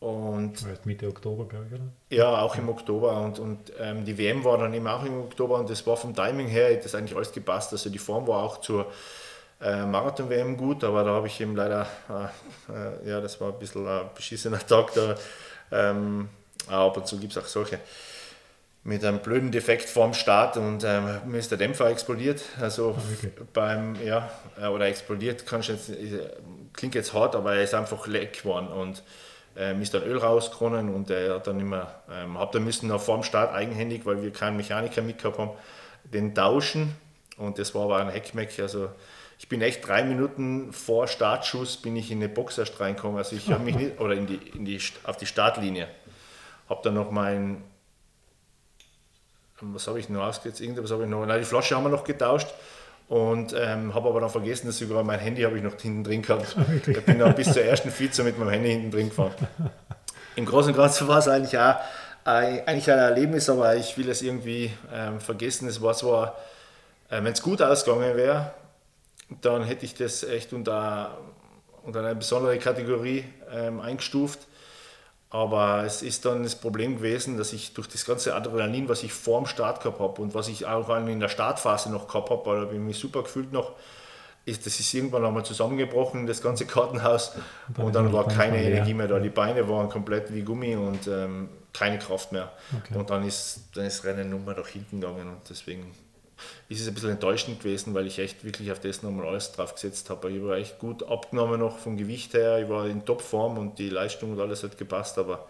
Und 0.00 0.84
Mitte 0.84 1.08
Oktober, 1.08 1.46
glaube 1.46 1.66
ich, 1.66 1.74
oder? 1.74 1.84
Ja, 2.10 2.42
auch 2.42 2.56
im 2.56 2.68
Oktober. 2.68 3.22
Und, 3.22 3.38
und 3.38 3.72
ähm, 3.80 4.04
die 4.04 4.18
WM 4.18 4.44
war 4.44 4.58
dann 4.58 4.74
eben 4.74 4.86
auch 4.86 5.02
im 5.02 5.18
Oktober 5.22 5.58
und 5.58 5.70
das 5.70 5.86
war 5.86 5.96
vom 5.96 6.14
Timing 6.14 6.48
her, 6.48 6.76
das 6.76 6.94
eigentlich 6.94 7.16
alles 7.16 7.32
gepasst. 7.32 7.72
Also 7.72 7.88
die 7.88 7.98
Form 7.98 8.26
war 8.26 8.42
auch 8.42 8.60
zur 8.60 8.86
äh, 9.62 9.86
Marathon-WM 9.86 10.58
gut, 10.58 10.84
aber 10.84 11.04
da 11.04 11.10
habe 11.10 11.28
ich 11.28 11.40
eben 11.40 11.56
leider, 11.56 11.86
äh, 12.10 12.72
äh, 12.72 13.08
ja, 13.08 13.20
das 13.22 13.40
war 13.40 13.52
ein 13.52 13.58
bisschen 13.58 13.86
ein 13.86 14.10
beschissener 14.14 14.58
Tag 14.58 14.92
da. 14.92 15.14
Ähm, 15.72 16.28
ab 16.68 16.96
und 16.96 17.06
zu 17.06 17.18
gibt 17.18 17.36
es 17.36 17.42
auch 17.42 17.46
solche. 17.46 17.78
Mit 18.86 19.02
einem 19.02 19.20
blöden 19.20 19.50
Defekt 19.50 19.88
vorm 19.88 20.12
Start 20.12 20.58
und 20.58 20.84
ähm, 20.84 21.20
mir 21.26 21.38
ist 21.38 21.50
der 21.50 21.56
Dämpfer 21.56 21.88
explodiert. 21.88 22.42
Also 22.60 22.94
ah, 22.98 23.02
okay. 23.18 23.32
beim, 23.54 23.96
ja, 24.04 24.30
äh, 24.60 24.66
oder 24.66 24.86
explodiert, 24.86 25.46
kann 25.46 25.62
jetzt, 25.62 25.90
klingt 26.74 26.94
jetzt 26.94 27.14
hart, 27.14 27.34
aber 27.34 27.54
er 27.54 27.62
ist 27.62 27.72
einfach 27.72 28.06
leck 28.06 28.42
geworden 28.42 28.68
und 28.68 29.02
ähm, 29.56 29.80
ist 29.80 29.94
dann 29.94 30.02
Öl 30.02 30.18
rausgekommen 30.18 30.94
und 30.94 31.10
er 31.10 31.36
hat 31.36 31.46
dann 31.46 31.60
immer, 31.60 31.94
ähm, 32.10 32.38
hab 32.38 32.52
dann 32.52 32.64
müssen 32.64 32.90
vor 32.98 33.16
dem 33.16 33.22
Start 33.22 33.54
eigenhändig, 33.54 34.04
weil 34.04 34.22
wir 34.22 34.32
keinen 34.32 34.56
Mechaniker 34.56 35.00
mitgehabt 35.00 35.38
haben, 35.38 35.52
den 36.04 36.34
tauschen. 36.34 36.94
Und 37.36 37.58
das 37.58 37.74
war 37.74 37.84
aber 37.84 37.98
ein 37.98 38.10
Heckmeck, 38.10 38.58
also 38.60 38.90
ich 39.38 39.48
bin 39.48 39.60
echt 39.62 39.86
drei 39.86 40.04
Minuten 40.04 40.72
vor 40.72 41.08
Startschuss 41.08 41.76
bin 41.76 41.96
ich 41.96 42.10
in 42.10 42.18
eine 42.18 42.28
Box 42.28 42.58
erst 42.58 42.78
reingekommen, 42.78 43.18
also 43.18 43.34
ich 43.36 43.50
habe 43.50 43.64
mich 43.64 43.74
nicht, 43.76 44.00
oder 44.00 44.14
in 44.14 44.26
die, 44.26 44.36
in 44.36 44.64
die, 44.64 44.80
auf 45.04 45.16
die 45.16 45.26
Startlinie 45.26 45.88
habe 46.68 46.80
dann 46.82 46.94
noch 46.94 47.10
mein, 47.10 47.62
was 49.60 49.86
habe 49.86 49.98
ich 49.98 50.08
noch 50.08 50.22
ausgesetzt? 50.22 50.60
Irgendwas 50.60 50.90
habe 50.90 51.04
ich 51.04 51.08
noch, 51.08 51.24
nein, 51.26 51.40
die 51.40 51.44
Flasche 51.44 51.76
haben 51.76 51.84
wir 51.84 51.90
noch 51.90 52.04
getauscht 52.04 52.48
und 53.08 53.54
ähm, 53.56 53.94
habe 53.94 54.08
aber 54.08 54.20
dann 54.20 54.30
vergessen, 54.30 54.66
dass 54.66 54.78
sogar 54.78 55.02
mein 55.04 55.20
Handy 55.20 55.42
habe 55.42 55.56
ich 55.56 55.62
noch 55.62 55.78
hinten 55.80 56.04
drin 56.04 56.22
gehabt. 56.22 56.56
Ich 56.86 57.04
bin 57.04 57.18
dann 57.18 57.34
bis 57.34 57.52
zur 57.52 57.62
ersten 57.62 57.90
Vize 57.90 58.22
mit 58.22 58.38
meinem 58.38 58.50
Handy 58.50 58.70
hinten 58.70 58.90
drin 58.90 59.08
gefahren. 59.08 59.34
Im 60.36 60.46
Großen 60.46 60.72
und 60.72 60.76
Ganzen 60.76 61.06
war 61.06 61.18
es 61.18 61.28
eigentlich 61.28 61.58
auch 61.58 61.76
eigentlich 62.24 62.90
ein 62.90 62.98
Erlebnis, 62.98 63.48
aber 63.50 63.76
ich 63.76 63.96
will 63.98 64.08
es 64.08 64.22
irgendwie 64.22 64.72
ähm, 64.92 65.20
vergessen. 65.20 65.68
Es 65.68 65.82
war 65.82 65.94
zwar, 65.94 66.38
äh, 67.10 67.22
wenn 67.22 67.32
es 67.32 67.42
gut 67.42 67.60
ausgegangen 67.60 68.16
wäre, 68.16 68.52
dann 69.42 69.64
hätte 69.64 69.84
ich 69.84 69.94
das 69.94 70.22
echt 70.22 70.52
unter, 70.52 71.18
unter 71.82 72.00
eine 72.00 72.14
besondere 72.14 72.58
Kategorie 72.58 73.24
ähm, 73.52 73.80
eingestuft. 73.80 74.40
Aber 75.34 75.82
es 75.84 76.02
ist 76.02 76.24
dann 76.26 76.44
das 76.44 76.54
Problem 76.54 76.98
gewesen, 76.98 77.36
dass 77.36 77.52
ich 77.52 77.74
durch 77.74 77.88
das 77.88 78.04
ganze 78.04 78.36
Adrenalin, 78.36 78.88
was 78.88 79.02
ich 79.02 79.12
vor 79.12 79.40
dem 79.40 79.46
Start 79.46 79.82
gehabt 79.82 79.98
habe 79.98 80.22
und 80.22 80.32
was 80.32 80.46
ich 80.46 80.64
auch 80.64 80.88
in 81.08 81.18
der 81.18 81.28
Startphase 81.28 81.90
noch 81.90 82.06
gehabt 82.06 82.30
habe, 82.30 82.42
da 82.44 82.60
habe 82.60 82.74
ich 82.74 82.80
mich 82.80 82.96
super 82.96 83.24
gefühlt 83.24 83.52
noch, 83.52 83.72
ist, 84.44 84.64
das 84.64 84.78
ist 84.78 84.94
irgendwann 84.94 85.24
einmal 85.24 85.44
zusammengebrochen, 85.44 86.28
das 86.28 86.40
ganze 86.40 86.66
Kartenhaus. 86.66 87.32
Und 87.76 87.96
dann 87.96 88.12
war 88.12 88.28
keine 88.28 88.62
Energie 88.62 88.94
mehr 88.94 89.08
da. 89.08 89.18
Die 89.18 89.28
Beine 89.28 89.68
waren 89.68 89.88
komplett 89.88 90.32
wie 90.32 90.42
Gummi 90.42 90.76
und 90.76 91.08
ähm, 91.08 91.48
keine 91.72 91.98
Kraft 91.98 92.30
mehr. 92.30 92.52
Okay. 92.84 92.96
Und 92.96 93.10
dann 93.10 93.26
ist, 93.26 93.70
dann 93.74 93.86
ist 93.86 94.04
Rennen 94.04 94.30
nur 94.30 94.38
mal 94.38 94.54
nach 94.54 94.68
hinten 94.68 95.00
gegangen 95.00 95.26
und 95.26 95.50
deswegen 95.50 95.92
ist 96.68 96.80
es 96.80 96.88
ein 96.88 96.94
bisschen 96.94 97.10
enttäuschend 97.10 97.60
gewesen, 97.60 97.94
weil 97.94 98.06
ich 98.06 98.18
echt 98.18 98.44
wirklich 98.44 98.72
auf 98.72 98.80
das 98.80 99.02
nochmal 99.02 99.28
alles 99.28 99.52
drauf 99.52 99.74
gesetzt 99.74 100.10
habe. 100.10 100.30
Ich 100.30 100.42
war 100.42 100.56
echt 100.56 100.78
gut 100.78 101.02
abgenommen 101.08 101.60
noch 101.60 101.78
vom 101.78 101.96
Gewicht 101.96 102.34
her, 102.34 102.62
ich 102.62 102.68
war 102.68 102.86
in 102.86 103.04
Topform 103.04 103.58
und 103.58 103.78
die 103.78 103.90
Leistung 103.90 104.32
und 104.32 104.40
alles 104.40 104.62
hat 104.62 104.78
gepasst, 104.78 105.18
aber 105.18 105.46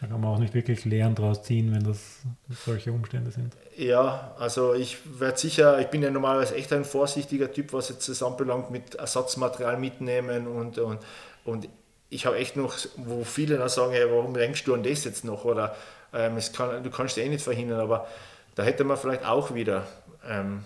da 0.00 0.08
kann 0.08 0.20
man 0.20 0.34
auch 0.34 0.38
nicht 0.38 0.52
wirklich 0.52 0.84
Lehren 0.84 1.14
draus 1.14 1.42
ziehen, 1.42 1.74
wenn 1.74 1.82
das 1.82 2.18
solche 2.66 2.92
Umstände 2.92 3.30
sind. 3.30 3.56
Ja, 3.78 4.34
also 4.38 4.74
ich 4.74 4.98
werde 5.18 5.38
sicher, 5.38 5.80
ich 5.80 5.86
bin 5.86 6.02
ja 6.02 6.10
normalerweise 6.10 6.54
echt 6.54 6.70
ein 6.74 6.84
vorsichtiger 6.84 7.50
Typ, 7.50 7.72
was 7.72 7.88
jetzt 7.88 8.06
das 8.08 8.22
anbelangt, 8.22 8.70
mit 8.70 8.96
Ersatzmaterial 8.96 9.78
mitnehmen 9.78 10.46
und, 10.48 10.78
und, 10.78 10.98
und 11.44 11.68
ich 12.10 12.26
habe 12.26 12.36
echt 12.36 12.56
noch, 12.56 12.76
wo 12.96 13.24
viele 13.24 13.56
dann 13.56 13.70
sagen, 13.70 13.92
hey, 13.92 14.06
warum 14.10 14.34
denkst 14.34 14.64
du 14.64 14.74
an 14.74 14.82
das 14.82 15.04
jetzt 15.04 15.24
noch? 15.24 15.44
Oder 15.44 15.74
ähm, 16.12 16.38
kann, 16.54 16.82
du 16.82 16.90
kannst 16.90 17.16
eh 17.16 17.28
nicht 17.28 17.42
verhindern, 17.42 17.80
aber 17.80 18.06
da 18.54 18.62
hätte 18.62 18.84
man 18.84 18.96
vielleicht 18.98 19.24
auch 19.24 19.54
wieder 19.54 19.86
ähm, 20.28 20.64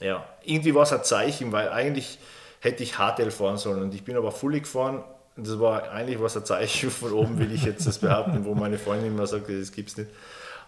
ja, 0.00 0.24
irgendwie 0.44 0.74
war 0.74 0.84
es 0.84 0.92
ein 0.92 1.04
Zeichen, 1.04 1.52
weil 1.52 1.68
eigentlich 1.68 2.18
hätte 2.60 2.82
ich 2.82 2.98
Hardtail 2.98 3.30
fahren 3.30 3.58
sollen 3.58 3.82
und 3.82 3.94
ich 3.94 4.04
bin 4.04 4.16
aber 4.16 4.32
Fully 4.32 4.60
gefahren. 4.60 5.04
Und 5.36 5.46
das 5.46 5.58
war 5.58 5.90
eigentlich 5.90 6.20
was 6.20 6.36
ein 6.36 6.44
Zeichen 6.44 6.90
von 6.90 7.12
oben, 7.12 7.38
will 7.38 7.52
ich 7.52 7.64
jetzt 7.64 7.86
das 7.86 7.98
behaupten, 7.98 8.44
wo 8.44 8.54
meine 8.54 8.78
Freundin 8.78 9.12
immer 9.12 9.26
sagt, 9.26 9.48
das 9.48 9.72
gibt 9.72 9.90
es 9.90 9.96
nicht. 9.96 10.10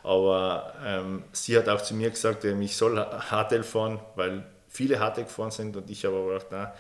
Aber 0.03 0.73
ähm, 0.85 1.25
sie 1.33 1.57
hat 1.57 1.69
auch 1.69 1.81
zu 1.81 1.95
mir 1.95 2.11
gesagt, 2.11 2.45
ich 2.45 2.77
soll 2.77 2.99
Hardtail 2.99 3.63
fahren, 3.63 4.01
weil 4.17 4.45
viele 4.69 4.99
Hardtail 4.99 5.25
gefahren 5.25 5.51
sind 5.51 5.77
und 5.77 5.91
ich 5.91 6.05
habe 6.05 6.17
aber 6.17 6.29
gedacht, 6.35 6.47
na, 6.51 6.75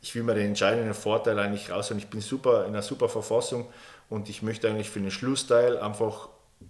ich 0.00 0.14
will 0.14 0.22
mir 0.22 0.34
den 0.34 0.48
entscheidenden 0.48 0.94
Vorteil 0.94 1.38
eigentlich 1.38 1.70
rausholen. 1.70 2.02
Ich 2.02 2.08
bin 2.08 2.20
super 2.20 2.62
in 2.62 2.68
einer 2.68 2.82
super 2.82 3.08
Verfassung 3.08 3.68
und 4.08 4.28
ich 4.28 4.42
möchte 4.42 4.68
eigentlich 4.68 4.90
für 4.90 5.00
den 5.00 5.10
Schlussteil 5.10 5.78
einfach 5.78 6.28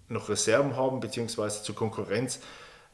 noch 0.09 0.29
Reserven 0.29 0.77
haben, 0.77 1.01
beziehungsweise 1.01 1.63
zur 1.63 1.75
Konkurrenz 1.75 2.41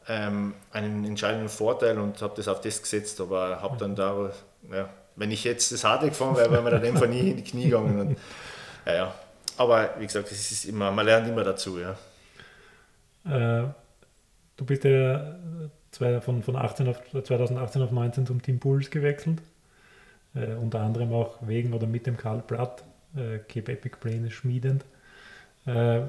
ähm, 0.09 0.55
einen 0.73 1.05
entscheidenden 1.05 1.49
Vorteil 1.49 1.99
und 1.99 2.21
habe 2.23 2.35
das 2.37 2.49
auf 2.49 2.61
das 2.61 2.83
gesetzt, 2.83 3.21
aber 3.21 3.61
habe 3.61 3.77
dann 3.77 3.95
da, 3.95 4.31
ja, 4.73 4.89
wenn 5.17 5.31
ich 5.31 5.45
jetzt 5.45 5.71
das 5.73 5.85
harte 5.85 6.09
gefahren 6.09 6.37
wäre, 6.37 6.51
wäre 6.51 6.63
mir 6.63 6.71
der 6.71 6.81
Dämpfer 6.81 7.07
nie 7.07 7.31
in 7.31 7.37
die 7.37 7.45
Knie 7.45 7.65
gegangen. 7.65 8.01
Und, 8.01 8.19
ja, 8.87 8.95
ja. 8.95 9.15
Aber 9.57 9.91
wie 9.99 10.07
gesagt, 10.07 10.31
es 10.31 10.51
ist 10.51 10.65
immer, 10.65 10.91
man 10.91 11.05
lernt 11.05 11.29
immer 11.29 11.45
dazu. 11.45 11.79
Ja. 11.79 11.97
Äh, 13.27 13.69
du 14.57 14.65
bist 14.65 14.85
ja 14.85 15.35
von, 16.21 16.43
von 16.43 16.57
18 16.57 16.89
auf, 16.89 17.01
2018 17.11 17.83
auf 17.83 17.91
19 17.91 18.27
zum 18.27 18.41
Team 18.41 18.61
Puls 18.61 18.91
gewechselt. 18.91 19.43
Äh, 20.35 20.55
unter 20.55 20.81
anderem 20.81 21.13
auch 21.13 21.39
wegen 21.41 21.75
oder 21.75 21.87
mit 21.87 22.07
dem 22.07 22.17
Karl 22.17 22.43
Blatt, 22.47 22.85
äh, 23.17 23.39
Cape 23.39 23.73
Epic 23.73 23.97
Brain 24.01 24.31
schmiedend. 24.31 24.85
Äh, 25.67 26.03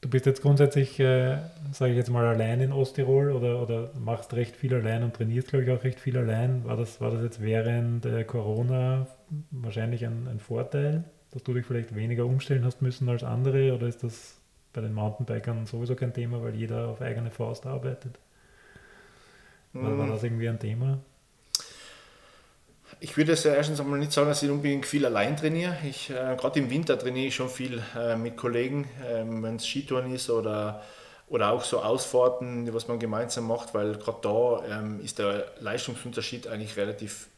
Du 0.00 0.10
bist 0.10 0.26
jetzt 0.26 0.42
grundsätzlich, 0.42 1.00
äh, 1.00 1.38
sage 1.72 1.92
ich 1.92 1.96
jetzt 1.96 2.10
mal, 2.10 2.26
allein 2.26 2.60
in 2.60 2.72
Osttirol 2.72 3.32
oder, 3.32 3.62
oder 3.62 3.90
machst 3.98 4.34
recht 4.34 4.54
viel 4.54 4.74
allein 4.74 5.02
und 5.02 5.14
trainierst, 5.14 5.48
glaube 5.48 5.64
ich, 5.64 5.70
auch 5.70 5.82
recht 5.84 6.00
viel 6.00 6.16
allein. 6.16 6.64
War 6.64 6.76
das, 6.76 7.00
war 7.00 7.10
das 7.10 7.22
jetzt 7.22 7.42
während 7.42 8.04
äh, 8.06 8.24
Corona 8.24 9.06
wahrscheinlich 9.50 10.04
ein, 10.06 10.28
ein 10.28 10.38
Vorteil, 10.38 11.04
dass 11.32 11.42
du 11.42 11.54
dich 11.54 11.66
vielleicht 11.66 11.94
weniger 11.94 12.26
umstellen 12.26 12.64
hast 12.64 12.82
müssen 12.82 13.08
als 13.08 13.24
andere 13.24 13.74
oder 13.74 13.86
ist 13.86 14.02
das 14.04 14.40
bei 14.72 14.80
den 14.82 14.92
Mountainbikern 14.94 15.66
sowieso 15.66 15.96
kein 15.96 16.12
Thema, 16.12 16.42
weil 16.42 16.54
jeder 16.54 16.88
auf 16.88 17.00
eigene 17.00 17.30
Faust 17.30 17.66
arbeitet? 17.66 18.18
War, 19.72 19.96
war 19.98 20.06
das 20.08 20.22
irgendwie 20.22 20.48
ein 20.48 20.58
Thema? 20.58 20.98
Ich 23.00 23.16
würde 23.16 23.34
ja 23.34 23.54
erstens 23.54 23.80
einmal 23.80 23.98
nicht 23.98 24.12
sagen, 24.12 24.28
dass 24.28 24.42
ich 24.42 24.50
unbedingt 24.50 24.86
viel 24.86 25.04
allein 25.04 25.36
trainiere. 25.36 25.76
Ich, 25.84 26.08
äh, 26.10 26.36
Gerade 26.36 26.60
im 26.60 26.70
Winter 26.70 26.98
trainiere 26.98 27.26
ich 27.26 27.34
schon 27.34 27.48
viel 27.48 27.82
äh, 27.96 28.16
mit 28.16 28.36
Kollegen, 28.36 28.88
ähm, 29.06 29.42
wenn 29.42 29.56
es 29.56 29.66
Skitouren 29.66 30.14
ist 30.14 30.30
oder, 30.30 30.82
oder 31.28 31.50
auch 31.50 31.64
so 31.64 31.82
Ausfahrten, 31.82 32.72
was 32.72 32.88
man 32.88 32.98
gemeinsam 32.98 33.46
macht, 33.48 33.74
weil 33.74 33.96
gerade 33.96 34.18
da 34.22 34.78
ähm, 34.78 35.00
ist 35.04 35.18
der 35.18 35.46
Leistungsunterschied 35.60 36.46
eigentlich 36.46 36.76
relativ 36.76 37.28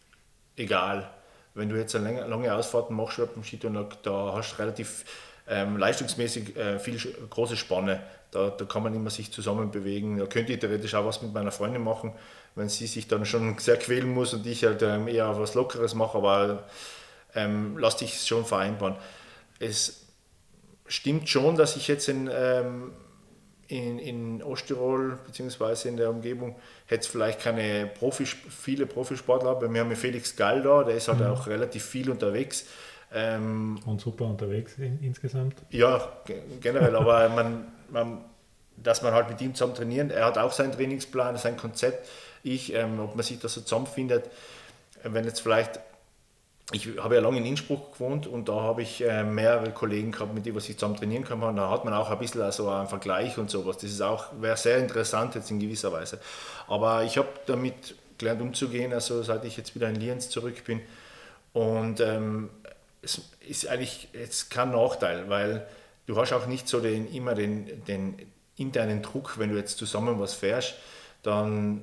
egal. 0.57 1.11
Wenn 1.55 1.69
du 1.69 1.77
jetzt 1.77 1.97
eine 1.97 2.27
lange 2.27 2.55
Ausfahrten 2.55 2.95
machst 2.95 3.17
beim 3.17 3.43
Skitouren, 3.43 3.87
da 4.03 4.33
hast 4.35 4.53
du 4.53 4.63
relativ 4.63 5.05
ähm, 5.49 5.77
leistungsmäßig 5.77 6.57
äh, 6.57 6.79
viel 6.79 6.99
große 7.31 7.57
Spanne. 7.57 8.03
Da, 8.31 8.51
da 8.51 8.65
kann 8.67 8.83
man 8.83 8.95
immer 8.95 9.11
sich 9.11 9.33
zusammen 9.33 9.71
bewegen. 9.71 10.19
Da 10.19 10.27
könnte 10.27 10.53
ich 10.53 10.59
theoretisch 10.59 10.95
auch 10.95 11.07
was 11.07 11.23
mit 11.23 11.33
meiner 11.33 11.51
Freundin 11.51 11.83
machen, 11.83 12.13
wenn 12.59 12.69
sie 12.69 12.87
sich 12.87 13.09
dann 13.09 13.25
schon 13.25 13.57
sehr 13.59 13.77
quälen 13.77 14.13
muss 14.13 14.35
und 14.35 14.47
ich 14.47 14.65
halt 14.65 14.83
ähm, 14.83 15.09
eher 15.09 15.39
was 15.39 15.55
Lockeres 15.55 15.95
mache, 15.95 16.19
aber 16.19 16.65
ähm, 17.35 17.79
lass 17.79 17.97
dich 17.97 18.21
schon 18.27 18.45
vereinbaren. 18.45 18.97
Es 19.59 20.07
stimmt 20.87 21.29
schon, 21.29 21.57
dass 21.57 21.77
ich 21.77 21.89
jetzt 21.89 22.09
in, 22.09 22.29
ähm, 22.33 22.93
in, 23.69 23.99
in 23.99 24.43
Osttirol 24.43 25.19
bzw. 25.27 25.89
in 25.89 25.97
der 25.97 26.11
Umgebung 26.11 26.57
hätte 26.87 27.09
vielleicht 27.09 27.41
keine 27.41 27.87
Profi, 27.87 28.27
viele 28.27 28.87
Profisportler, 28.87 29.51
aber 29.51 29.73
wir 29.73 29.81
haben 29.81 29.95
Felix 29.95 30.35
Gall 30.35 30.63
da, 30.63 30.83
der 30.83 30.97
ist 30.97 31.09
halt 31.09 31.21
mhm. 31.21 31.27
auch 31.27 31.47
relativ 31.47 31.85
viel 31.85 32.11
unterwegs. 32.11 32.67
Ähm, 33.13 33.81
und 33.87 34.01
super 34.01 34.27
unterwegs 34.27 34.77
in, 34.79 35.03
insgesamt? 35.03 35.55
Ja, 35.71 36.13
generell, 36.61 36.95
aber 36.95 37.29
man, 37.31 37.73
man, 37.91 38.25
dass 38.77 39.03
man 39.03 39.13
halt 39.13 39.31
mit 39.31 39.41
ihm 39.41 39.55
zusammen 39.55 39.75
trainieren, 39.75 40.11
er 40.11 40.27
hat 40.27 40.39
auch 40.39 40.53
seinen 40.53 40.73
Trainingsplan, 40.73 41.37
sein 41.37 41.57
Konzept 41.57 42.07
ich, 42.43 42.73
ähm, 42.75 43.01
ob 43.01 43.15
man 43.15 43.25
sich 43.25 43.39
da 43.39 43.49
so 43.49 43.61
zusammenfindet. 43.61 44.25
Wenn 45.03 45.25
jetzt 45.25 45.41
vielleicht, 45.41 45.81
ich 46.73 46.89
habe 46.99 47.15
ja 47.15 47.21
lange 47.21 47.39
in 47.39 47.47
Innsbruck 47.47 47.95
gewohnt 47.95 48.27
und 48.27 48.49
da 48.49 48.55
habe 48.55 48.83
ich 48.83 49.03
äh, 49.03 49.23
mehrere 49.23 49.71
Kollegen 49.73 50.13
gehabt, 50.13 50.35
mit 50.35 50.45
denen 50.47 50.59
ich 50.59 50.79
zusammen 50.79 50.97
trainieren 50.97 51.25
kann. 51.25 51.41
Da 51.57 51.71
hat 51.71 51.85
man 51.85 51.95
auch 51.95 52.11
ein 52.11 52.19
bisschen 52.19 52.43
also 52.43 52.69
einen 52.69 52.89
Vergleich 52.89 53.39
und 53.39 53.51
sowas. 53.51 53.79
Das 53.79 53.91
ist 53.91 54.03
auch, 54.03 54.27
wäre 54.41 54.57
sehr 54.57 54.79
interessant 54.79 55.35
jetzt 55.35 55.51
in 55.51 55.61
gewisser 55.61 55.93
Weise. 55.93 56.21
Aber 56.67 57.05
ich 57.05 57.17
habe 57.19 57.29
damit 57.47 57.95
gelernt 58.19 58.43
umzugehen, 58.43 58.93
also 58.93 59.23
seit 59.23 59.45
ich 59.45 59.57
jetzt 59.57 59.75
wieder 59.75 59.89
in 59.89 59.97
Lienz 59.97 60.29
zurück 60.29 60.65
bin. 60.65 60.81
Und 61.53 62.01
ähm, 62.01 62.51
es 63.03 63.21
ist 63.47 63.69
eigentlich 63.69 64.09
jetzt 64.13 64.51
kein 64.51 64.73
Nachteil, 64.73 65.29
weil 65.29 65.67
du 66.07 66.17
hast 66.17 66.33
auch 66.33 66.47
nicht 66.47 66.69
so 66.69 66.81
den, 66.81 67.11
immer 67.13 67.35
den, 67.35 67.85
den 67.87 68.17
internen 68.57 69.03
Druck, 69.03 69.39
wenn 69.39 69.51
du 69.51 69.57
jetzt 69.57 69.79
zusammen 69.79 70.19
was 70.19 70.35
fährst, 70.35 70.75
dann 71.23 71.83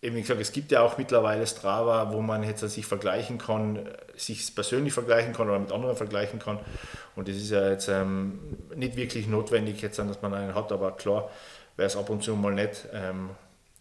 eben 0.00 0.16
wie 0.16 0.22
gesagt, 0.22 0.40
es 0.40 0.52
gibt 0.52 0.70
ja 0.70 0.82
auch 0.82 0.96
mittlerweile 0.98 1.46
Strava, 1.46 2.12
wo 2.12 2.20
man 2.20 2.44
jetzt 2.44 2.60
sich 2.60 2.86
vergleichen 2.86 3.38
kann, 3.38 3.88
sich 4.16 4.54
persönlich 4.54 4.92
vergleichen 4.92 5.32
kann 5.32 5.48
oder 5.48 5.58
mit 5.58 5.72
anderen 5.72 5.96
vergleichen 5.96 6.38
kann. 6.38 6.60
Und 7.16 7.28
das 7.28 7.36
ist 7.36 7.50
ja 7.50 7.68
jetzt 7.68 7.88
ähm, 7.88 8.38
nicht 8.74 8.96
wirklich 8.96 9.26
notwendig, 9.26 9.80
jetzt, 9.82 9.98
dass 9.98 10.22
man 10.22 10.34
einen 10.34 10.54
hat, 10.54 10.70
aber 10.70 10.92
klar 10.92 11.30
wäre 11.76 11.86
es 11.86 11.96
ab 11.96 12.10
und 12.10 12.22
zu 12.22 12.36
mal 12.36 12.54
nett. 12.54 12.88
Ähm, 12.92 13.30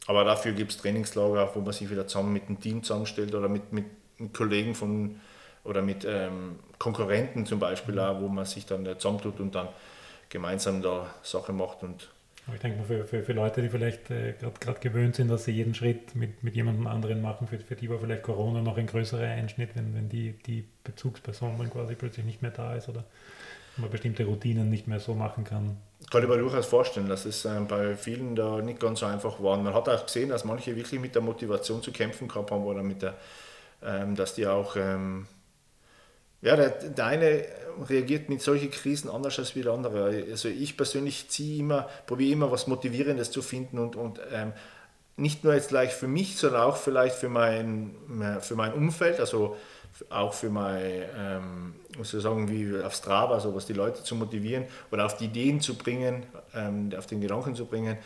aber 0.07 0.23
dafür 0.23 0.53
gibt 0.53 0.71
es 0.71 0.77
Trainingslager, 0.77 1.51
wo 1.53 1.59
man 1.59 1.73
sich 1.73 1.89
wieder 1.89 2.07
zusammen 2.07 2.33
mit 2.33 2.47
einem 2.47 2.59
Team 2.59 2.81
zusammenstellt 2.81 3.35
oder 3.35 3.49
mit, 3.49 3.71
mit, 3.73 3.85
Kollegen 4.33 4.73
von 4.73 5.21
oder 5.63 5.83
mit 5.83 6.03
ähm, 6.03 6.57
Konkurrenten 6.79 7.45
zum 7.45 7.59
Beispiel 7.59 7.99
auch, 7.99 8.19
wo 8.19 8.27
man 8.27 8.45
sich 8.45 8.65
dann 8.65 8.83
zusammentut 8.97 9.39
und 9.39 9.53
dann 9.53 9.67
gemeinsam 10.29 10.81
da 10.81 11.13
Sache 11.21 11.53
macht 11.53 11.83
und 11.83 12.09
ich 12.53 12.61
denke 12.61 12.77
mal, 12.77 12.85
für, 12.85 13.05
für, 13.05 13.23
für 13.23 13.33
Leute, 13.33 13.61
die 13.61 13.69
vielleicht 13.69 14.09
äh, 14.09 14.33
gerade 14.59 14.79
gewöhnt 14.79 15.15
sind, 15.15 15.27
dass 15.27 15.43
sie 15.43 15.51
jeden 15.51 15.73
Schritt 15.73 16.15
mit, 16.15 16.43
mit 16.43 16.55
jemandem 16.55 16.87
anderen 16.87 17.21
machen, 17.21 17.47
für, 17.47 17.59
für 17.59 17.75
die 17.75 17.89
war 17.89 17.99
vielleicht 17.99 18.23
Corona 18.23 18.61
noch 18.61 18.77
ein 18.77 18.87
größerer 18.87 19.27
Einschnitt, 19.27 19.71
wenn, 19.75 19.93
wenn 19.93 20.07
die, 20.07 20.31
die 20.45 20.65
Bezugsperson 20.83 21.57
dann 21.57 21.69
quasi 21.69 21.95
plötzlich 21.95 22.25
nicht 22.25 22.41
mehr 22.41 22.51
da 22.51 22.75
ist 22.75 22.87
oder 22.87 23.03
man 23.77 23.89
bestimmte 23.89 24.25
Routinen 24.25 24.69
nicht 24.69 24.87
mehr 24.87 24.99
so 24.99 25.13
machen 25.13 25.43
kann. 25.43 25.77
Kann 26.09 26.23
ich 26.23 26.29
mir 26.29 26.37
durchaus 26.37 26.65
vorstellen, 26.65 27.09
dass 27.09 27.25
es 27.25 27.45
äh, 27.45 27.59
bei 27.67 27.95
vielen 27.95 28.35
da 28.35 28.61
nicht 28.61 28.79
ganz 28.79 28.99
so 29.01 29.05
einfach 29.05 29.41
war. 29.41 29.57
Man 29.57 29.73
hat 29.73 29.89
auch 29.89 30.05
gesehen, 30.05 30.29
dass 30.29 30.45
manche 30.45 30.75
wirklich 30.75 30.99
mit 30.99 31.15
der 31.15 31.21
Motivation 31.21 31.81
zu 31.81 31.91
kämpfen 31.91 32.27
gehabt 32.27 32.51
haben 32.51 32.63
oder 32.63 32.83
mit 32.83 33.01
der, 33.01 33.15
ähm, 33.83 34.15
dass 34.15 34.35
die 34.35 34.47
auch 34.47 34.75
ähm, 34.75 35.27
ja, 36.41 36.55
der, 36.55 36.69
der 36.69 37.05
eine 37.05 37.45
reagiert 37.89 38.29
mit 38.29 38.41
solchen 38.41 38.71
Krisen 38.71 39.09
anders 39.09 39.37
als 39.39 39.55
wie 39.55 39.61
der 39.61 39.73
andere. 39.73 40.25
Also 40.29 40.49
ich 40.49 40.77
persönlich 40.77 41.29
ziehe 41.29 41.59
immer, 41.59 41.89
probiere 42.05 42.33
immer 42.33 42.51
was 42.51 42.67
Motivierendes 42.67 43.31
zu 43.31 43.41
finden 43.41 43.79
und, 43.79 43.95
und 43.95 44.19
ähm, 44.31 44.53
nicht 45.15 45.43
nur 45.43 45.53
jetzt 45.53 45.69
gleich 45.69 45.93
für 45.93 46.07
mich, 46.07 46.37
sondern 46.37 46.61
auch 46.61 46.77
vielleicht 46.77 47.15
für 47.15 47.29
mein, 47.29 47.95
für 48.41 48.55
mein 48.55 48.73
Umfeld, 48.73 49.19
also 49.19 49.57
auch 50.09 50.33
für 50.33 50.49
mein, 50.49 51.03
ähm, 51.17 51.75
muss 51.97 52.13
ich 52.13 52.21
sagen, 52.21 52.49
wie 52.49 52.83
auf 52.83 52.93
Strava, 52.93 53.33
also 53.33 53.55
was 53.55 53.65
die 53.65 53.73
Leute 53.73 54.03
zu 54.03 54.15
motivieren 54.15 54.65
oder 54.91 55.07
auf 55.07 55.17
die 55.17 55.25
Ideen 55.25 55.59
zu 55.59 55.75
bringen, 55.75 56.23
ähm, 56.53 56.91
auf 56.95 57.07
den 57.07 57.19
Gedanken 57.19 57.55
zu 57.55 57.65
bringen. 57.65 57.97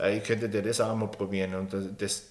Äh, 0.00 0.18
ich 0.18 0.24
könnte 0.24 0.48
dir 0.48 0.62
das 0.62 0.80
auch 0.80 0.94
mal 0.96 1.08
probieren 1.08 1.54
und 1.54 1.72
das, 1.98 2.22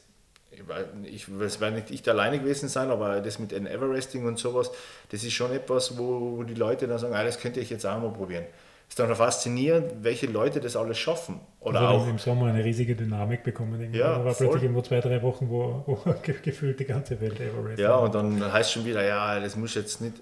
ich, 1.04 1.28
es 1.28 1.60
werde 1.60 1.78
nicht 1.78 1.91
ich 1.91 2.10
alleine 2.10 2.39
gewesen 2.39 2.70
sein, 2.70 2.89
aber 2.89 3.22
das 3.22 3.39
mit 3.39 3.52
den 3.52 3.68
Everesting 3.68 4.26
und 4.26 4.39
sowas, 4.39 4.72
das 5.12 5.24
ist 5.24 5.34
schon 5.34 5.52
etwas, 5.52 5.98
wo, 5.98 6.38
wo 6.38 6.44
die 6.44 6.54
Leute 6.54 6.88
dann 6.88 7.00
sagen, 7.00 7.13
ah, 7.13 7.24
das 7.24 7.39
könnte 7.39 7.60
ich 7.60 7.70
jetzt 7.70 7.86
auch 7.86 8.00
mal 8.00 8.12
probieren. 8.12 8.46
Es 8.88 8.91
ist 8.94 9.00
dann 9.00 9.15
faszinierend, 9.15 10.04
welche 10.04 10.28
Leute 10.28 10.60
das 10.60 10.76
alles 10.76 11.00
schaffen. 11.00 11.39
Oder 11.60 11.82
also 11.82 12.04
auch 12.04 12.08
im 12.08 12.20
Sommer 12.20 12.48
eine 12.48 12.63
riesige 12.63 12.96
Dynamik 12.96 13.44
bekommen. 13.44 13.94
Ja, 13.94 14.20
da 14.20 14.26
war 14.26 14.34
voll. 14.34 14.48
plötzlich 14.48 14.63
irgendwo 14.63 14.82
zwei, 14.84 15.00
drei 15.00 15.22
Wochen, 15.24 15.50
wo, 15.50 15.84
wo 15.88 15.98
gefühlt 16.44 16.80
die 16.80 16.86
ganze 16.86 17.20
Welt 17.20 17.39
Everest. 17.39 17.80
Ja, 17.80 17.96
und 17.96 18.13
dann 18.13 18.54
heißt 18.54 18.70
es 18.70 18.74
schon 18.74 18.86
wieder, 18.86 19.04
ja, 19.04 19.39
das 19.39 19.56
muss 19.56 19.74
jetzt 19.74 20.02
nicht, 20.02 20.15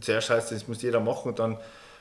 zuerst 0.00 0.30
heißt 0.30 0.50
das 0.50 0.66
muss 0.66 0.82
jeder 0.82 1.00
machen 1.00 1.28
und 1.28 1.38
dann 1.38 1.58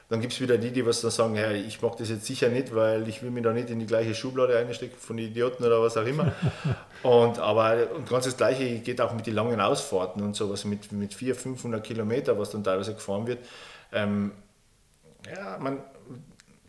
dann 0.09 0.21
gibt 0.21 0.33
es 0.33 0.39
wieder 0.39 0.57
die, 0.57 0.71
die 0.71 0.85
was 0.85 1.01
dann 1.01 1.11
sagen, 1.11 1.35
hey, 1.35 1.61
ich 1.61 1.81
mache 1.81 1.97
das 1.99 2.09
jetzt 2.09 2.25
sicher 2.25 2.47
nicht, 2.47 2.73
weil 2.73 3.07
ich 3.09 3.21
will 3.21 3.29
mich 3.29 3.43
da 3.43 3.51
nicht 3.51 3.69
in 3.69 3.79
die 3.79 3.85
gleiche 3.85 4.15
Schublade 4.15 4.57
einstecken 4.57 4.95
von 4.97 5.17
Idioten 5.17 5.65
oder 5.65 5.81
was 5.81 5.97
auch 5.97 6.05
immer. 6.05 6.31
und, 7.03 7.39
aber 7.39 7.91
und 7.93 8.07
ganz 8.07 8.25
das 8.25 8.37
Gleiche 8.37 8.79
geht 8.79 9.01
auch 9.01 9.13
mit 9.13 9.27
den 9.27 9.35
langen 9.35 9.59
Ausfahrten 9.59 10.23
und 10.23 10.35
sowas, 10.35 10.63
mit, 10.63 10.91
mit 10.93 11.13
400, 11.13 11.41
500 11.41 11.83
Kilometer, 11.83 12.39
was 12.39 12.51
dann 12.51 12.63
teilweise 12.63 12.93
gefahren 12.93 13.27
wird. 13.27 13.39
Ähm, 13.91 14.31
ja, 15.35 15.57
man, 15.59 15.79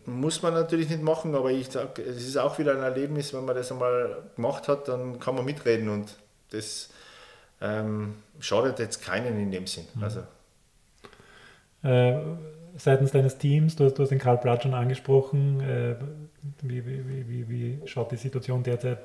muss 0.09 0.42
man 0.42 0.55
natürlich 0.55 0.88
nicht 0.88 1.03
machen, 1.03 1.35
aber 1.35 1.51
ich 1.51 1.70
sage, 1.70 2.03
es 2.03 2.27
ist 2.27 2.37
auch 2.37 2.59
wieder 2.59 2.72
ein 2.72 2.83
Erlebnis, 2.83 3.35
wenn 3.35 3.44
man 3.44 3.55
das 3.55 3.70
einmal 3.70 4.16
gemacht 4.35 4.66
hat, 4.66 4.88
dann 4.88 5.20
kann 5.20 5.35
man 5.35 5.44
mitreden 5.44 5.88
und 5.88 6.16
das 6.51 6.90
ähm, 7.61 8.16
schadet 8.40 8.79
jetzt 8.79 9.03
keinen 9.03 9.38
in 9.38 9.51
dem 9.51 9.66
Sinn. 9.66 9.87
Mhm. 9.94 10.03
Also. 10.03 10.20
Äh, 11.85 12.20
seitens 12.79 13.11
deines 13.11 13.38
Teams? 13.38 13.77
Du 13.77 13.85
hast, 13.85 13.95
du 13.95 14.03
hast 14.03 14.11
den 14.11 14.19
Karl 14.19 14.38
Platt 14.38 14.62
schon 14.62 14.75
angesprochen. 14.75 15.61
Äh, 15.61 15.97
wie, 16.62 16.85
wie, 16.87 17.29
wie, 17.29 17.49
wie, 17.49 17.79
schaut 17.87 18.12
die 18.12 18.17
Situation 18.17 18.62
derzeit 18.62 18.99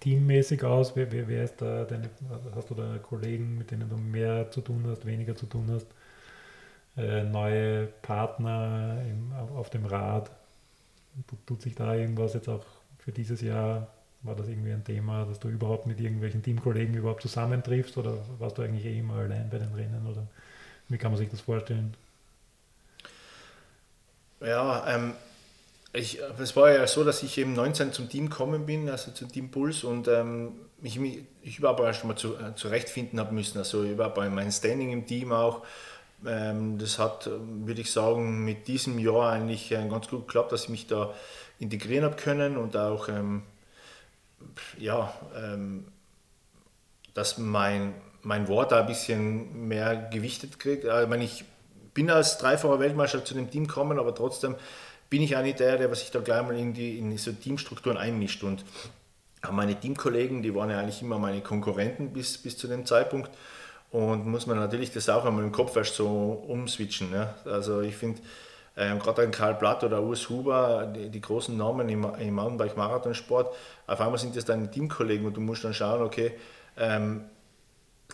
teammäßig 0.00 0.62
aus? 0.64 0.94
Wer, 0.96 1.10
wer, 1.12 1.28
wer 1.28 1.44
ist 1.44 1.62
da 1.62 1.84
deine, 1.84 2.10
hast 2.54 2.70
du 2.70 2.74
da 2.74 2.98
Kollegen, 2.98 3.56
mit 3.58 3.70
denen 3.70 3.88
du 3.88 3.96
mehr 3.96 4.50
zu 4.50 4.60
tun 4.60 4.84
hast, 4.88 5.06
weniger 5.06 5.34
zu 5.36 5.46
tun 5.46 5.70
hast? 5.72 5.86
Äh, 6.96 7.24
neue 7.24 7.86
Partner 8.02 8.98
im, 9.08 9.32
auf 9.56 9.70
dem 9.70 9.86
Rad? 9.86 10.30
Tut 11.46 11.62
sich 11.62 11.74
da 11.74 11.94
irgendwas 11.94 12.34
jetzt 12.34 12.48
auch 12.48 12.64
für 12.98 13.12
dieses 13.12 13.40
Jahr? 13.40 13.88
War 14.22 14.34
das 14.36 14.48
irgendwie 14.48 14.72
ein 14.72 14.84
Thema, 14.84 15.24
dass 15.24 15.38
du 15.40 15.48
überhaupt 15.48 15.86
mit 15.86 16.00
irgendwelchen 16.00 16.42
Teamkollegen 16.42 16.94
überhaupt 16.94 17.22
zusammentriffst 17.22 17.96
oder 17.96 18.18
warst 18.38 18.58
du 18.58 18.62
eigentlich 18.62 18.84
eh 18.84 18.98
immer 18.98 19.14
allein 19.14 19.48
bei 19.50 19.58
den 19.58 19.72
Rennen? 19.74 20.06
Oder 20.06 20.26
wie 20.88 20.98
kann 20.98 21.12
man 21.12 21.18
sich 21.18 21.30
das 21.30 21.40
vorstellen? 21.40 21.94
Ja, 24.40 24.86
ähm, 24.88 25.14
ich, 25.92 26.20
es 26.38 26.56
war 26.56 26.70
ja 26.72 26.86
so, 26.86 27.04
dass 27.04 27.22
ich 27.22 27.36
eben 27.38 27.52
19 27.54 27.92
zum 27.92 28.08
Team 28.08 28.30
gekommen 28.30 28.66
bin, 28.66 28.88
also 28.88 29.10
zum 29.10 29.30
Team 29.30 29.50
Puls 29.50 29.84
und 29.84 30.08
ähm, 30.08 30.52
mich, 30.80 30.98
ich 31.42 31.58
überhaupt 31.58 31.80
erst 31.80 32.04
mal 32.04 32.16
zu, 32.16 32.36
äh, 32.36 32.54
zurechtfinden 32.54 33.18
habe 33.20 33.34
müssen, 33.34 33.58
also 33.58 33.84
überhaupt 33.84 34.16
mein 34.16 34.52
Standing 34.52 34.92
im 34.92 35.06
Team 35.06 35.32
auch. 35.32 35.64
Ähm, 36.24 36.78
das 36.78 36.98
hat, 36.98 37.28
würde 37.28 37.80
ich 37.80 37.90
sagen, 37.92 38.44
mit 38.44 38.68
diesem 38.68 38.98
Jahr 38.98 39.32
eigentlich 39.32 39.72
äh, 39.72 39.88
ganz 39.88 40.08
gut 40.08 40.26
geklappt, 40.26 40.52
dass 40.52 40.64
ich 40.64 40.68
mich 40.70 40.86
da 40.86 41.12
integrieren 41.58 42.04
habe 42.04 42.16
können 42.16 42.56
und 42.56 42.76
auch, 42.76 43.08
ähm, 43.08 43.42
ja, 44.78 45.12
ähm, 45.36 45.86
dass 47.14 47.36
mein, 47.38 47.94
mein 48.22 48.48
Wort 48.48 48.72
da 48.72 48.80
ein 48.80 48.86
bisschen 48.86 49.68
mehr 49.68 49.96
gewichtet 49.96 50.58
kriegt. 50.58 50.84
Ich 50.84 51.08
meine, 51.08 51.24
ich 51.24 51.44
bin 51.94 52.10
als 52.10 52.38
dreifacher 52.38 52.80
Weltmeister 52.80 53.24
zu 53.24 53.34
dem 53.34 53.50
Team 53.50 53.66
gekommen, 53.66 53.98
aber 53.98 54.14
trotzdem 54.14 54.56
bin 55.08 55.22
ich 55.22 55.36
auch 55.36 55.42
nicht 55.42 55.60
der, 55.60 55.76
der 55.76 55.94
sich 55.94 56.10
da 56.10 56.20
gleich 56.20 56.42
mal 56.42 56.56
irgendwie 56.56 56.98
in 56.98 57.16
so 57.18 57.32
Teamstrukturen 57.32 57.96
einmischt. 57.96 58.44
Und 58.44 58.64
meine 59.50 59.78
Teamkollegen, 59.78 60.42
die 60.42 60.54
waren 60.54 60.70
ja 60.70 60.78
eigentlich 60.78 61.02
immer 61.02 61.18
meine 61.18 61.40
Konkurrenten 61.40 62.12
bis, 62.12 62.38
bis 62.38 62.56
zu 62.56 62.68
dem 62.68 62.86
Zeitpunkt. 62.86 63.30
Und 63.90 64.24
muss 64.26 64.46
man 64.46 64.56
natürlich 64.56 64.92
das 64.92 65.08
auch 65.08 65.24
einmal 65.24 65.42
im 65.42 65.50
Kopf 65.50 65.74
erst 65.74 65.96
so 65.96 66.44
umswitchen. 66.46 67.10
Ne? 67.10 67.34
Also 67.44 67.80
ich 67.80 67.96
finde, 67.96 68.20
ähm, 68.76 69.00
gerade 69.00 69.22
ein 69.22 69.32
Karl 69.32 69.54
Blatt 69.54 69.82
oder 69.82 70.00
Urs 70.00 70.28
Huber, 70.28 70.92
die, 70.94 71.08
die 71.08 71.20
großen 71.20 71.56
Namen 71.56 71.88
im, 71.88 72.06
im 72.18 72.34
Mountainbike-Marathonsport, 72.34 73.52
auf 73.88 74.00
einmal 74.00 74.18
sind 74.18 74.36
das 74.36 74.44
deine 74.44 74.70
Teamkollegen 74.70 75.26
und 75.26 75.36
du 75.36 75.40
musst 75.40 75.64
dann 75.64 75.74
schauen, 75.74 76.02
okay, 76.02 76.32
ähm, 76.76 77.24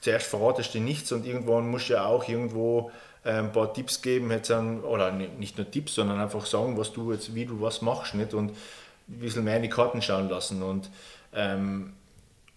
zuerst 0.01 0.27
verratest 0.27 0.75
du 0.75 0.81
nichts 0.81 1.13
und 1.13 1.27
irgendwann 1.27 1.69
musst 1.69 1.91
du 1.91 1.95
ja 1.95 2.07
auch 2.07 2.27
irgendwo 2.27 2.91
ein 3.27 3.53
paar 3.53 3.73
Tipps 3.73 4.03
geben, 4.03 4.31
jetzt 4.31 4.51
an, 4.51 4.83
oder 4.83 5.13
nicht 5.13 5.57
nur 5.57 5.71
Tipps, 5.71 5.95
sondern 5.95 6.21
einfach 6.21 6.47
sagen, 6.47 6.77
was 6.79 6.93
du 6.93 7.13
jetzt, 7.13 7.35
wie 7.35 7.45
du 7.45 7.61
was 7.61 7.83
machst, 7.83 8.15
nicht? 8.15 8.35
Und 8.35 8.51
ein 8.51 9.19
bisschen 9.19 9.45
mehr 9.45 9.57
in 9.57 9.63
die 9.63 9.69
Karten 9.69 10.03
schauen 10.03 10.29
lassen. 10.29 10.63
Und 10.63 10.91
ähm, 11.35 11.93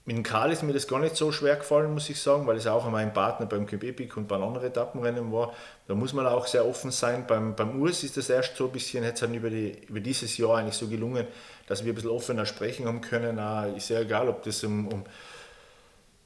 mit 0.05 0.17
dem 0.17 0.23
Karl 0.23 0.51
ist 0.51 0.63
mir 0.63 0.73
das 0.73 0.87
gar 0.87 0.99
nicht 0.99 1.15
so 1.15 1.31
schwer 1.31 1.55
gefallen, 1.55 1.93
muss 1.93 2.09
ich 2.09 2.19
sagen, 2.19 2.47
weil 2.47 2.57
es 2.57 2.65
auch 2.65 2.89
mein 2.89 3.13
Partner 3.13 3.45
beim 3.45 3.67
Quebec 3.67 4.17
und 4.17 4.27
bei 4.27 4.37
anderen 4.37 4.65
Etappenrennen 4.65 5.31
war. 5.31 5.53
Da 5.87 5.93
muss 5.93 6.13
man 6.13 6.25
auch 6.25 6.47
sehr 6.47 6.65
offen 6.65 6.89
sein. 6.89 7.25
Beim, 7.27 7.55
beim 7.55 7.79
Urs 7.79 8.03
ist 8.03 8.17
das 8.17 8.29
erst 8.29 8.55
so 8.55 8.65
ein 8.65 8.71
bisschen, 8.71 9.03
jetzt 9.03 9.21
halt 9.21 9.35
über, 9.35 9.51
die, 9.51 9.77
über 9.87 9.99
dieses 9.99 10.35
Jahr 10.37 10.57
eigentlich 10.57 10.75
so 10.75 10.87
gelungen, 10.87 11.27
dass 11.67 11.85
wir 11.85 11.93
ein 11.93 11.95
bisschen 11.95 12.09
offener 12.09 12.47
sprechen 12.47 12.87
haben 12.87 13.01
können. 13.01 13.39
Auch, 13.39 13.75
ist 13.75 13.89
ja 13.89 13.99
egal, 13.99 14.29
ob 14.29 14.41
das 14.41 14.63
um, 14.63 14.87
um, 14.87 15.03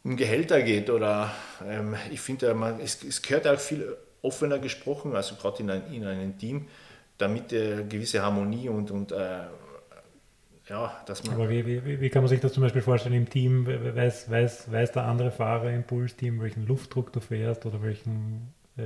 um 0.05 0.15
Gehälter 0.15 0.61
geht 0.61 0.89
oder 0.89 1.31
ähm, 1.67 1.95
ich 2.09 2.21
finde, 2.21 2.55
es, 2.81 3.03
es 3.03 3.21
gehört 3.21 3.47
auch 3.47 3.59
viel 3.59 3.97
offener 4.24 4.57
gesprochen, 4.57 5.15
also 5.15 5.36
gerade 5.36 5.61
in, 5.61 5.69
ein, 5.69 5.93
in 5.93 6.05
einem 6.05 6.38
Team, 6.38 6.67
damit 7.19 7.53
äh, 7.53 7.84
gewisse 7.84 8.24
Harmonie 8.24 8.69
und, 8.69 8.89
und 8.89 9.11
äh, 9.11 9.41
ja, 10.69 11.03
dass 11.05 11.24
man. 11.24 11.36
Aber 11.36 11.49
wie, 11.49 11.65
wie, 11.65 11.99
wie, 11.99 12.09
kann 12.09 12.24
man 12.24 12.30
sich 12.30 12.39
das 12.39 12.53
zum 12.53 12.63
Beispiel 12.63 12.82
vorstellen 12.82 13.15
im 13.15 13.30
Team? 13.30 13.67
Weiß, 13.67 14.32
weiß, 14.32 14.71
weiß 14.71 14.91
der 14.93 15.03
andere 15.03 15.30
Fahrer 15.30 15.71
im 15.71 15.84
Pulsteam, 15.84 16.41
welchen 16.41 16.65
Luftdruck 16.65 17.11
du 17.11 17.19
fährst 17.19 17.65
oder 17.65 17.82
welchen. 17.84 18.53
Äh, 18.78 18.84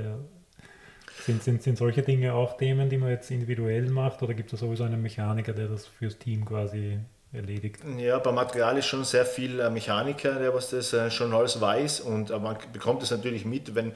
sind, 1.24 1.42
sind, 1.42 1.62
sind 1.62 1.76
solche 1.78 2.02
Dinge 2.02 2.32
auch 2.34 2.56
Themen, 2.56 2.88
die 2.88 2.96
man 2.96 3.10
jetzt 3.10 3.30
individuell 3.30 3.90
macht 3.90 4.22
oder 4.22 4.34
gibt 4.34 4.52
es 4.52 4.60
sowieso 4.60 4.84
einen 4.84 5.02
Mechaniker, 5.02 5.52
der 5.52 5.66
das 5.66 5.86
fürs 5.86 6.16
Team 6.16 6.44
quasi 6.44 7.00
erledigt? 7.32 7.82
Ja, 7.98 8.18
beim 8.18 8.36
Material 8.36 8.78
ist 8.78 8.86
schon 8.86 9.04
sehr 9.04 9.26
viel 9.26 9.58
äh, 9.60 9.68
Mechaniker, 9.68 10.38
der 10.38 10.54
was 10.54 10.70
das 10.70 10.92
äh, 10.92 11.10
schon 11.10 11.32
alles 11.32 11.60
weiß 11.60 12.00
und 12.00 12.30
man 12.30 12.56
bekommt 12.72 13.02
es 13.02 13.10
natürlich 13.10 13.44
mit, 13.44 13.74
wenn, 13.74 13.92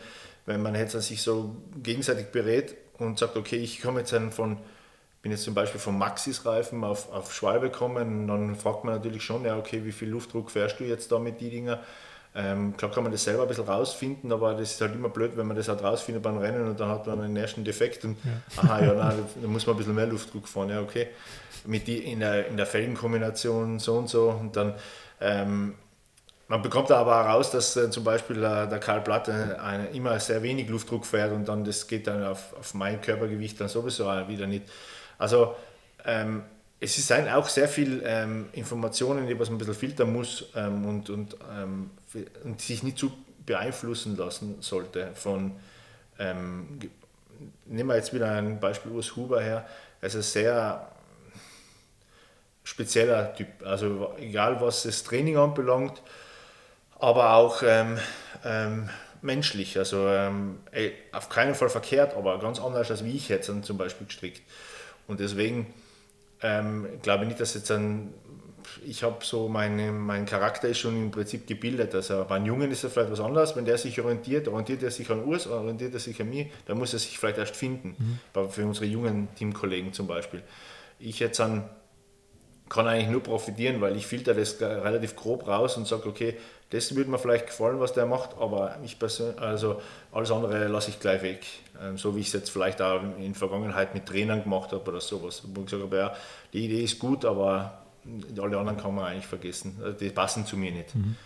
wenn 0.46 0.62
man 0.62 0.74
jetzt 0.74 0.92
sich 1.00 1.22
so 1.22 1.56
gegenseitig 1.82 2.26
berät 2.26 2.76
und 2.98 3.18
sagt, 3.18 3.36
okay, 3.36 3.56
ich 3.56 3.80
komme 3.80 4.00
jetzt 4.00 4.14
von 4.30 4.58
bin 5.22 5.30
jetzt 5.30 5.44
zum 5.44 5.54
Beispiel 5.54 5.80
vom 5.80 5.96
Maxis-Reifen 5.98 6.82
auf, 6.82 7.10
auf 7.12 7.32
Schwalbe 7.32 7.70
gekommen, 7.70 8.26
dann 8.26 8.56
fragt 8.56 8.84
man 8.84 8.94
natürlich 8.94 9.22
schon, 9.22 9.44
ja, 9.44 9.56
okay, 9.56 9.84
wie 9.84 9.92
viel 9.92 10.08
Luftdruck 10.08 10.50
fährst 10.50 10.80
du 10.80 10.84
jetzt 10.84 11.12
da 11.12 11.20
mit 11.20 11.40
die 11.40 11.48
Dinger? 11.48 11.80
Ähm, 12.34 12.76
klar 12.76 12.90
kann 12.90 13.04
man 13.04 13.12
das 13.12 13.24
selber 13.24 13.42
ein 13.42 13.48
bisschen 13.48 13.66
rausfinden, 13.66 14.32
aber 14.32 14.54
das 14.54 14.72
ist 14.72 14.80
halt 14.80 14.94
immer 14.94 15.10
blöd, 15.10 15.32
wenn 15.36 15.46
man 15.46 15.56
das 15.56 15.68
halt 15.68 15.82
rausfindet 15.82 16.22
beim 16.22 16.38
Rennen 16.38 16.66
und 16.66 16.80
dann 16.80 16.88
hat 16.88 17.06
man 17.06 17.20
einen 17.20 17.36
ersten 17.36 17.62
Defekt 17.62 18.04
und 18.04 18.16
ja. 18.24 18.62
aha, 18.62 18.80
ja, 18.80 18.94
nein, 18.94 19.18
da 19.40 19.48
muss 19.48 19.66
man 19.66 19.76
ein 19.76 19.78
bisschen 19.78 19.94
mehr 19.94 20.06
Luftdruck 20.06 20.48
fahren, 20.48 20.70
ja, 20.70 20.80
okay. 20.80 21.08
Mit 21.66 21.86
die, 21.86 21.98
in, 21.98 22.20
der, 22.20 22.48
in 22.48 22.56
der 22.56 22.66
Felgenkombination 22.66 23.78
so 23.78 23.98
und 23.98 24.08
so 24.08 24.30
und 24.30 24.56
dann 24.56 24.74
ähm, 25.20 25.74
man 26.48 26.60
bekommt 26.60 26.90
aber 26.90 27.20
auch 27.20 27.26
raus, 27.26 27.50
dass 27.50 27.76
äh, 27.76 27.90
zum 27.90 28.04
Beispiel 28.04 28.36
äh, 28.38 28.68
der 28.68 28.78
Karl 28.78 29.00
Blatt 29.00 29.28
äh, 29.28 29.96
immer 29.96 30.18
sehr 30.20 30.42
wenig 30.42 30.68
Luftdruck 30.68 31.06
fährt 31.06 31.32
und 31.32 31.46
dann 31.48 31.64
das 31.64 31.86
geht 31.86 32.06
dann 32.06 32.24
auf, 32.24 32.52
auf 32.58 32.74
mein 32.74 33.00
Körpergewicht 33.00 33.60
dann 33.60 33.68
sowieso 33.68 34.06
wieder 34.28 34.46
nicht. 34.46 34.64
Also 35.18 35.54
ähm, 36.04 36.42
es 36.80 36.94
sind 36.96 37.28
auch 37.28 37.48
sehr 37.48 37.68
viele 37.68 38.02
ähm, 38.04 38.48
Informationen, 38.52 39.28
die 39.28 39.34
man 39.34 39.46
ein 39.46 39.56
bisschen 39.56 39.74
filtern 39.74 40.12
muss 40.12 40.46
ähm, 40.56 40.84
und, 40.84 41.10
und, 41.10 41.36
ähm, 41.56 41.90
und, 42.42 42.60
sich 42.60 42.82
nicht 42.82 42.98
zu 42.98 43.12
beeinflussen 43.46 44.16
lassen 44.16 44.56
sollte 44.60 45.10
von, 45.14 45.52
ähm, 46.18 46.80
nehmen 47.66 47.88
wir 47.88 47.96
jetzt 47.96 48.12
wieder 48.12 48.32
ein 48.32 48.58
Beispiel 48.58 48.90
Urs 48.90 49.14
Huber 49.14 49.40
her, 49.40 49.64
also 50.00 50.20
sehr 50.20 50.88
spezieller 52.64 53.32
Typ, 53.34 53.64
also 53.64 54.14
egal 54.18 54.60
was 54.60 54.82
das 54.82 55.04
Training 55.04 55.36
anbelangt, 55.36 56.02
aber 57.02 57.34
auch 57.34 57.62
ähm, 57.64 57.98
ähm, 58.44 58.88
menschlich, 59.22 59.76
also 59.76 60.06
ähm, 60.06 60.60
auf 61.10 61.28
keinen 61.28 61.56
Fall 61.56 61.68
verkehrt, 61.68 62.14
aber 62.14 62.38
ganz 62.38 62.60
anders 62.60 62.92
als 62.92 63.04
wie 63.04 63.16
ich 63.16 63.28
jetzt 63.28 63.50
zum 63.62 63.76
Beispiel 63.76 64.06
gestrickt. 64.06 64.42
Und 65.08 65.18
deswegen 65.18 65.66
ähm, 66.42 66.86
glaube 67.02 67.24
ich 67.24 67.28
nicht, 67.30 67.40
dass 67.40 67.54
jetzt 67.54 67.72
ein, 67.72 68.14
ich 68.86 69.02
habe 69.02 69.16
so 69.24 69.48
meine, 69.48 69.90
mein 69.90 70.26
Charakter 70.26 70.68
ist 70.68 70.78
schon 70.78 70.96
im 70.96 71.10
Prinzip 71.10 71.48
gebildet. 71.48 71.92
Also 71.92 72.24
bei 72.28 72.36
einem 72.36 72.46
Jungen 72.46 72.70
ist 72.70 72.84
es 72.84 72.92
vielleicht 72.92 73.10
was 73.10 73.20
anderes, 73.20 73.56
wenn 73.56 73.64
der 73.64 73.78
sich 73.78 74.00
orientiert, 74.00 74.46
orientiert 74.46 74.84
er 74.84 74.92
sich 74.92 75.10
an 75.10 75.24
Urs, 75.24 75.48
orientiert 75.48 75.94
er 75.94 76.00
sich 76.00 76.20
an 76.20 76.30
mir, 76.30 76.46
dann 76.66 76.78
muss 76.78 76.92
er 76.92 77.00
sich 77.00 77.18
vielleicht 77.18 77.38
erst 77.38 77.56
finden. 77.56 78.20
Mhm. 78.32 78.48
Für 78.48 78.64
unsere 78.64 78.86
jungen 78.86 79.26
Teamkollegen 79.34 79.92
zum 79.92 80.06
Beispiel. 80.06 80.44
Ich 81.00 81.18
jetzt 81.18 81.40
an 81.40 81.68
kann 82.72 82.86
eigentlich 82.86 83.10
nur 83.10 83.22
profitieren, 83.22 83.82
weil 83.82 83.96
ich 83.96 84.06
filter 84.06 84.32
das 84.32 84.58
relativ 84.58 85.14
grob 85.14 85.46
raus 85.46 85.76
und 85.76 85.86
sage, 85.86 86.08
okay, 86.08 86.38
das 86.72 86.94
würde 86.96 87.10
mir 87.10 87.18
vielleicht 87.18 87.48
gefallen, 87.48 87.80
was 87.80 87.92
der 87.92 88.06
macht, 88.06 88.30
aber 88.38 88.78
ich 88.82 88.98
persönlich, 88.98 89.38
also 89.38 89.82
alles 90.10 90.30
andere 90.30 90.68
lasse 90.68 90.88
ich 90.88 90.98
gleich 90.98 91.22
weg. 91.22 91.46
Ähm, 91.82 91.98
so 91.98 92.16
wie 92.16 92.20
ich 92.20 92.28
es 92.28 92.32
jetzt 92.32 92.50
vielleicht 92.50 92.80
auch 92.80 93.02
in 93.18 93.34
Vergangenheit 93.34 93.92
mit 93.92 94.06
Trainern 94.06 94.42
gemacht 94.42 94.72
habe 94.72 94.90
oder 94.90 95.00
sowas. 95.00 95.42
Wo 95.44 95.60
ich 95.60 95.66
gesagt 95.66 95.82
habe, 95.82 95.96
ja, 95.96 96.14
die 96.54 96.64
Idee 96.64 96.82
ist 96.82 96.98
gut, 96.98 97.26
aber 97.26 97.82
alle 98.40 98.56
anderen 98.56 98.78
kann 98.78 98.94
man 98.94 99.04
eigentlich 99.04 99.26
vergessen. 99.26 99.78
Also 99.84 99.98
die 99.98 100.08
passen 100.08 100.46
zu 100.46 100.56
mir 100.56 100.72
nicht. 100.72 100.94
Mhm. 100.94 101.16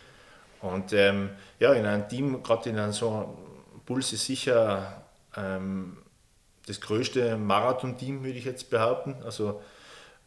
Und 0.63 0.93
ähm, 0.93 1.31
ja, 1.61 1.73
in 1.75 1.87
einem 1.87 2.09
Team, 2.09 2.43
gerade 2.43 2.69
in 2.69 2.79
einem 2.81 2.93
so 2.93 3.39
Puls 3.85 4.13
ist 4.13 4.27
sicher 4.27 5.05
ähm, 5.37 5.99
das 6.67 6.81
größte 6.81 7.37
Marathon-Team, 7.37 8.25
würde 8.25 8.37
ich 8.37 8.45
jetzt 8.45 8.69
behaupten. 8.69 9.15
Also 9.25 9.63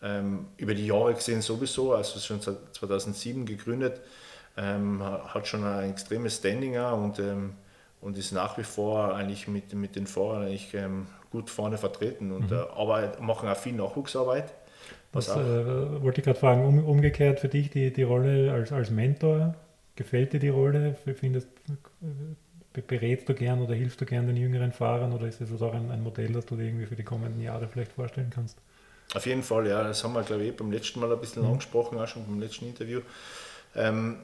ähm, 0.01 0.47
über 0.55 0.74
die 0.74 0.88
Jahre 0.88 1.13
gesehen 1.13 1.41
sowieso, 1.41 1.93
also 1.93 2.20
schon 2.20 2.39
2007 2.41 3.45
gegründet, 3.45 3.99
ähm, 4.60 5.01
hat 5.03 5.47
schon 5.47 5.64
ein 5.64 5.91
extremes 5.91 6.38
Standing 6.38 6.78
auch 6.78 7.01
und, 7.01 7.20
ähm, 7.20 7.53
und 8.01 8.18
ist 8.18 8.32
nach 8.32 8.57
wie 8.57 8.64
vor 8.64 9.16
eigentlich 9.16 9.47
mit, 9.47 9.74
mit 9.74 9.95
den 9.95 10.05
Fahrern 10.05 10.43
eigentlich 10.43 10.74
ähm, 10.74 11.07
gut 11.32 11.49
vorne 11.49 11.78
vertreten. 11.78 12.32
Und, 12.32 12.51
mhm. 12.51 12.57
äh, 12.57 12.62
aber 12.76 13.14
machen 13.22 13.47
auch 13.47 13.57
viel 13.57 13.74
Nachwuchsarbeit. 13.74 14.53
Was 15.12 15.30
äh, 15.30 16.03
wollte 16.03 16.22
ich 16.22 16.26
gerade 16.26 16.39
fragen, 16.39 16.66
um, 16.66 16.84
umgekehrt 16.84 17.39
für 17.39 17.47
dich 17.47 17.70
die, 17.70 17.91
die 17.91 18.03
Rolle 18.03 18.51
als, 18.51 18.72
als 18.72 18.91
Mentor? 18.91 19.55
Gefällt 19.95 20.34
dir 20.34 20.39
die 20.39 20.49
Rolle? 20.49 20.95
Findest, 21.16 21.47
äh, 22.01 22.82
berätst 22.82 23.28
du 23.28 23.34
gern 23.34 23.62
oder 23.62 23.74
hilfst 23.74 23.99
du 24.01 24.05
gern 24.05 24.28
den 24.28 24.38
jüngeren 24.38 24.72
Fahrern 24.72 25.14
oder 25.14 25.28
ist 25.28 25.41
das 25.41 25.62
auch 25.62 25.74
ein, 25.74 25.89
ein 25.89 26.03
Modell, 26.03 26.34
das 26.34 26.45
du 26.45 26.55
dir 26.55 26.66
irgendwie 26.66 26.86
für 26.86 26.95
die 26.95 27.03
kommenden 27.03 27.41
Jahre 27.41 27.68
vielleicht 27.68 27.93
vorstellen 27.93 28.32
kannst? 28.34 28.57
Auf 29.16 29.26
jeden 29.26 29.41
Fall, 29.41 29.68
ja, 29.68 29.84
das 29.84 30.03
haben 30.03 30.14
wir, 30.14 30.22
glaube 30.22 30.43
ich, 30.43 30.55
beim 30.55 30.72
letzten 30.72 30.99
Mal 30.99 31.12
ein 31.12 31.20
bisschen 31.20 31.43
mhm. 31.43 31.53
angesprochen, 31.53 31.97
auch 31.97 32.07
schon 32.07 32.26
beim 32.26 32.39
letzten 32.39 32.68
Interview. 32.68 33.01
Ähm, 33.76 34.18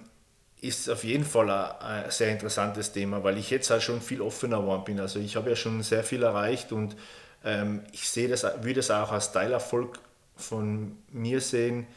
ist 0.68 0.90
auf 0.90 1.04
jeden 1.04 1.26
Fall 1.26 1.50
ein, 1.50 2.04
ein, 2.06 2.12
sehr 2.12 2.32
interessantes 2.32 2.92
Thema, 2.92 3.24
weil 3.24 3.38
ich 3.38 3.50
jetzt 3.50 3.70
halt 3.70 3.84
schon 3.84 4.02
viel 4.02 4.22
offener 4.22 4.60
geworden 4.60 4.84
bin. 4.86 5.00
Also 5.00 5.20
ich 5.20 5.36
habe 5.36 5.50
ja 5.50 5.56
schon 5.56 5.84
sehr 5.84 6.04
viel 6.04 6.24
erreicht 6.24 6.72
und 6.72 6.96
ähm, 7.44 7.84
ich 7.92 8.10
sehe 8.10 8.28
das, 8.28 8.44
würde 8.44 8.76
das 8.76 8.92
auch 8.92 9.12
als 9.12 9.32
Teilerfolg 9.32 10.00
von 10.36 10.98
mir 11.12 11.42
sehen, 11.42 11.88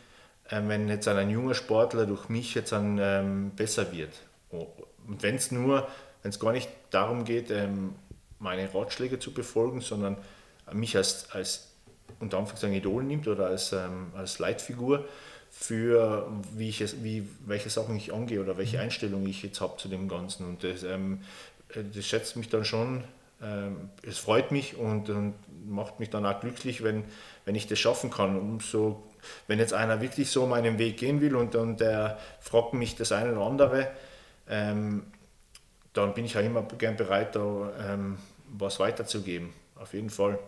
äh, 0.49 0.61
wenn 0.66 0.89
jetzt 0.89 1.09
ein 1.09 1.31
junger 1.31 1.55
Sportler 1.55 2.07
durch 2.07 2.29
mich 2.29 2.55
jetzt 2.55 2.73
dann 2.73 2.99
ähm, 3.01 3.51
besser 3.57 3.93
wird. 3.93 4.12
Und 4.51 5.23
wenn 5.23 5.37
es 5.37 5.51
nur, 5.51 5.89
wenn 6.23 6.31
es 6.31 6.41
gar 6.41 6.53
nicht 6.53 6.69
darum 6.91 7.25
geht, 7.25 7.51
ähm, 7.51 7.95
meine 8.39 8.73
Ratschläge 8.73 9.19
zu 9.19 9.33
befolgen, 9.33 9.81
sondern 9.81 10.16
mich 10.73 10.97
als, 10.97 11.31
als 11.33 11.69
unter 12.21 12.39
Anführungszeichen 12.39 12.77
Idol 12.77 13.05
nimmt 13.05 13.29
oder 13.29 13.47
als, 13.47 13.73
ähm, 13.73 14.12
als 14.14 14.39
Leitfigur 14.39 15.05
für 15.51 16.30
wie 16.55 16.68
ich 16.68 16.80
es, 16.80 17.03
wie, 17.03 17.28
welche 17.46 17.70
Sachen 17.70 17.96
ich 17.96 18.12
angehe 18.12 18.40
oder 18.40 18.57
welche 18.59 18.76
mhm. 18.76 18.84
Einstellung 18.84 19.26
ich 19.26 19.42
jetzt 19.42 19.61
habe 19.61 19.76
zu 19.76 19.88
dem 19.88 20.09
Ganzen. 20.09 20.46
Und 20.46 20.64
das, 20.64 20.82
ähm, 20.82 21.22
das 21.74 22.07
schätzt 22.07 22.36
mich 22.36 22.49
dann 22.49 22.64
schon, 22.64 23.05
ähm, 23.42 23.90
es 24.03 24.18
freut 24.18 24.51
mich 24.51 24.76
und, 24.76 25.11
und, 25.11 25.34
macht 25.66 26.01
mich 26.01 26.09
dann 26.09 26.24
auch 26.24 26.40
glücklich, 26.40 26.82
wenn, 26.82 27.05
wenn 27.44 27.55
ich 27.55 27.66
das 27.66 27.78
schaffen 27.78 28.11
kann. 28.11 28.38
Umso, 28.38 29.03
wenn 29.49 29.59
jetzt 29.59 29.74
einer 29.74 30.01
wirklich 30.01 30.30
so 30.30 30.46
meinen 30.46 30.78
Weg 30.78 30.96
gehen 30.96 31.20
will 31.20 31.36
und, 31.36 31.55
und 31.57 31.80
der 31.80 32.18
fragt 32.40 32.72
mich 32.72 32.96
das 32.96 33.12
eine 33.12 33.32
oder 33.32 33.42
andere, 33.42 33.90
ähm, 34.49 35.05
dann 35.92 36.14
bin 36.14 36.24
ich 36.24 36.34
ja 36.34 36.40
immer 36.40 36.62
gern 36.62 36.96
bereit, 36.96 37.36
da 37.36 37.72
ähm, 37.86 38.18
was 38.49 38.80
weiterzugeben. 38.80 39.53
Auf 39.76 39.92
jeden 39.92 40.11
Fall. 40.11 40.38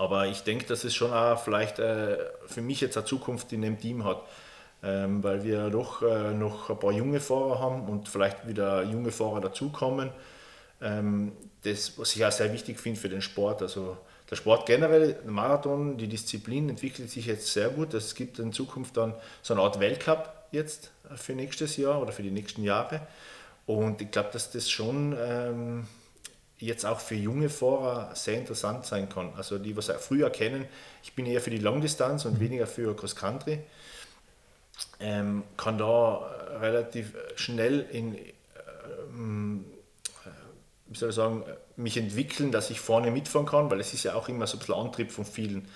Aber 0.00 0.28
ich 0.28 0.44
denke, 0.44 0.64
dass 0.64 0.84
es 0.84 0.94
schon 0.94 1.12
auch 1.12 1.38
vielleicht 1.38 1.78
äh, 1.78 2.16
für 2.46 2.62
mich 2.62 2.80
jetzt 2.80 2.96
eine 2.96 3.04
Zukunft 3.04 3.52
in 3.52 3.60
dem 3.60 3.78
Team 3.78 4.02
hat, 4.02 4.22
ähm, 4.82 5.22
weil 5.22 5.44
wir 5.44 5.68
doch 5.68 6.00
äh, 6.00 6.32
noch 6.32 6.70
ein 6.70 6.78
paar 6.78 6.92
junge 6.92 7.20
Fahrer 7.20 7.58
haben 7.58 7.86
und 7.86 8.08
vielleicht 8.08 8.48
wieder 8.48 8.82
junge 8.82 9.12
Fahrer 9.12 9.42
dazukommen. 9.42 10.08
Ähm, 10.80 11.32
das, 11.64 11.98
was 11.98 12.16
ich 12.16 12.24
auch 12.24 12.32
sehr 12.32 12.50
wichtig 12.50 12.80
finde 12.80 12.98
für 12.98 13.10
den 13.10 13.20
Sport. 13.20 13.60
Also 13.60 13.98
der 14.30 14.36
Sport 14.36 14.64
generell, 14.64 15.18
der 15.22 15.32
Marathon, 15.32 15.98
die 15.98 16.08
Disziplin 16.08 16.70
entwickelt 16.70 17.10
sich 17.10 17.26
jetzt 17.26 17.52
sehr 17.52 17.68
gut. 17.68 17.92
Es 17.92 18.14
gibt 18.14 18.38
in 18.38 18.54
Zukunft 18.54 18.96
dann 18.96 19.12
so 19.42 19.52
eine 19.52 19.62
Art 19.62 19.80
Weltcup 19.80 20.32
jetzt 20.50 20.92
für 21.14 21.34
nächstes 21.34 21.76
Jahr 21.76 22.00
oder 22.00 22.12
für 22.12 22.22
die 22.22 22.30
nächsten 22.30 22.64
Jahre. 22.64 23.06
Und 23.66 24.00
ich 24.00 24.10
glaube, 24.10 24.30
dass 24.32 24.50
das 24.50 24.70
schon 24.70 25.14
ähm, 25.20 25.86
jetzt 26.66 26.84
auch 26.84 27.00
für 27.00 27.14
junge 27.14 27.48
Fahrer 27.48 28.14
sehr 28.14 28.38
interessant 28.38 28.84
sein 28.86 29.08
kann. 29.08 29.32
Also 29.36 29.58
die, 29.58 29.76
was 29.76 29.90
früher 30.00 30.30
kennen, 30.30 30.66
ich 31.02 31.14
bin 31.14 31.26
eher 31.26 31.40
für 31.40 31.50
die 31.50 31.58
Langdistanz 31.58 32.24
und 32.24 32.34
mhm. 32.34 32.40
weniger 32.40 32.66
für 32.66 32.94
Cross 32.94 33.16
Country, 33.16 33.60
ähm, 34.98 35.42
kann 35.56 35.78
da 35.78 36.18
relativ 36.60 37.14
schnell 37.36 37.80
in, 37.90 38.16
ähm, 39.16 39.64
wie 40.86 40.98
soll 40.98 41.10
ich 41.10 41.14
sagen, 41.14 41.44
mich 41.76 41.96
entwickeln, 41.96 42.52
dass 42.52 42.70
ich 42.70 42.80
vorne 42.80 43.10
mitfahren 43.10 43.46
kann, 43.46 43.70
weil 43.70 43.80
es 43.80 43.94
ist 43.94 44.04
ja 44.04 44.14
auch 44.14 44.28
immer 44.28 44.46
so 44.46 44.56
ein 44.56 44.60
bisschen 44.60 44.74
Antrieb 44.74 45.10
von 45.12 45.24
vielen, 45.24 45.68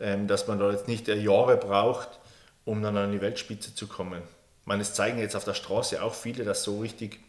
ähm, 0.00 0.26
dass 0.26 0.48
man 0.48 0.58
da 0.58 0.70
jetzt 0.70 0.88
nicht 0.88 1.06
Jahre 1.08 1.56
braucht, 1.56 2.18
um 2.64 2.82
dann 2.82 2.96
an 2.96 3.12
die 3.12 3.20
Weltspitze 3.20 3.74
zu 3.74 3.86
kommen. 3.86 4.22
Ich 4.62 4.66
meine, 4.66 4.82
es 4.82 4.94
zeigen 4.94 5.18
jetzt 5.18 5.36
auf 5.36 5.44
der 5.44 5.54
Straße 5.54 6.02
auch 6.02 6.14
viele, 6.14 6.44
dass 6.44 6.62
so 6.62 6.80
richtig 6.80 7.20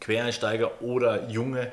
Quereinsteiger 0.00 0.82
oder 0.82 1.28
Junge 1.28 1.72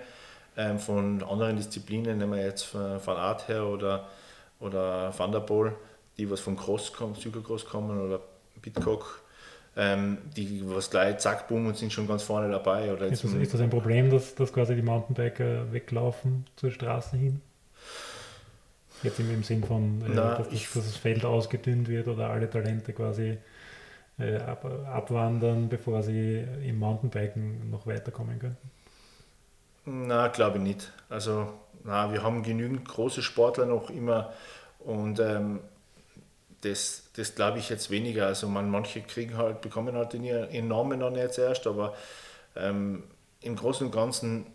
ähm, 0.60 0.78
von 0.78 1.24
anderen 1.24 1.56
Disziplinen, 1.56 2.18
nehmen 2.18 2.34
wir 2.34 2.44
jetzt 2.44 2.64
von, 2.64 3.00
von 3.00 3.16
Art 3.16 3.48
her 3.48 3.66
oder, 3.66 4.10
oder 4.60 5.14
Van 5.18 5.32
der 5.32 5.40
Poel, 5.40 5.74
die 6.18 6.30
was 6.30 6.42
von 6.42 6.58
Cross 6.58 6.92
kommen, 6.92 7.16
Cyclocross 7.16 7.66
kommen 7.66 8.00
oder 8.00 8.20
Pitcock, 8.62 9.22
ähm, 9.78 10.18
die 10.36 10.62
was 10.66 10.90
gleich 10.90 11.18
zack, 11.20 11.48
boom 11.48 11.68
und 11.68 11.78
sind 11.78 11.94
schon 11.94 12.08
ganz 12.08 12.24
vorne 12.24 12.52
dabei. 12.52 12.92
Oder 12.92 13.08
ist, 13.08 13.24
das, 13.24 13.32
ist 13.34 13.54
das 13.54 13.62
ein 13.62 13.70
Problem, 13.70 14.10
dass, 14.10 14.36
dass 14.36 14.52
quasi 14.52 14.76
die 14.76 14.82
Mountainbiker 14.82 15.72
weglaufen 15.72 16.46
zur 16.58 16.72
Straße 16.72 17.16
hin? 17.16 17.42
Jetzt 19.02 19.18
im, 19.22 19.34
im 19.34 19.44
Sinn 19.44 19.64
von, 19.64 20.02
äh, 20.02 20.10
Na, 20.10 20.36
dass, 20.40 20.50
das, 20.50 20.74
dass, 20.74 20.86
das, 20.86 20.98
Feld 20.98 21.24
ausgedünnt 21.24 21.88
wird 21.88 22.10
oder 22.10 22.32
alle 22.32 22.50
Talente 22.50 22.92
quasi 22.92 23.38
äh, 24.20 24.36
ab, 24.40 24.66
abwandern, 24.66 25.70
bevor 25.70 26.04
sie 26.04 26.44
im 26.66 26.80
Mountainbiken 26.80 27.70
noch 27.70 27.88
weiterkommen 27.88 28.38
könnten? 28.40 28.70
Na, 29.86 30.28
glaube 30.28 30.58
ich 30.58 30.64
nicht. 30.64 30.92
Also, 31.10 31.54
na, 31.84 32.12
wir 32.12 32.24
haben 32.24 32.44
genügend 32.44 32.88
große 32.88 33.22
Sportler 33.22 33.66
noch 33.66 33.90
immer 33.90 34.34
und 34.80 35.20
ähm, 35.20 35.62
das, 36.62 37.04
das 37.16 37.36
glaube 37.36 37.60
ich 37.60 37.70
jetzt 37.70 37.90
weniger. 37.90 38.28
Also 38.28 38.48
man, 38.48 38.70
manche 38.70 39.02
kriegen 39.02 39.38
halt, 39.38 39.62
bekommen 39.62 39.96
halt 39.96 40.14
ihren 40.14 40.68
Namen 40.68 41.00
dann 41.00 41.16
jetzt 41.16 41.38
erst, 41.40 41.68
aber 41.68 41.96
ähm, 42.56 43.04
im 43.42 43.56
Großen 43.56 43.88
und 43.88 43.94
Ganzen 43.94 44.46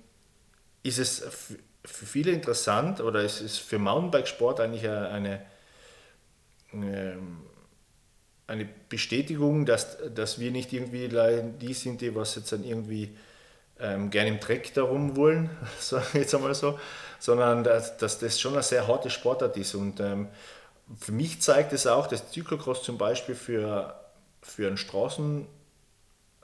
ist 0.82 0.98
es 0.98 1.20
für 1.84 2.06
viele 2.06 2.32
interessant 2.32 3.00
oder 3.00 3.22
ist 3.22 3.40
es 3.40 3.58
für 3.58 3.78
Mountainbikesport 3.78 4.60
eigentlich 4.60 4.88
eine, 4.88 5.46
eine, 6.72 7.18
eine 8.46 8.68
Bestätigung, 8.88 9.64
dass, 9.66 9.96
dass 10.14 10.38
wir 10.38 10.50
nicht 10.50 10.72
irgendwie 10.72 11.08
die 11.60 11.74
sind, 11.74 12.00
die 12.00 12.14
was 12.14 12.34
jetzt 12.36 12.52
dann 12.52 12.64
irgendwie 12.64 13.16
ähm, 13.80 14.10
gerne 14.10 14.30
im 14.30 14.40
Dreck 14.40 14.72
darum 14.74 15.16
wollen, 15.16 15.50
so, 15.80 16.00
jetzt 16.12 16.34
einmal 16.34 16.54
so, 16.54 16.78
sondern 17.18 17.64
dass, 17.64 17.96
dass 17.96 18.18
das 18.18 18.40
schon 18.40 18.52
eine 18.52 18.62
sehr 18.62 18.86
harte 18.86 19.10
Sportart 19.10 19.56
ist. 19.56 19.74
Und 19.74 20.00
ähm, 20.00 20.28
für 20.98 21.12
mich 21.12 21.40
zeigt 21.40 21.72
es 21.72 21.86
auch, 21.86 22.06
dass 22.06 22.30
Cyclocross 22.30 22.82
zum 22.82 22.98
Beispiel 22.98 23.34
für, 23.34 23.94
für 24.42 24.66
einen 24.66 24.76
Straßenprofi 24.76 25.48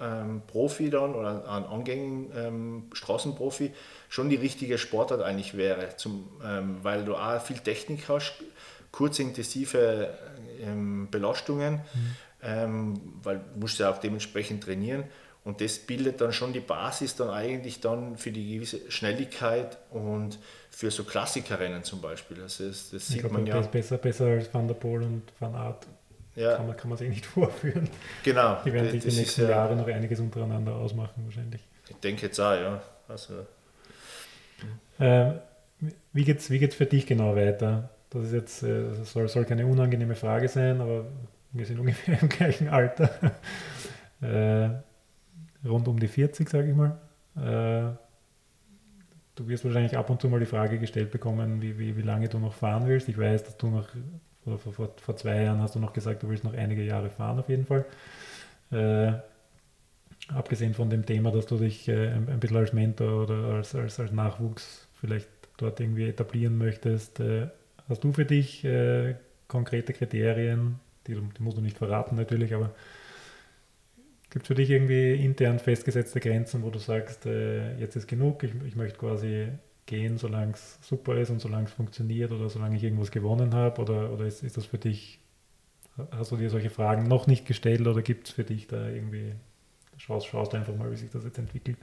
ähm, 0.01 0.91
dann 0.91 1.14
oder 1.14 1.49
einen 1.49 1.66
angängigen 1.66 2.33
ähm, 2.35 2.91
Straßenprofi 2.93 3.72
schon 4.09 4.31
die 4.31 4.37
richtige 4.37 4.78
Sportart 4.78 5.22
eigentlich 5.22 5.57
wäre, 5.57 5.97
zum, 5.97 6.28
ähm, 6.45 6.78
weil 6.83 7.05
du 7.05 7.14
auch 7.14 7.41
viel 7.43 7.59
Technik 7.59 8.09
hast, 8.09 8.43
kurze, 8.91 9.22
intensive 9.22 10.09
ähm, 10.61 11.09
Belastungen, 11.11 11.74
mhm. 11.74 12.16
Ähm, 12.43 12.99
weil 13.22 13.41
du 13.41 13.61
musst 13.61 13.78
ja 13.81 13.91
auch 13.91 13.99
dementsprechend 13.99 14.64
trainieren 14.64 15.05
und 15.51 15.61
das 15.61 15.80
bildet 15.80 16.20
dann 16.20 16.32
schon 16.32 16.53
die 16.53 16.61
Basis 16.61 17.16
dann 17.16 17.30
eigentlich 17.30 17.80
dann 17.80 18.16
für 18.16 18.30
die 18.30 18.55
gewisse 18.55 18.88
Schnelligkeit 18.88 19.78
und 19.90 20.38
für 20.70 20.92
so 20.92 21.03
Klassikerrennen 21.03 21.82
zum 21.82 22.01
Beispiel. 22.01 22.40
Also 22.40 22.68
das, 22.68 22.90
das 22.90 23.09
sieht 23.09 23.18
glaub, 23.20 23.32
man 23.32 23.44
ja. 23.46 23.61
Besser, 23.62 23.98
besser 23.98 24.26
als 24.26 24.55
Van 24.55 24.68
der 24.68 24.74
Poel 24.74 25.03
und 25.03 25.24
Van 25.40 25.53
Aert. 25.57 25.88
Ja. 26.36 26.55
Kann 26.55 26.68
man, 26.68 26.76
kann 26.76 26.88
man 26.88 26.98
sich 26.98 27.09
nicht 27.09 27.26
vorführen. 27.34 27.88
Genau. 28.22 28.59
Die 28.64 28.72
werden 28.72 28.92
sich 28.92 29.03
die 29.03 29.18
nächsten 29.18 29.42
ja, 29.42 29.51
Jahre 29.51 29.74
noch 29.74 29.88
einiges 29.88 30.20
untereinander 30.20 30.76
ausmachen 30.76 31.24
wahrscheinlich. 31.24 31.62
Ich 31.88 31.96
denke 31.96 32.26
jetzt 32.26 32.38
auch, 32.38 32.55
ja. 32.55 32.80
Also, 33.09 33.44
äh, 35.01 35.32
wie 36.12 36.24
geht 36.24 36.38
es 36.38 36.48
wie 36.48 36.61
geht's 36.61 36.76
für 36.76 36.86
dich 36.86 37.07
genau 37.07 37.34
weiter? 37.34 37.90
Das 38.11 38.26
ist 38.26 38.32
jetzt, 38.32 38.62
äh, 38.62 38.94
soll, 39.03 39.26
soll 39.26 39.46
keine 39.46 39.66
unangenehme 39.66 40.14
Frage 40.14 40.46
sein, 40.46 40.80
aber 40.80 41.07
wir 41.51 41.66
sind 41.66 41.80
ungefähr 41.80 42.22
im 42.22 42.28
gleichen 42.28 42.68
Alter. 42.68 43.11
äh, 44.22 44.89
rund 45.64 45.88
um 45.88 45.98
die 45.98 46.08
40, 46.08 46.48
sage 46.48 46.70
ich 46.70 46.76
mal. 46.76 46.98
Äh, 47.36 47.96
du 49.36 49.48
wirst 49.48 49.64
wahrscheinlich 49.64 49.96
ab 49.96 50.11
und 50.11 50.20
zu 50.20 50.28
mal 50.28 50.40
die 50.40 50.46
Frage 50.46 50.78
gestellt 50.78 51.11
bekommen, 51.11 51.62
wie, 51.62 51.78
wie, 51.78 51.96
wie 51.96 52.02
lange 52.02 52.28
du 52.28 52.38
noch 52.38 52.54
fahren 52.54 52.86
willst. 52.86 53.08
Ich 53.08 53.18
weiß, 53.18 53.44
dass 53.44 53.56
du 53.56 53.68
noch, 53.68 53.88
vor, 54.44 54.58
vor, 54.58 54.90
vor 54.96 55.16
zwei 55.16 55.42
Jahren 55.42 55.61
hast 55.61 55.74
du 55.74 55.78
noch 55.78 55.92
gesagt, 55.92 56.22
du 56.22 56.28
willst 56.28 56.44
noch 56.44 56.54
einige 56.54 56.82
Jahre 56.82 57.11
fahren 57.11 57.38
auf 57.38 57.48
jeden 57.48 57.66
Fall. 57.66 57.84
Äh, 58.70 59.12
abgesehen 60.28 60.74
von 60.74 60.90
dem 60.90 61.06
Thema, 61.06 61.30
dass 61.30 61.46
du 61.46 61.56
dich 61.56 61.88
äh, 61.88 62.08
ein, 62.08 62.28
ein, 62.28 62.40
bisschen 62.40 62.56
als 62.56 62.72
Mentor 62.72 63.24
oder 63.24 63.54
als, 63.54 63.74
als, 63.74 63.98
als 63.98 64.12
Nachwuchs 64.12 64.86
vielleicht 65.00 65.28
dort 65.56 65.80
irgendwie 65.80 66.08
etablieren 66.08 66.56
möchtest, 66.58 67.20
äh, 67.20 67.48
hast 67.88 68.04
du 68.04 68.12
für 68.12 68.24
dich 68.24 68.64
äh, 68.64 69.16
konkrete 69.48 69.92
Kriterien, 69.92 70.78
die, 71.06 71.14
die 71.14 71.42
musst 71.42 71.56
du 71.56 71.62
nicht 71.62 71.78
verraten 71.78 72.16
natürlich, 72.16 72.54
aber 72.54 72.70
Gibt 74.31 74.45
es 74.45 74.47
für 74.47 74.55
dich 74.55 74.70
irgendwie 74.70 75.14
intern 75.14 75.59
festgesetzte 75.59 76.20
Grenzen, 76.20 76.62
wo 76.62 76.70
du 76.70 76.78
sagst, 76.78 77.26
äh, 77.26 77.76
jetzt 77.78 77.97
ist 77.97 78.07
genug, 78.07 78.45
ich, 78.45 78.53
ich 78.64 78.76
möchte 78.76 78.99
quasi 78.99 79.49
gehen, 79.87 80.18
solange 80.18 80.53
es 80.53 80.78
super 80.83 81.16
ist 81.16 81.31
und 81.31 81.41
solange 81.41 81.66
es 81.66 81.72
funktioniert 81.72 82.31
oder 82.31 82.49
solange 82.49 82.76
ich 82.76 82.85
irgendwas 82.85 83.11
gewonnen 83.11 83.55
habe? 83.55 83.81
Oder, 83.83 84.12
oder 84.12 84.26
ist, 84.26 84.45
ist 84.45 84.57
das 84.57 84.66
für 84.66 84.78
dich, 84.78 85.18
hast 86.12 86.31
du 86.31 86.37
dir 86.37 86.49
solche 86.49 86.70
Fragen 86.70 87.09
noch 87.09 87.26
nicht 87.26 87.45
gestellt 87.45 87.87
oder 87.87 88.03
gibt 88.03 88.28
es 88.28 88.35
für 88.35 88.45
dich 88.45 88.68
da 88.68 88.89
irgendwie, 88.89 89.35
schaust, 89.97 90.28
schaust 90.28 90.55
einfach 90.55 90.76
mal, 90.76 90.93
wie 90.93 90.97
sich 90.97 91.11
das 91.11 91.24
jetzt 91.24 91.39
entwickelt? 91.39 91.76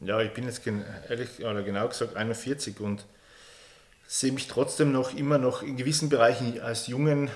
Ja, 0.00 0.20
ich 0.20 0.32
bin 0.32 0.44
jetzt 0.44 0.62
ehrlich 1.08 1.40
oder 1.40 1.64
genau 1.64 1.88
gesagt 1.88 2.14
41 2.14 2.78
und 2.78 3.04
sehe 4.06 4.30
mich 4.30 4.46
trotzdem 4.46 4.92
noch 4.92 5.12
immer 5.12 5.38
noch 5.38 5.62
in 5.64 5.76
gewissen 5.76 6.08
Bereichen 6.08 6.60
als 6.60 6.86
jungen 6.86 7.30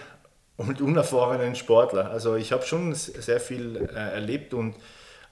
und 0.57 0.81
unerfahrenen 0.81 1.55
Sportler. 1.55 2.11
Also 2.11 2.37
ich 2.37 2.53
habe 2.53 2.65
schon 2.65 2.95
sehr 2.95 3.41
viel 3.41 3.77
äh, 3.77 4.15
erlebt 4.15 4.55
und 4.55 4.75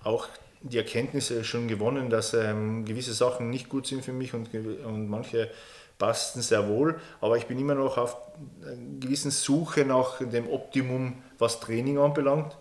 auch 0.02 0.28
die 0.62 0.78
Erkenntnisse 0.78 1.44
schon 1.44 1.68
gewonnen, 1.68 2.10
dass 2.10 2.34
ähm, 2.34 2.84
gewisse 2.84 3.14
Sachen 3.14 3.50
nicht 3.50 3.68
gut 3.68 3.86
sind 3.86 4.04
für 4.04 4.12
mich 4.12 4.34
und, 4.34 4.52
und 4.54 5.08
manche 5.08 5.50
passten 5.98 6.42
sehr 6.42 6.68
wohl. 6.68 6.98
Aber 7.20 7.36
ich 7.36 7.46
bin 7.46 7.58
immer 7.58 7.74
noch 7.74 7.96
auf 7.96 8.16
einer 8.62 8.76
gewissen 8.98 9.30
Suche 9.30 9.84
nach 9.84 10.18
dem 10.18 10.48
Optimum, 10.48 11.22
was 11.38 11.60
Training 11.60 11.98
anbelangt. 11.98 12.56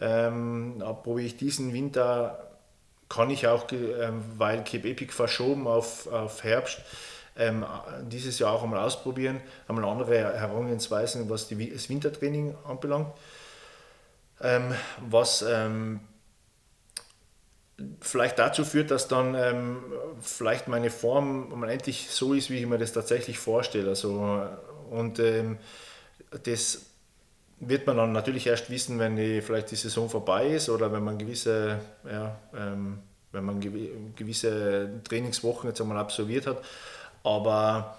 Ähm, 0.00 0.82
probiere 1.02 1.26
ich 1.26 1.36
diesen 1.36 1.72
Winter, 1.72 2.50
kann 3.08 3.30
ich 3.30 3.46
auch, 3.46 3.70
äh, 3.72 4.10
weil 4.36 4.64
Cape 4.64 4.88
Epic 4.88 5.12
verschoben 5.12 5.66
auf, 5.66 6.06
auf 6.06 6.44
Herbst, 6.44 6.80
ähm, 7.40 7.64
dieses 8.02 8.38
Jahr 8.38 8.52
auch 8.52 8.62
einmal 8.62 8.80
ausprobieren, 8.80 9.40
einmal 9.66 9.84
andere 9.86 10.38
Herangehensweisen, 10.38 11.28
was 11.28 11.48
die, 11.48 11.72
das 11.72 11.88
Wintertraining 11.88 12.54
anbelangt. 12.68 13.08
Ähm, 14.42 14.74
was 15.08 15.42
ähm, 15.42 16.00
vielleicht 18.00 18.38
dazu 18.38 18.64
führt, 18.64 18.90
dass 18.90 19.08
dann 19.08 19.34
ähm, 19.34 19.82
vielleicht 20.20 20.68
meine 20.68 20.90
Form 20.90 21.64
endlich 21.64 22.10
so 22.10 22.34
ist, 22.34 22.50
wie 22.50 22.58
ich 22.58 22.66
mir 22.66 22.78
das 22.78 22.92
tatsächlich 22.92 23.38
vorstelle. 23.38 23.88
Also, 23.88 24.46
und 24.90 25.18
ähm, 25.18 25.58
das 26.44 26.86
wird 27.58 27.86
man 27.86 27.96
dann 27.96 28.12
natürlich 28.12 28.46
erst 28.46 28.70
wissen, 28.70 28.98
wenn 28.98 29.16
die, 29.16 29.42
vielleicht 29.42 29.70
die 29.70 29.76
Saison 29.76 30.08
vorbei 30.08 30.48
ist 30.48 30.68
oder 30.68 30.92
wenn 30.92 31.04
man 31.04 31.18
gewisse, 31.18 31.80
ja, 32.10 32.38
ähm, 32.56 33.00
wenn 33.32 33.44
man 33.44 33.60
gewisse 34.16 35.00
Trainingswochen 35.04 35.68
jetzt 35.68 35.80
einmal 35.80 35.98
absolviert 35.98 36.46
hat. 36.46 36.62
Aber 37.22 37.96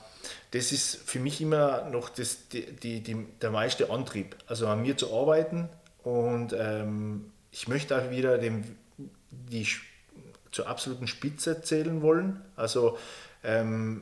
das 0.51 0.72
ist 0.72 0.97
für 0.97 1.19
mich 1.19 1.41
immer 1.41 1.89
noch 1.89 2.09
das, 2.09 2.49
die, 2.49 2.65
die, 2.72 3.01
die, 3.01 3.26
der 3.41 3.51
meiste 3.51 3.89
Antrieb, 3.89 4.36
also 4.47 4.67
an 4.67 4.82
mir 4.82 4.97
zu 4.97 5.13
arbeiten 5.13 5.69
und 6.03 6.53
ähm, 6.53 7.32
ich 7.51 7.67
möchte 7.67 7.97
auch 7.97 8.09
wieder 8.09 8.38
dem, 8.38 8.63
die 9.30 9.67
zur 10.51 10.67
absoluten 10.67 11.07
Spitze 11.07 11.61
zählen 11.61 12.01
wollen. 12.01 12.41
Also 12.55 12.97
ähm, 13.43 14.01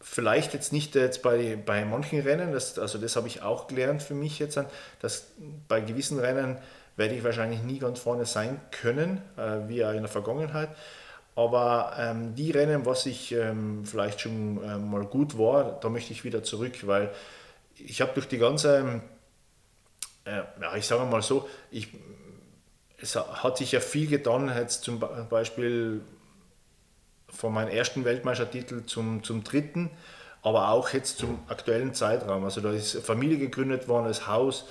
vielleicht 0.00 0.54
jetzt 0.54 0.72
nicht 0.72 0.94
jetzt 0.94 1.22
bei, 1.22 1.56
bei 1.56 1.84
manchen 1.84 2.20
Rennen, 2.20 2.52
das, 2.52 2.78
also 2.78 2.98
das 2.98 3.16
habe 3.16 3.28
ich 3.28 3.42
auch 3.42 3.66
gelernt 3.66 4.02
für 4.02 4.14
mich 4.14 4.38
jetzt, 4.38 4.58
dass 5.00 5.28
bei 5.68 5.80
gewissen 5.80 6.18
Rennen 6.18 6.58
werde 6.96 7.14
ich 7.14 7.24
wahrscheinlich 7.24 7.62
nie 7.62 7.78
ganz 7.78 7.98
vorne 7.98 8.24
sein 8.24 8.60
können, 8.70 9.20
äh, 9.36 9.68
wie 9.68 9.84
auch 9.84 9.92
in 9.92 10.02
der 10.02 10.08
Vergangenheit. 10.08 10.68
Aber 11.36 11.94
ähm, 11.98 12.34
die 12.36 12.52
Rennen, 12.52 12.86
was 12.86 13.06
ich 13.06 13.32
ähm, 13.32 13.84
vielleicht 13.84 14.20
schon 14.20 14.60
ähm, 14.64 14.90
mal 14.90 15.04
gut 15.04 15.36
war, 15.36 15.78
da 15.80 15.88
möchte 15.88 16.12
ich 16.12 16.22
wieder 16.22 16.44
zurück, 16.44 16.86
weil 16.86 17.12
ich 17.76 18.00
habe 18.00 18.12
durch 18.14 18.28
die 18.28 18.38
ganze, 18.38 19.02
äh, 20.24 20.42
ja, 20.60 20.76
ich 20.76 20.86
sage 20.86 21.04
mal 21.06 21.22
so, 21.22 21.48
ich, 21.72 21.88
es 23.00 23.16
hat 23.16 23.58
sich 23.58 23.72
ja 23.72 23.80
viel 23.80 24.06
getan, 24.06 24.48
jetzt 24.56 24.84
zum 24.84 25.00
Beispiel 25.28 26.02
von 27.28 27.52
meinem 27.52 27.68
ersten 27.68 28.04
Weltmeistertitel 28.04 28.84
zum, 28.86 29.24
zum 29.24 29.42
dritten, 29.42 29.90
aber 30.42 30.68
auch 30.68 30.90
jetzt 30.90 31.18
zum 31.18 31.40
aktuellen 31.48 31.94
Zeitraum. 31.94 32.44
Also 32.44 32.60
da 32.60 32.70
ist 32.70 32.96
Familie 33.04 33.38
gegründet 33.38 33.88
worden, 33.88 34.06
das 34.06 34.28
Haus. 34.28 34.66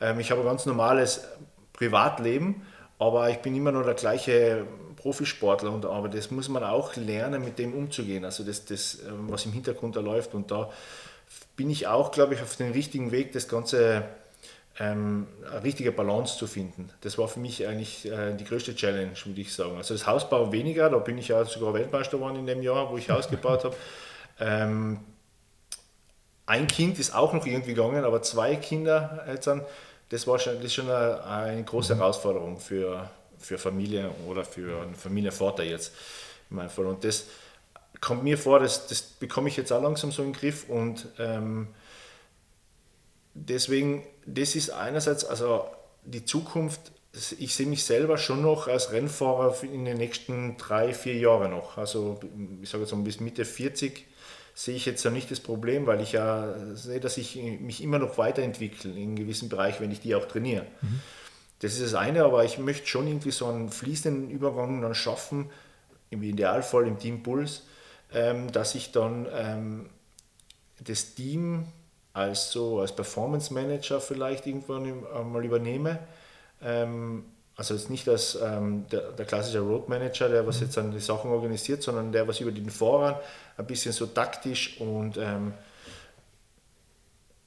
Ähm, 0.00 0.18
ich 0.18 0.32
habe 0.32 0.40
ein 0.40 0.46
ganz 0.46 0.66
normales 0.66 1.28
Privatleben, 1.74 2.66
aber 2.98 3.30
ich 3.30 3.38
bin 3.38 3.54
immer 3.54 3.70
noch 3.70 3.84
der 3.84 3.94
gleiche 3.94 4.66
Profisportler. 4.98 5.72
Und, 5.72 5.86
aber 5.86 6.08
das 6.08 6.30
muss 6.30 6.48
man 6.48 6.64
auch 6.64 6.96
lernen, 6.96 7.44
mit 7.44 7.58
dem 7.58 7.72
umzugehen. 7.72 8.24
Also 8.24 8.44
das, 8.44 8.64
das 8.64 8.98
ähm, 9.06 9.30
was 9.30 9.46
im 9.46 9.52
Hintergrund 9.52 9.96
da 9.96 10.00
läuft. 10.00 10.34
Und 10.34 10.50
da 10.50 10.70
bin 11.56 11.70
ich 11.70 11.86
auch, 11.86 12.10
glaube 12.10 12.34
ich, 12.34 12.42
auf 12.42 12.56
dem 12.56 12.72
richtigen 12.72 13.10
Weg, 13.10 13.32
das 13.32 13.48
Ganze 13.48 14.04
ähm, 14.78 15.26
eine 15.50 15.64
richtige 15.64 15.92
Balance 15.92 16.38
zu 16.38 16.46
finden. 16.46 16.90
Das 17.00 17.18
war 17.18 17.28
für 17.28 17.40
mich 17.40 17.66
eigentlich 17.66 18.10
äh, 18.10 18.34
die 18.34 18.44
größte 18.44 18.74
Challenge, 18.74 19.12
würde 19.24 19.40
ich 19.40 19.52
sagen. 19.52 19.76
Also 19.76 19.94
das 19.94 20.06
Hausbau 20.06 20.52
weniger, 20.52 20.90
da 20.90 20.98
bin 20.98 21.18
ich 21.18 21.28
ja 21.28 21.44
sogar 21.44 21.74
Weltmeister 21.74 22.18
geworden 22.18 22.36
in 22.36 22.46
dem 22.46 22.62
Jahr, 22.62 22.90
wo 22.90 22.96
ich 22.96 23.10
Haus 23.10 23.28
gebaut 23.28 23.64
habe. 23.64 23.76
Ähm, 24.40 25.00
ein 26.46 26.68
Kind 26.68 27.00
ist 27.00 27.12
auch 27.12 27.32
noch 27.32 27.44
irgendwie 27.44 27.74
gegangen, 27.74 28.04
aber 28.04 28.22
zwei 28.22 28.54
Kinder 28.54 29.24
Eltern, 29.26 29.66
das 30.10 30.28
war 30.28 30.38
schon, 30.38 30.54
das 30.54 30.66
ist 30.66 30.74
schon 30.74 30.88
eine, 30.88 31.24
eine 31.24 31.64
große. 31.64 31.96
Herausforderung 31.96 32.60
für, 32.60 33.10
für 33.38 33.58
Familie 33.58 34.10
oder 34.26 34.44
für 34.44 34.82
einen 34.82 34.94
Familienvater 34.94 35.64
jetzt 35.64 35.92
in 36.50 36.56
meinem 36.56 36.70
Fall. 36.70 36.86
Und 36.86 37.04
das 37.04 37.26
kommt 38.00 38.24
mir 38.24 38.38
vor, 38.38 38.60
das, 38.60 38.86
das 38.86 39.02
bekomme 39.02 39.48
ich 39.48 39.56
jetzt 39.56 39.72
auch 39.72 39.82
langsam 39.82 40.12
so 40.12 40.22
in 40.22 40.32
den 40.32 40.38
Griff 40.38 40.68
und 40.68 41.06
ähm, 41.18 41.68
deswegen, 43.34 44.04
das 44.26 44.54
ist 44.54 44.70
einerseits, 44.70 45.24
also 45.24 45.66
die 46.04 46.24
Zukunft, 46.24 46.80
ich 47.38 47.54
sehe 47.54 47.66
mich 47.66 47.84
selber 47.84 48.18
schon 48.18 48.42
noch 48.42 48.68
als 48.68 48.92
Rennfahrer 48.92 49.56
in 49.62 49.84
den 49.84 49.96
nächsten 49.96 50.56
drei, 50.56 50.92
vier 50.92 51.16
Jahren 51.16 51.50
noch. 51.50 51.78
Also 51.78 52.20
ich 52.62 52.68
sage 52.68 52.84
jetzt 52.84 52.92
mal 52.92 53.02
bis 53.02 53.18
Mitte 53.18 53.44
40 53.44 54.06
sehe 54.54 54.76
ich 54.76 54.86
jetzt 54.86 55.04
ja 55.04 55.10
nicht 55.10 55.30
das 55.30 55.40
Problem, 55.40 55.86
weil 55.86 56.00
ich 56.00 56.12
ja 56.12 56.54
sehe, 56.74 57.00
dass 57.00 57.16
ich 57.16 57.36
mich 57.36 57.82
immer 57.82 57.98
noch 57.98 58.18
weiterentwickle 58.18 58.90
in 58.90 59.16
gewissen 59.16 59.48
Bereichen, 59.48 59.82
wenn 59.82 59.90
ich 59.90 60.00
die 60.00 60.14
auch 60.14 60.26
trainiere. 60.26 60.66
Mhm. 60.82 61.00
Das 61.60 61.74
ist 61.74 61.82
das 61.82 61.94
eine, 61.94 62.24
aber 62.24 62.44
ich 62.44 62.58
möchte 62.58 62.86
schon 62.86 63.08
irgendwie 63.08 63.30
so 63.30 63.46
einen 63.46 63.68
fließenden 63.68 64.30
Übergang 64.30 64.80
dann 64.80 64.94
schaffen, 64.94 65.50
im 66.10 66.22
Idealfall 66.22 66.86
im 66.86 66.98
Team 66.98 67.22
Puls, 67.22 67.64
ähm, 68.12 68.50
dass 68.52 68.74
ich 68.74 68.92
dann 68.92 69.26
ähm, 69.32 69.90
das 70.80 71.14
Team 71.14 71.66
als 72.12 72.50
so 72.50 72.80
als 72.80 72.94
Performance 72.94 73.52
Manager 73.52 74.00
vielleicht 74.00 74.46
irgendwann 74.46 75.02
mal 75.32 75.44
übernehme. 75.44 75.98
Ähm, 76.62 77.24
also 77.56 77.74
jetzt 77.74 77.90
nicht 77.90 78.08
als 78.08 78.38
ähm, 78.40 78.86
der, 78.90 79.12
der, 79.12 79.26
klassische 79.26 79.60
Road 79.60 79.88
Manager, 79.88 80.28
der 80.28 80.46
was 80.46 80.60
mhm. 80.60 80.66
jetzt 80.66 80.78
an 80.78 80.90
die 80.92 81.00
Sachen 81.00 81.30
organisiert, 81.30 81.82
sondern 81.82 82.12
der 82.12 82.26
was 82.26 82.40
über 82.40 82.52
den 82.52 82.70
Vorrang 82.70 83.16
ein 83.56 83.66
bisschen 83.66 83.92
so 83.92 84.06
taktisch 84.06 84.80
und, 84.80 85.16
ähm, 85.16 85.52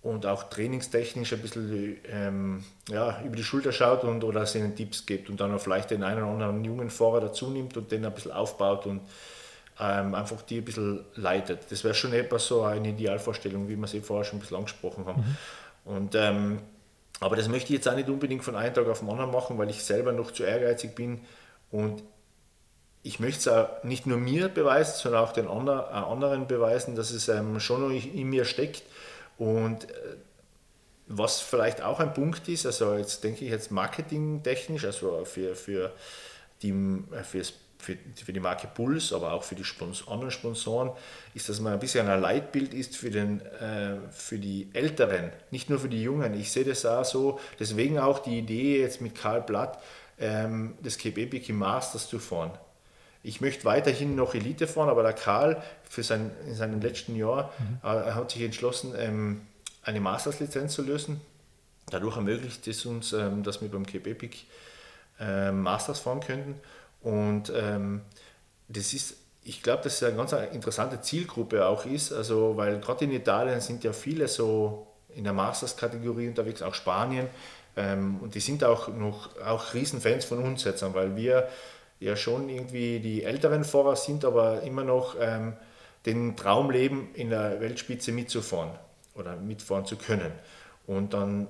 und 0.02 0.26
auch 0.26 0.44
trainingstechnisch 0.44 1.34
ein 1.34 1.40
bisschen 1.40 1.98
ähm, 2.10 2.64
ja, 2.90 3.22
über 3.24 3.36
die 3.36 3.44
Schulter 3.44 3.72
schaut 3.72 4.04
und 4.04 4.24
oder 4.24 4.46
ihnen 4.56 4.76
Tipps 4.76 5.06
gibt 5.06 5.30
und 5.30 5.40
dann 5.40 5.54
auch 5.54 5.62
vielleicht 5.62 5.92
den 5.92 6.04
einen 6.04 6.24
oder 6.24 6.32
anderen 6.32 6.64
jungen 6.64 6.90
Fahrer 6.90 7.22
dazu 7.22 7.50
nimmt 7.50 7.78
und 7.78 7.92
den 7.92 8.04
ein 8.06 8.14
bisschen 8.14 8.32
aufbaut 8.32 8.88
und 8.88 9.02
ähm, 9.80 10.16
einfach 10.16 10.42
die 10.42 10.58
ein 10.58 10.66
bisschen 10.66 11.06
leitet. 11.16 11.72
Das 11.72 11.84
wäre 11.84 11.94
schon 11.94 12.14
etwas 12.14 12.48
so 12.48 12.64
eine 12.64 12.90
Idealvorstellung, 12.90 13.70
wie 13.70 13.76
wir 13.76 13.94
eh 13.94 14.02
vorher 14.02 14.26
schon 14.26 14.38
ein 14.38 14.42
bisschen 14.42 14.58
angesprochen 14.58 15.06
haben. 15.06 15.22
Mhm. 15.22 15.92
Und, 15.94 16.16
ähm, 16.16 16.60
aber 17.20 17.36
das 17.36 17.48
möchte 17.48 17.72
ich 17.72 17.78
jetzt 17.78 17.88
auch 17.88 17.96
nicht 17.96 18.10
unbedingt 18.10 18.44
von 18.44 18.56
einem 18.56 18.74
Tag 18.74 18.88
auf 18.88 19.00
den 19.00 19.10
anderen 19.10 19.32
machen, 19.32 19.58
weil 19.60 19.70
ich 19.70 19.84
selber 19.84 20.12
noch 20.12 20.32
zu 20.32 20.44
ehrgeizig 20.44 20.96
bin 20.96 21.22
und 21.70 22.04
ich 23.04 23.20
möchte 23.20 23.40
es 23.40 23.48
auch 23.48 23.84
nicht 23.84 24.06
nur 24.06 24.18
mir 24.18 24.50
beweisen, 24.50 24.94
sondern 24.96 25.24
auch 25.24 25.34
den 25.34 25.48
anderen 25.48 26.48
beweisen, 26.48 26.96
dass 26.96 27.12
es 27.12 27.30
ähm, 27.30 27.60
schon 27.60 27.92
in 27.92 28.30
mir 28.30 28.46
steckt. 28.46 28.84
Und 29.42 29.90
äh, 29.90 30.18
was 31.08 31.42
vielleicht 31.42 31.82
auch 31.82 32.00
ein 32.00 32.14
Punkt 32.14 32.48
ist, 32.48 32.68
also 32.68 32.94
jetzt 32.94 33.24
denke 33.24 33.44
ich 33.44 33.50
jetzt 33.50 33.72
marketingtechnisch, 33.72 34.86
also 34.86 35.26
für, 35.26 35.56
für, 35.56 35.92
die, 36.62 36.70
äh, 36.70 37.24
für 37.24 37.40
das 37.40 37.54
für, 37.80 37.98
für 38.24 38.34
die 38.34 38.40
Marke 38.40 38.68
Puls, 38.68 39.12
aber 39.12 39.34
auch 39.34 39.42
für 39.42 39.56
die 39.56 39.64
Spons 39.64 40.08
anderen 40.08 40.30
Sponsoren, 40.30 40.92
ist, 41.34 41.50
dass 41.50 41.60
man 41.60 41.74
ein 41.74 41.80
bisschen 41.80 42.08
ein 42.08 42.22
Leitbild 42.22 42.76
ist 42.76 42.96
für, 42.96 43.10
den, 43.10 43.42
äh, 43.42 43.96
für 44.12 44.38
die 44.38 44.70
Älteren, 44.74 45.32
nicht 45.50 45.72
nur 45.72 45.80
für 45.80 45.90
die 45.90 46.04
Jungen. 46.04 46.40
Ich 46.40 46.52
sehe 46.52 46.64
das 46.64 46.86
auch 46.86 47.04
so, 47.04 47.40
deswegen 47.60 47.98
auch 47.98 48.20
die 48.20 48.38
Idee 48.38 48.80
jetzt 48.80 49.02
mit 49.02 49.16
Karl 49.16 49.42
Blatt, 49.42 49.82
ähm, 50.20 50.76
das 50.84 51.04
Epic 51.04 51.52
Masters 51.52 52.08
zu 52.08 52.20
fahren. 52.20 52.52
Ich 53.24 53.42
möchte 53.42 53.66
weiterhin 53.66 54.16
noch 54.16 54.34
Elite 54.34 54.68
fahren, 54.68 54.90
aber 54.90 55.04
der 55.04 55.14
Karl 55.14 55.62
für 55.88 56.04
sein, 56.04 56.32
in 56.48 56.56
seinem 56.56 56.82
letzten 56.82 57.16
Jahr 57.16 57.54
mhm. 57.60 57.80
äh, 57.84 58.12
hat 58.14 58.32
sich 58.32 58.42
entschlossen, 58.42 58.94
ähm, 58.98 59.42
eine 59.84 60.00
Masters-Lizenz 60.00 60.74
zu 60.74 60.82
lösen. 60.82 61.22
Dadurch 61.90 62.16
ermöglicht 62.16 62.68
es 62.68 62.86
uns, 62.86 63.14
ähm, 63.14 63.44
dass 63.44 63.62
wir 63.62 63.70
beim 63.70 63.86
Cape 63.86 64.10
Epic 64.10 64.38
äh, 65.20 65.52
Masters 65.52 66.00
fahren 66.00 66.22
könnten. 66.22 66.56
Und 67.02 67.52
ähm, 67.56 68.02
das 68.70 68.94
ist, 68.94 69.18
ich 69.44 69.62
glaube, 69.62 69.84
dass 69.84 69.96
es 69.96 70.04
eine 70.04 70.16
ganz 70.16 70.34
interessante 70.54 71.02
Zielgruppe 71.02 71.66
auch 71.66 71.86
ist, 71.86 72.14
also 72.14 72.56
weil 72.58 72.80
gerade 72.80 73.06
in 73.06 73.12
Italien 73.12 73.60
sind 73.60 73.84
ja 73.84 73.94
viele 73.94 74.28
so 74.28 74.88
in 75.16 75.24
der 75.24 75.34
Masters-Kategorie 75.34 76.28
unterwegs, 76.28 76.62
auch 76.62 76.74
Spanien. 76.74 77.28
Ähm, 77.76 78.20
und 78.22 78.36
die 78.36 78.40
sind 78.40 78.64
auch 78.64 78.88
noch 78.90 79.30
auch 79.42 79.74
Riesenfans 79.74 80.26
von 80.26 80.40
uns 80.40 80.64
jetzt, 80.64 80.84
weil 80.94 81.16
wir 81.16 81.48
ja 82.02 82.16
schon 82.16 82.50
irgendwie 82.50 83.00
die 83.00 83.24
älteren 83.24 83.64
Fahrer 83.64 83.96
sind, 83.96 84.26
aber 84.26 84.64
immer 84.64 84.84
noch 84.84 85.16
ähm, 85.20 85.54
den 86.06 86.36
Traum 86.36 86.72
leben, 86.72 87.10
in 87.14 87.30
der 87.30 87.62
Weltspitze 87.62 88.12
mitzufahren 88.12 88.72
oder 89.16 89.36
mitfahren 89.38 89.86
zu 89.86 89.96
können. 89.96 90.32
Und 90.88 91.14
dann 91.14 91.48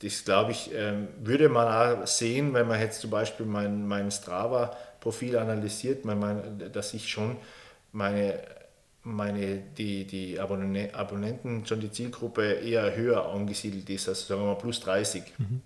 das 0.00 0.24
glaube 0.24 0.52
ich, 0.52 0.70
ähm, 0.74 1.08
würde 1.22 1.48
man 1.48 2.02
auch 2.02 2.06
sehen, 2.06 2.54
wenn 2.54 2.68
man 2.68 2.80
jetzt 2.80 3.00
zum 3.00 3.10
Beispiel 3.10 3.46
mein, 3.46 3.86
mein 3.86 4.10
Strava-Profil 4.10 5.36
analysiert, 5.36 6.04
mein, 6.04 6.70
dass 6.72 6.94
ich 6.94 7.08
schon 7.08 7.36
meine, 7.92 8.38
meine, 9.02 9.62
die, 9.78 10.04
die 10.04 10.38
Abonnenten, 10.40 11.66
schon 11.66 11.80
die 11.80 11.90
Zielgruppe 11.90 12.44
eher 12.44 12.94
höher 12.94 13.28
angesiedelt 13.28 13.88
ist, 13.90 14.08
also 14.08 14.26
sagen 14.26 14.42
wir 14.42 14.46
mal 14.46 14.58
plus 14.58 14.80
30. 14.80 15.22
Mhm. 15.38 15.62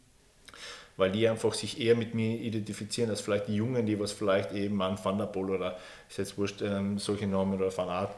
Weil 0.98 1.10
die 1.10 1.26
einfach 1.26 1.54
sich 1.54 1.80
eher 1.80 1.96
mit 1.96 2.14
mir 2.14 2.38
identifizieren 2.38 3.08
als 3.08 3.22
vielleicht 3.22 3.48
die 3.48 3.56
Jungen, 3.56 3.86
die 3.86 3.98
was 3.98 4.12
vielleicht 4.12 4.52
eben 4.52 4.82
an 4.82 4.98
Van 5.02 5.16
der 5.16 5.26
Pol 5.26 5.50
oder 5.50 5.78
ist 6.10 6.18
jetzt 6.18 6.36
wurscht, 6.36 6.60
ähm, 6.60 6.98
solche 6.98 7.26
Namen 7.26 7.54
oder 7.54 7.74
Van 7.74 7.88
Art 7.88 8.14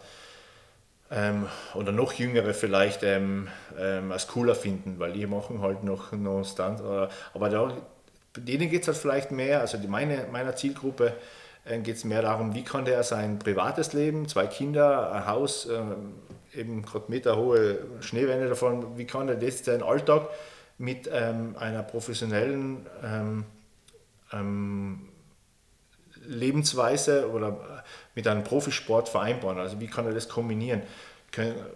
ähm, 1.10 1.46
oder 1.74 1.92
noch 1.92 2.12
Jüngere 2.12 2.54
vielleicht 2.54 3.02
ähm, 3.02 3.48
ähm, 3.78 4.12
als 4.12 4.28
cooler 4.28 4.54
finden, 4.54 4.98
weil 4.98 5.12
die 5.12 5.26
machen 5.26 5.60
halt 5.60 5.84
noch, 5.84 6.12
noch 6.12 6.44
Stunt. 6.44 6.80
Oder, 6.80 7.10
aber 7.34 7.48
da, 7.48 7.72
denen 8.36 8.70
geht 8.70 8.82
es 8.82 8.88
halt 8.88 8.96
vielleicht 8.96 9.32
mehr, 9.32 9.60
also 9.60 9.76
die, 9.76 9.88
meine, 9.88 10.26
meiner 10.30 10.54
Zielgruppe 10.54 11.14
äh, 11.64 11.78
geht 11.80 11.96
es 11.96 12.04
mehr 12.04 12.22
darum, 12.22 12.54
wie 12.54 12.62
kann 12.62 12.84
der 12.84 13.02
sein 13.02 13.38
privates 13.38 13.92
Leben, 13.92 14.28
zwei 14.28 14.46
Kinder, 14.46 15.12
ein 15.12 15.26
Haus, 15.26 15.66
äh, 15.66 16.58
eben 16.58 16.82
gerade 16.82 17.04
meterhohe 17.08 17.78
Schneewände 18.00 18.48
davon, 18.48 18.96
wie 18.96 19.04
kann 19.04 19.28
er 19.28 19.36
das 19.36 19.64
seinen 19.64 19.82
Alltag 19.82 20.28
mit 20.80 21.10
ähm, 21.12 21.56
einer 21.58 21.82
professionellen 21.82 22.86
ähm, 23.04 23.44
ähm, 24.32 25.08
Lebensweise 26.26 27.30
oder 27.30 27.84
mit 28.14 28.26
einem 28.26 28.44
Profisport 28.44 29.10
vereinbaren? 29.10 29.58
Also 29.58 29.78
wie 29.78 29.88
kann 29.88 30.06
er 30.06 30.14
das 30.14 30.28
kombinieren? 30.28 30.80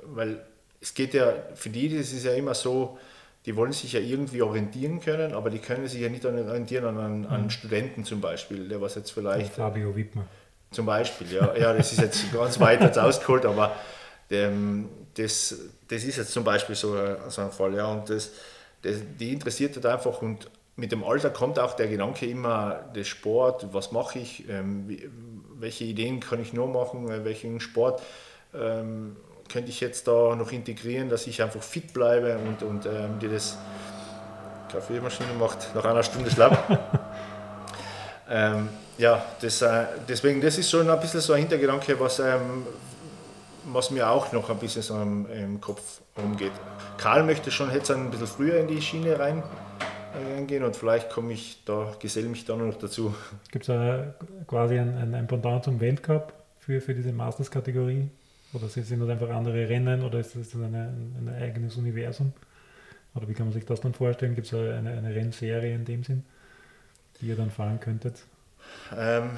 Weil 0.05 0.43
es 0.81 0.95
geht 0.95 1.13
ja, 1.13 1.35
für 1.55 1.69
die 1.69 1.95
das 1.95 2.13
ist 2.13 2.25
ja 2.25 2.33
immer 2.33 2.55
so, 2.55 2.99
die 3.45 3.55
wollen 3.57 3.73
sich 3.73 3.93
ja 3.93 4.01
irgendwie 4.01 4.41
orientieren 4.41 5.01
können, 5.01 5.35
aber 5.35 5.51
die 5.51 5.59
können 5.59 5.87
sich 5.87 6.01
ja 6.01 6.09
nicht 6.09 6.25
orientieren 6.25 6.97
an, 6.97 7.27
an 7.27 7.43
mhm. 7.45 7.51
Studenten 7.51 8.05
zum 8.05 8.23
Beispiel, 8.23 8.69
der 8.69 8.81
was 8.81 8.95
jetzt 8.95 9.11
vielleicht... 9.11 9.53
Fabio 9.53 9.95
Wittmer. 9.95 10.27
Zum 10.71 10.87
Beispiel, 10.87 11.31
ja. 11.31 11.55
ja 11.55 11.75
das 11.75 11.93
ist 11.93 12.01
jetzt 12.01 12.33
ganz 12.33 12.59
weit 12.59 12.81
jetzt 12.81 12.99
ausgeholt, 12.99 13.45
aber 13.45 13.77
ähm, 14.31 14.89
das, 15.13 15.55
das 15.89 16.05
ist 16.05 16.17
jetzt 16.17 16.33
zum 16.33 16.43
Beispiel 16.43 16.75
so, 16.75 16.97
so 17.29 17.43
ein 17.43 17.51
Fall. 17.53 17.75
Ja, 17.75 17.89
und 17.89 18.09
das, 18.09 18.31
das, 18.85 18.97
die 19.19 19.33
interessiert 19.33 19.75
halt 19.75 19.87
einfach 19.87 20.23
und 20.23 20.51
mit 20.77 20.93
dem 20.93 21.05
Alter 21.05 21.31
kommt 21.31 21.59
auch 21.59 21.75
der 21.75 21.87
Gedanke 21.87 22.27
immer, 22.27 22.81
der 22.95 23.05
Sport, 23.05 23.69
was 23.73 23.93
mache 23.93 24.19
ich, 24.19 24.49
ähm, 24.49 24.89
wie, 24.89 25.09
welche 25.59 25.85
Ideen 25.85 26.21
kann 26.21 26.41
ich 26.41 26.53
nur 26.53 26.69
machen, 26.69 27.09
äh, 27.09 27.25
welchen 27.25 27.61
Sport 27.61 28.03
ähm, 28.55 29.17
könnte 29.51 29.71
ich 29.71 29.81
jetzt 29.81 30.09
da 30.09 30.35
noch 30.35 30.53
integrieren, 30.53 31.09
dass 31.09 31.27
ich 31.27 31.43
einfach 31.43 31.63
fit 31.63 31.93
bleibe 31.93 32.39
und, 32.39 32.63
und 32.63 32.87
ähm, 32.87 33.19
die 33.21 33.29
das 33.29 33.57
Kaffeemaschine 34.71 35.35
macht 35.39 35.75
nach 35.75 35.85
einer 35.85 36.03
Stunde 36.03 36.31
schlapp. 36.31 36.59
ähm, 38.31 38.69
ja, 38.99 39.25
das, 39.41 39.63
äh, 39.63 39.85
deswegen, 40.09 40.41
das 40.41 40.59
ist 40.59 40.71
schon 40.71 40.89
ein 40.91 41.01
bisschen 41.01 41.21
so 41.21 41.35
ein 41.35 41.41
Hintergedanke, 41.41 41.99
was, 42.01 42.19
ähm, 42.19 42.67
was 43.73 43.91
mir 43.91 44.09
auch 44.11 44.33
noch 44.33 44.51
ein 44.51 44.59
bisschen 44.59 44.83
so 44.83 45.01
im, 45.01 45.27
im 45.31 45.61
Kopf 45.61 46.01
rumgeht. 46.17 46.53
Karl 46.99 47.25
möchte 47.25 47.51
schon 47.51 47.73
jetzt 47.73 47.91
ein 47.91 48.11
bisschen 48.11 48.27
früher 48.27 48.61
in 48.61 48.69
die 48.69 48.81
Schiene 48.81 49.19
rein 49.19 49.43
reingehen 50.15 50.63
und 50.65 50.77
vielleicht 50.77 51.11
komme 51.11 51.33
ich 51.33 51.63
da, 51.65 51.93
geselle 51.99 52.29
mich 52.29 52.45
da 52.45 52.57
noch 52.57 52.77
dazu. 52.79 53.15
Gibt 53.51 53.69
es 53.69 54.07
quasi 54.47 54.79
ein, 54.79 54.97
ein, 54.97 55.15
ein 55.15 55.27
Pendant 55.27 55.65
zum 55.65 55.81
Weltcup 55.81 56.33
für, 56.61 56.81
für 56.81 56.95
diese 56.95 57.13
Masters-Kategorie? 57.13 58.09
Oder 58.53 58.69
sind 58.69 59.01
das 59.01 59.09
einfach 59.09 59.31
andere 59.31 59.69
Rennen 59.69 60.03
oder 60.03 60.21
ist 60.21 60.37
das 60.37 60.55
eine, 60.55 60.93
ein 61.19 61.29
eigenes 61.41 61.77
Universum? 61.77 62.33
Oder 63.15 63.29
wie 63.29 63.35
kann 63.35 63.47
man 63.47 63.53
sich 63.53 63.65
das 63.65 63.81
dann 63.81 63.95
vorstellen? 63.95 64.35
Gibt 64.35 64.47
es 64.47 64.55
eine, 64.55 64.91
eine 64.91 65.15
Rennserie 65.15 65.75
in 65.75 65.85
dem 65.85 66.05
Sinn, 66.05 66.25
die 67.21 67.27
ihr 67.27 67.37
dann 67.37 67.51
fahren 67.51 67.81
könntet? 67.81 68.23
Ähm, 68.97 69.31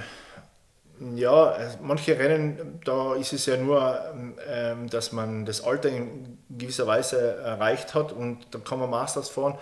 ja, 1.14 1.57
manche 1.82 2.18
Rennen, 2.18 2.80
da 2.84 3.14
ist 3.14 3.32
es 3.32 3.47
ja 3.47 3.57
nur, 3.57 4.01
ähm, 4.49 4.88
dass 4.88 5.12
man 5.12 5.44
das 5.44 5.62
Alter 5.62 5.90
in 5.90 6.38
gewisser 6.51 6.86
Weise 6.86 7.36
erreicht 7.36 7.94
hat 7.94 8.12
und 8.12 8.47
dann 8.51 8.64
kann 8.64 8.78
man 8.78 8.90
Masters 8.90 9.28
fahren. 9.28 9.59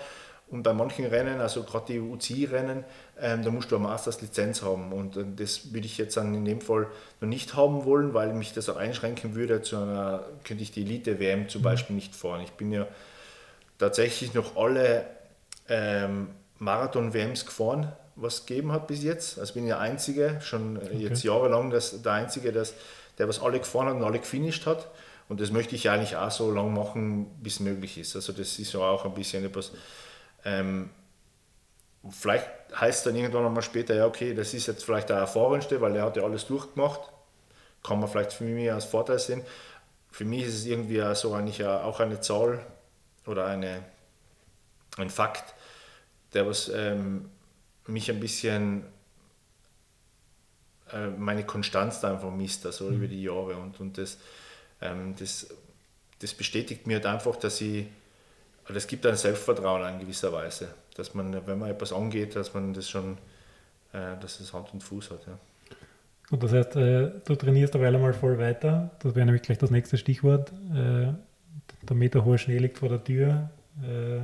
Und 0.51 0.63
bei 0.63 0.73
manchen 0.73 1.07
Rennen, 1.07 1.41
also 1.41 1.65
gerade 1.65 1.93
die 1.93 1.99
UCI-Rennen, 1.99 2.85
ähm, 3.21 3.43
da 3.43 3.51
musst 3.51 3.73
du 3.73 3.77
eine 3.77 3.89
Masters-Lizenz 3.89 4.63
haben. 4.63 4.93
Und 4.93 5.17
äh, 5.17 5.25
das 5.37 5.73
würde 5.73 5.87
ich 5.87 5.99
jetzt 5.99 6.17
dann 6.17 6.35
in 6.35 6.45
dem 6.45 6.61
Fall 6.61 6.87
noch 7.21 7.29
nicht 7.29 7.57
haben 7.57 7.85
wollen, 7.85 8.15
weil 8.15 8.33
mich 8.35 8.53
das 8.53 8.69
auch 8.69 8.77
einschränken 8.77 9.35
würde. 9.35 9.63
Zu 9.63 9.79
einer, 9.79 10.25
könnte 10.45 10.63
ich 10.63 10.71
die 10.71 10.83
Elite-WM 10.83 11.49
zum 11.49 11.63
mhm. 11.63 11.65
Beispiel 11.65 11.97
nicht 11.97 12.15
fahren. 12.15 12.43
Ich 12.43 12.53
bin 12.53 12.71
ja 12.71 12.87
tatsächlich 13.79 14.35
noch 14.35 14.57
alle 14.57 15.07
ähm, 15.69 16.29
Marathon-WMs 16.59 17.47
gefahren 17.47 17.93
was 18.17 18.47
gegeben 18.47 18.73
hat 18.73 18.87
bis 18.87 19.03
jetzt. 19.03 19.39
Also 19.39 19.55
bin 19.55 19.65
ich 19.65 19.71
der 19.71 19.81
Einzige, 19.81 20.41
schon 20.43 20.77
okay. 20.77 20.97
jetzt 20.97 21.25
jahrelang 21.25 21.71
das, 21.71 22.03
der 22.03 22.13
Einzige, 22.13 22.53
das, 22.53 22.75
der 23.19 23.29
was 23.29 23.41
alle 23.41 23.59
gefahren 23.59 23.89
hat 23.89 23.95
und 23.97 24.05
alle 24.05 24.19
gefinisht 24.19 24.67
hat. 24.67 24.89
Und 25.29 25.41
das 25.41 25.51
möchte 25.51 25.75
ich 25.75 25.89
eigentlich 25.89 26.17
auch 26.17 26.31
so 26.31 26.51
lange 26.51 26.71
machen, 26.71 27.27
bis 27.43 27.61
möglich 27.61 27.99
ist. 27.99 28.15
Also 28.15 28.33
das 28.33 28.59
ist 28.59 28.73
ja 28.73 28.81
auch 28.81 29.05
ein 29.05 29.15
bisschen 29.15 29.45
etwas. 29.45 29.73
Ähm, 30.45 30.91
vielleicht 32.11 32.49
heißt 32.79 33.07
dann 33.07 33.17
irgendwann 33.17 33.47
einmal 33.47 33.63
später, 33.63 33.95
ja 33.95 34.07
okay, 34.07 34.35
das 34.35 34.53
ist 34.53 34.67
jetzt 34.67 34.85
vielleicht 34.85 35.09
der 35.09 35.17
Erfahrenste, 35.17 35.81
weil 35.81 35.97
er 35.97 36.05
hat 36.05 36.17
ja 36.17 36.25
alles 36.25 36.47
durchgemacht. 36.47 37.01
Kann 37.83 38.01
man 38.01 38.09
vielleicht 38.09 38.33
für 38.33 38.45
mich 38.45 38.71
als 38.71 38.85
Vorteil 38.85 39.19
sehen. 39.19 39.43
Für 40.11 40.25
mich 40.25 40.45
ist 40.45 40.55
es 40.55 40.67
irgendwie 40.67 41.03
so 41.15 41.35
eigentlich 41.35 41.65
auch 41.65 42.01
eine 42.01 42.21
Zahl 42.21 42.65
oder 43.27 43.47
eine, 43.47 43.83
ein 44.97 45.11
Fakt, 45.11 45.55
der 46.35 46.47
was 46.47 46.69
ähm, 46.69 47.31
mich 47.87 48.11
ein 48.11 48.21
bisschen 48.21 48.85
äh, 50.93 51.09
meine 51.09 51.45
Konstanz 51.45 52.01
da 52.01 52.13
einfach 52.13 52.31
misst, 52.31 52.65
also 52.67 52.91
mhm. 52.91 52.97
über 52.97 53.07
die 53.09 53.23
Jahre. 53.23 53.57
Und, 53.57 53.81
und 53.81 53.99
das, 53.99 54.19
ähm, 54.81 55.15
das, 55.19 55.49
das 56.21 56.35
bestätigt 56.35 56.87
mir 56.87 56.95
halt 56.95 57.07
einfach, 57.07 57.37
dass 57.37 57.61
ich, 57.61 57.87
das 58.69 58.87
gibt 58.87 59.05
ein 59.07 59.17
Selbstvertrauen 59.17 59.95
in 59.95 60.01
gewisser 60.01 60.33
Weise, 60.33 60.69
dass 60.97 61.15
man, 61.15 61.47
wenn 61.47 61.59
man 61.59 61.71
etwas 61.71 61.93
angeht, 61.93 62.37
dass 62.37 62.55
man 62.55 62.73
das 62.73 62.89
schon, 62.89 63.19
äh, 63.93 64.17
dass 64.21 64.41
es 64.41 64.53
Hand 64.53 64.73
und 64.73 64.83
Fuß 64.83 65.11
hat. 65.11 65.27
Ja. 65.27 65.39
Und 66.31 66.43
das 66.43 66.53
heißt, 66.53 66.77
äh, 66.77 67.11
du 67.25 67.35
trainierst 67.35 67.75
dabei 67.75 67.89
einmal 67.89 68.15
voll 68.15 68.39
weiter. 68.39 68.91
Das 69.01 69.15
wäre 69.15 69.27
nämlich 69.27 69.43
gleich 69.43 69.59
das 69.59 69.71
nächste 69.71 69.99
Stichwort. 69.99 70.53
Äh, 70.73 71.13
der 71.83 71.97
meterhohe 71.97 72.39
Schnee 72.39 72.59
liegt 72.59 72.79
vor 72.79 72.89
der 72.89 73.05
Tür. 73.05 73.51
Äh, 73.83 74.21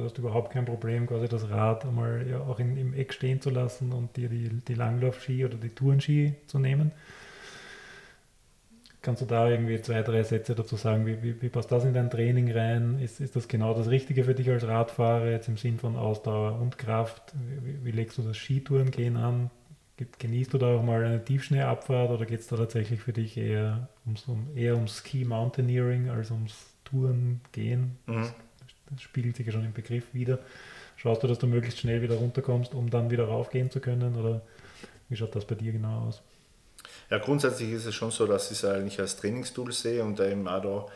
Du 0.00 0.06
hast 0.06 0.16
überhaupt 0.16 0.50
kein 0.50 0.64
Problem, 0.64 1.06
quasi 1.06 1.28
das 1.28 1.50
Rad 1.50 1.84
einmal 1.84 2.26
ja 2.26 2.40
auch 2.40 2.58
in, 2.58 2.78
im 2.78 2.94
Eck 2.94 3.12
stehen 3.12 3.42
zu 3.42 3.50
lassen 3.50 3.92
und 3.92 4.16
dir 4.16 4.30
die, 4.30 4.48
die 4.48 4.72
Langlaufski 4.72 5.44
oder 5.44 5.58
die 5.58 5.68
Tourenski 5.68 6.36
zu 6.46 6.58
nehmen. 6.58 6.92
Kannst 9.02 9.20
du 9.20 9.26
da 9.26 9.50
irgendwie 9.50 9.78
zwei, 9.82 10.02
drei 10.02 10.22
Sätze 10.22 10.54
dazu 10.54 10.76
sagen? 10.76 11.04
Wie, 11.04 11.22
wie, 11.22 11.42
wie, 11.42 11.50
passt 11.50 11.70
das 11.70 11.84
in 11.84 11.92
dein 11.92 12.08
Training 12.08 12.50
rein? 12.50 12.98
Ist, 12.98 13.20
ist 13.20 13.36
das 13.36 13.46
genau 13.46 13.74
das 13.74 13.90
Richtige 13.90 14.24
für 14.24 14.34
dich 14.34 14.48
als 14.48 14.66
Radfahrer, 14.66 15.30
jetzt 15.30 15.48
im 15.48 15.58
Sinn 15.58 15.78
von 15.78 15.96
Ausdauer 15.96 16.58
und 16.58 16.78
Kraft? 16.78 17.34
Wie, 17.62 17.84
wie 17.84 17.90
legst 17.90 18.16
du 18.16 18.22
das 18.22 18.38
Skitourengehen 18.38 19.18
an? 19.18 19.50
Genießt 20.18 20.54
du 20.54 20.56
da 20.56 20.76
auch 20.76 20.82
mal 20.82 21.04
eine 21.04 21.22
Tiefschneeabfahrt 21.22 22.10
oder 22.10 22.24
geht 22.24 22.40
es 22.40 22.46
da 22.46 22.56
tatsächlich 22.56 23.00
für 23.00 23.12
dich 23.12 23.36
eher 23.36 23.90
ums, 24.06 24.26
um, 24.28 24.48
eher 24.56 24.76
ums 24.76 24.96
Ski 24.96 25.26
Mountaineering 25.26 26.08
als 26.08 26.30
ums 26.30 26.72
Tourengehen? 26.84 27.98
Mhm 28.06 28.30
das 28.90 29.02
spiegelt 29.02 29.36
sich 29.36 29.46
ja 29.46 29.52
schon 29.52 29.64
im 29.64 29.72
Begriff 29.72 30.04
wieder. 30.12 30.38
Schaust 30.96 31.22
du, 31.22 31.26
dass 31.26 31.38
du 31.38 31.46
möglichst 31.46 31.80
schnell 31.80 32.02
wieder 32.02 32.16
runterkommst, 32.16 32.74
um 32.74 32.90
dann 32.90 33.10
wieder 33.10 33.24
raufgehen 33.24 33.70
zu 33.70 33.80
können? 33.80 34.16
Oder 34.16 34.42
wie 35.08 35.16
schaut 35.16 35.34
das 35.34 35.44
bei 35.44 35.54
dir 35.54 35.72
genau 35.72 36.08
aus? 36.08 36.22
Ja, 37.10 37.18
grundsätzlich 37.18 37.72
ist 37.72 37.86
es 37.86 37.94
schon 37.94 38.10
so, 38.10 38.26
dass 38.26 38.50
ich 38.50 38.58
es 38.58 38.64
eigentlich 38.64 39.00
als 39.00 39.16
Trainingstool 39.16 39.72
sehe 39.72 40.04
und 40.04 40.20
eben 40.20 40.46
auch 40.46 40.62
da 40.62 40.86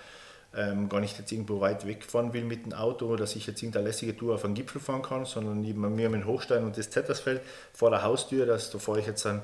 ähm, 0.56 0.88
gar 0.88 1.00
nicht 1.00 1.18
jetzt 1.18 1.32
irgendwo 1.32 1.60
weit 1.60 1.86
wegfahren 1.86 2.32
will 2.32 2.44
mit 2.44 2.64
dem 2.64 2.72
Auto, 2.72 3.16
dass 3.16 3.34
ich 3.34 3.46
jetzt 3.46 3.62
irgendeine 3.62 3.88
lässige 3.88 4.16
Tour 4.16 4.34
auf 4.34 4.44
einen 4.44 4.54
Gipfel 4.54 4.80
fahren 4.80 5.02
kann, 5.02 5.24
sondern 5.24 5.60
neben 5.60 5.94
mir 5.94 6.10
mit 6.10 6.24
Hochstein 6.24 6.64
und 6.64 6.78
das 6.78 6.90
Zettersfeld 6.90 7.40
vor 7.72 7.90
der 7.90 8.02
Haustür, 8.02 8.46
das, 8.46 8.70
da 8.70 8.78
fahre 8.78 9.00
ich 9.00 9.06
jetzt 9.06 9.24
dann 9.24 9.42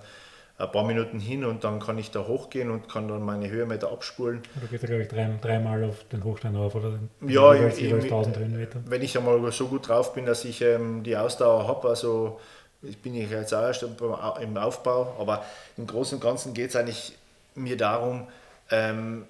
ein 0.61 0.71
paar 0.71 0.85
Minuten 0.85 1.19
hin 1.19 1.45
und 1.45 1.65
dann 1.65 1.81
kann 1.81 1.97
ich 1.97 2.11
da 2.11 2.27
hochgehen 2.27 2.71
und 2.71 2.89
kann 2.89 3.09
dann 3.09 3.23
meine 3.23 3.49
Höhenmeter 3.49 3.91
abspulen. 3.91 4.43
Du 4.61 4.67
gehst 4.67 4.83
ja, 4.83 4.89
glaube 4.89 5.03
ich, 5.03 5.09
drei, 5.09 5.31
dreimal 5.41 5.85
auf 5.85 6.05
den 6.13 6.23
Hochstein 6.23 6.55
rauf 6.55 6.75
oder 6.75 6.99
ja, 7.27 7.55
jeweils 7.55 7.79
1000 7.79 8.37
Höhenmeter. 8.37 8.81
Wenn 8.85 9.03
ich 9.03 9.17
einmal 9.17 9.51
so 9.53 9.69
gut 9.69 9.89
drauf 9.89 10.13
bin, 10.13 10.27
dass 10.27 10.45
ich 10.45 10.61
ähm, 10.61 11.03
die 11.03 11.17
Ausdauer 11.17 11.67
habe, 11.67 11.89
also 11.89 12.41
ich 12.83 13.01
bin 13.01 13.15
ich 13.15 13.31
jetzt 13.31 13.55
auch 13.55 13.63
erst 13.63 13.83
im 13.83 14.57
Aufbau, 14.57 15.17
aber 15.19 15.45
im 15.77 15.87
Großen 15.87 16.19
und 16.19 16.23
Ganzen 16.23 16.53
geht 16.53 16.71
es 16.71 16.77
eigentlich 16.77 17.17
mir 17.55 17.77
darum, 17.77 18.27
ähm, 18.71 19.25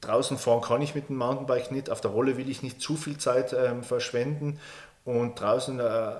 draußen 0.00 0.38
fahren 0.38 0.62
kann 0.62 0.80
ich 0.80 0.94
mit 0.94 1.10
dem 1.10 1.16
Mountainbike 1.16 1.70
nicht, 1.72 1.90
auf 1.90 2.00
der 2.00 2.10
Rolle 2.10 2.38
will 2.38 2.48
ich 2.48 2.62
nicht 2.62 2.80
zu 2.80 2.96
viel 2.96 3.18
Zeit 3.18 3.52
ähm, 3.52 3.82
verschwenden 3.82 4.58
und 5.04 5.38
draußen 5.38 5.78
äh, 5.78 6.12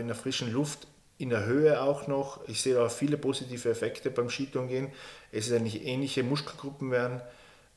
in 0.00 0.08
der 0.08 0.16
frischen 0.16 0.52
Luft 0.52 0.86
in 1.18 1.30
der 1.30 1.44
Höhe 1.44 1.82
auch 1.82 2.06
noch. 2.06 2.40
Ich 2.48 2.62
sehe 2.62 2.74
da 2.74 2.88
viele 2.88 3.18
positive 3.18 3.68
Effekte 3.68 4.10
beim 4.10 4.30
Skitouren 4.30 4.92
Es 5.32 5.48
ist 5.48 5.52
eigentlich 5.52 5.84
ähnliche 5.84 6.22
Muskelgruppen 6.22 6.90
werden 6.90 7.20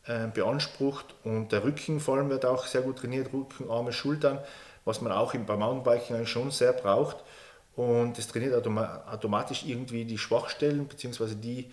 äh, 0.06 0.28
beansprucht 0.28 1.16
und 1.24 1.52
der 1.52 1.64
Rücken 1.64 2.00
vor 2.00 2.18
allem 2.18 2.30
wird 2.30 2.46
auch 2.46 2.66
sehr 2.66 2.82
gut 2.82 3.00
trainiert, 3.00 3.34
Rücken, 3.34 3.70
Arme, 3.70 3.94
Schultern, 3.94 4.40
was 4.86 5.02
man 5.02 5.12
auch 5.12 5.36
beim 5.36 5.60
Mountainbiking 5.60 6.16
eigentlich 6.16 6.30
schon 6.30 6.52
sehr 6.52 6.74
braucht. 6.74 7.18
Und 7.76 8.18
es 8.20 8.28
trainiert 8.28 8.54
automatisch 8.56 9.64
irgendwie 9.66 10.06
die 10.06 10.18
Schwachstellen 10.18 10.86
bzw. 10.86 11.36
die, 11.36 11.72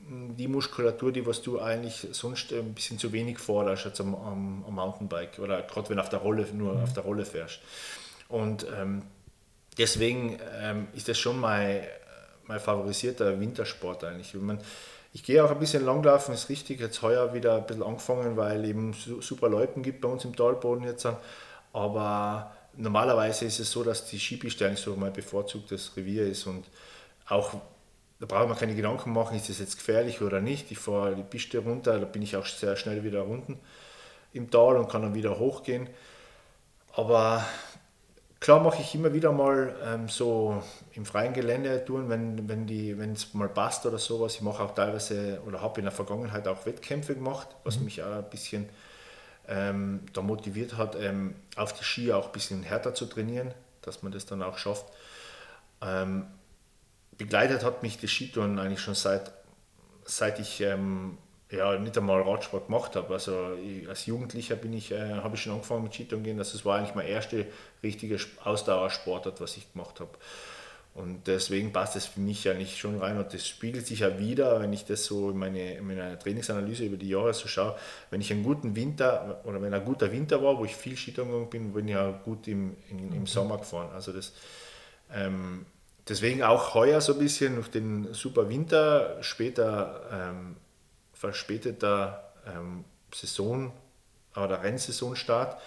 die 0.00 0.48
Muskulatur, 0.48 1.12
die 1.12 1.24
was 1.26 1.42
du 1.42 1.60
eigentlich 1.60 2.08
sonst 2.12 2.52
ein 2.52 2.74
bisschen 2.74 2.98
zu 2.98 3.12
wenig 3.12 3.38
forderst 3.38 3.86
als 3.86 4.00
am, 4.00 4.14
am, 4.14 4.64
am 4.66 4.74
Mountainbike 4.74 5.38
oder 5.38 5.62
gerade 5.62 5.88
wenn 5.88 5.96
du 5.96 6.02
auf 6.02 6.08
der 6.08 6.18
Rolle 6.18 6.46
nur 6.52 6.74
mhm. 6.74 6.82
auf 6.82 6.92
der 6.92 7.04
Rolle 7.04 7.24
fährst. 7.24 7.60
Und 8.28 8.66
ähm, 8.74 9.02
deswegen 9.78 10.38
ähm, 10.60 10.88
ist 10.94 11.08
das 11.08 11.18
schon 11.18 11.40
mein, 11.40 11.82
mein 12.46 12.60
favorisierter 12.60 13.38
Wintersport 13.38 14.04
eigentlich. 14.04 14.34
Ich, 14.34 14.40
mein, 14.40 14.58
ich 15.12 15.22
gehe 15.22 15.44
auch 15.44 15.50
ein 15.50 15.58
bisschen 15.58 15.84
langlaufen, 15.84 16.34
ist 16.34 16.48
richtig, 16.48 16.80
jetzt 16.80 17.02
heuer 17.02 17.34
wieder 17.34 17.56
ein 17.56 17.66
bisschen 17.66 17.82
angefangen, 17.82 18.36
weil 18.36 18.64
eben 18.64 18.92
super 18.94 19.48
Leuten 19.48 19.82
gibt 19.82 20.00
bei 20.00 20.08
uns 20.08 20.24
im 20.24 20.34
Talboden 20.34 20.84
jetzt. 20.84 21.06
Aber 21.72 22.52
normalerweise 22.76 23.44
ist 23.44 23.60
es 23.60 23.70
so, 23.70 23.82
dass 23.82 24.06
die 24.06 24.18
Skipiste 24.18 24.74
so 24.76 24.96
mein 24.96 25.12
bevorzugtes 25.12 25.96
Revier 25.96 26.26
ist 26.26 26.46
und 26.46 26.64
auch 27.28 27.54
da 28.22 28.26
braucht 28.26 28.48
man 28.48 28.56
keine 28.56 28.76
Gedanken 28.76 29.12
machen, 29.12 29.36
ist 29.36 29.48
das 29.48 29.58
jetzt 29.58 29.76
gefährlich 29.76 30.20
oder 30.20 30.40
nicht. 30.40 30.70
Ich 30.70 30.78
fahre 30.78 31.16
die 31.16 31.24
Piste 31.24 31.58
runter, 31.58 31.98
da 31.98 32.04
bin 32.04 32.22
ich 32.22 32.36
auch 32.36 32.46
sehr 32.46 32.76
schnell 32.76 33.02
wieder 33.02 33.26
unten 33.26 33.58
im 34.32 34.48
Tal 34.48 34.76
und 34.76 34.88
kann 34.88 35.02
dann 35.02 35.14
wieder 35.16 35.40
hochgehen. 35.40 35.90
Aber 36.94 37.44
Klar 38.42 38.58
mache 38.58 38.82
ich 38.82 38.92
immer 38.96 39.12
wieder 39.12 39.30
mal 39.30 39.72
ähm, 39.84 40.08
so 40.08 40.60
im 40.94 41.06
freien 41.06 41.32
Gelände 41.32 41.84
Touren, 41.84 42.08
wenn 42.08 42.48
wenn 42.48 42.66
die 42.66 42.98
wenn 42.98 43.12
es 43.12 43.34
mal 43.34 43.48
passt 43.48 43.86
oder 43.86 43.98
sowas. 43.98 44.34
Ich 44.34 44.40
mache 44.40 44.60
auch 44.64 44.74
teilweise 44.74 45.40
oder 45.46 45.60
habe 45.60 45.78
in 45.78 45.84
der 45.84 45.92
Vergangenheit 45.92 46.48
auch 46.48 46.66
Wettkämpfe 46.66 47.14
gemacht, 47.14 47.46
was 47.62 47.78
mhm. 47.78 47.84
mich 47.84 48.02
auch 48.02 48.10
ein 48.10 48.28
bisschen 48.30 48.68
ähm, 49.46 50.00
da 50.12 50.22
motiviert 50.22 50.76
hat, 50.76 50.96
ähm, 50.96 51.36
auf 51.54 51.72
die 51.72 51.84
Ski 51.84 52.12
auch 52.12 52.26
ein 52.26 52.32
bisschen 52.32 52.64
härter 52.64 52.94
zu 52.94 53.06
trainieren, 53.06 53.54
dass 53.80 54.02
man 54.02 54.10
das 54.10 54.26
dann 54.26 54.42
auch 54.42 54.58
schafft. 54.58 54.86
Ähm, 55.80 56.26
begleitet 57.16 57.64
hat 57.64 57.84
mich 57.84 58.00
das 58.00 58.10
Skitouren 58.10 58.58
eigentlich 58.58 58.80
schon 58.80 58.96
seit, 58.96 59.30
seit 60.04 60.40
ich 60.40 60.60
ähm, 60.62 61.16
ja, 61.52 61.78
nicht 61.78 61.96
einmal 61.98 62.22
Radsport 62.22 62.66
gemacht 62.66 62.96
habe. 62.96 63.12
Also 63.12 63.54
ich, 63.54 63.88
als 63.88 64.06
Jugendlicher 64.06 64.56
bin 64.56 64.72
ich, 64.72 64.90
äh, 64.90 65.14
habe 65.16 65.36
ich 65.36 65.42
schon 65.42 65.52
angefangen 65.52 65.84
mit 65.84 65.94
Skitouren 65.94 66.24
gehen. 66.24 66.38
Das 66.38 66.64
war 66.64 66.78
eigentlich 66.78 66.94
mein 66.94 67.06
erster 67.06 67.44
richtiger 67.82 68.16
Ausdauersportart, 68.42 69.40
was 69.40 69.56
ich 69.56 69.72
gemacht 69.72 70.00
habe. 70.00 70.10
Und 70.94 71.26
deswegen 71.26 71.72
passt 71.72 71.96
das 71.96 72.06
für 72.06 72.20
mich 72.20 72.46
eigentlich 72.48 72.78
schon 72.78 72.98
rein 72.98 73.16
und 73.16 73.32
das 73.32 73.48
spiegelt 73.48 73.86
sich 73.86 74.00
ja 74.00 74.18
wieder, 74.18 74.60
wenn 74.60 74.74
ich 74.74 74.84
das 74.84 75.06
so 75.06 75.30
in, 75.30 75.38
meine, 75.38 75.76
in 75.76 75.86
meiner 75.86 76.18
Trainingsanalyse 76.18 76.84
über 76.84 76.98
die 76.98 77.08
Jahre 77.08 77.32
so 77.32 77.48
schaue. 77.48 77.76
Wenn 78.10 78.20
ich 78.20 78.30
einen 78.30 78.42
guten 78.42 78.76
Winter 78.76 79.40
oder 79.44 79.62
wenn 79.62 79.72
ein 79.72 79.84
guter 79.86 80.12
Winter 80.12 80.42
war, 80.42 80.58
wo 80.58 80.66
ich 80.66 80.76
viel 80.76 80.96
Skitouren 80.96 81.30
gegangen 81.30 81.48
bin, 81.48 81.72
bin 81.72 81.88
ich 81.88 81.94
ja 81.94 82.10
gut 82.10 82.46
im, 82.46 82.76
im, 82.90 83.10
im 83.14 83.26
Sommer 83.26 83.56
gefahren. 83.56 83.88
Also 83.94 84.12
das, 84.12 84.34
ähm, 85.10 85.64
deswegen 86.06 86.42
auch 86.42 86.74
heuer 86.74 87.00
so 87.00 87.14
ein 87.14 87.18
bisschen 87.18 87.54
durch 87.54 87.70
den 87.70 88.12
super 88.12 88.50
Winter, 88.50 89.16
später 89.22 90.02
ähm, 90.12 90.56
verspäteter 91.22 92.32
ähm, 92.48 92.84
Saison 93.14 93.72
oder 94.34 94.62
Rennsaisonstart, 94.62 95.60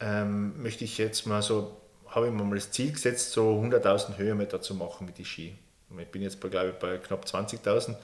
ähm, 0.00 0.60
möchte 0.60 0.84
ich 0.84 0.98
jetzt 0.98 1.24
mal 1.26 1.40
so, 1.40 1.76
habe 2.08 2.26
ich 2.26 2.32
mir 2.32 2.42
mal 2.42 2.56
das 2.56 2.72
Ziel 2.72 2.92
gesetzt, 2.92 3.30
so 3.30 3.60
100.000 3.62 4.18
Höhenmeter 4.18 4.60
zu 4.60 4.74
machen 4.74 5.06
mit 5.06 5.18
den 5.18 5.24
Ski. 5.24 5.56
Ich 5.96 6.08
bin 6.08 6.22
jetzt 6.22 6.40
bei, 6.40 6.48
glaube 6.48 6.70
ich, 6.70 6.74
bei 6.74 6.98
knapp 6.98 7.24
20.000. 7.24 7.94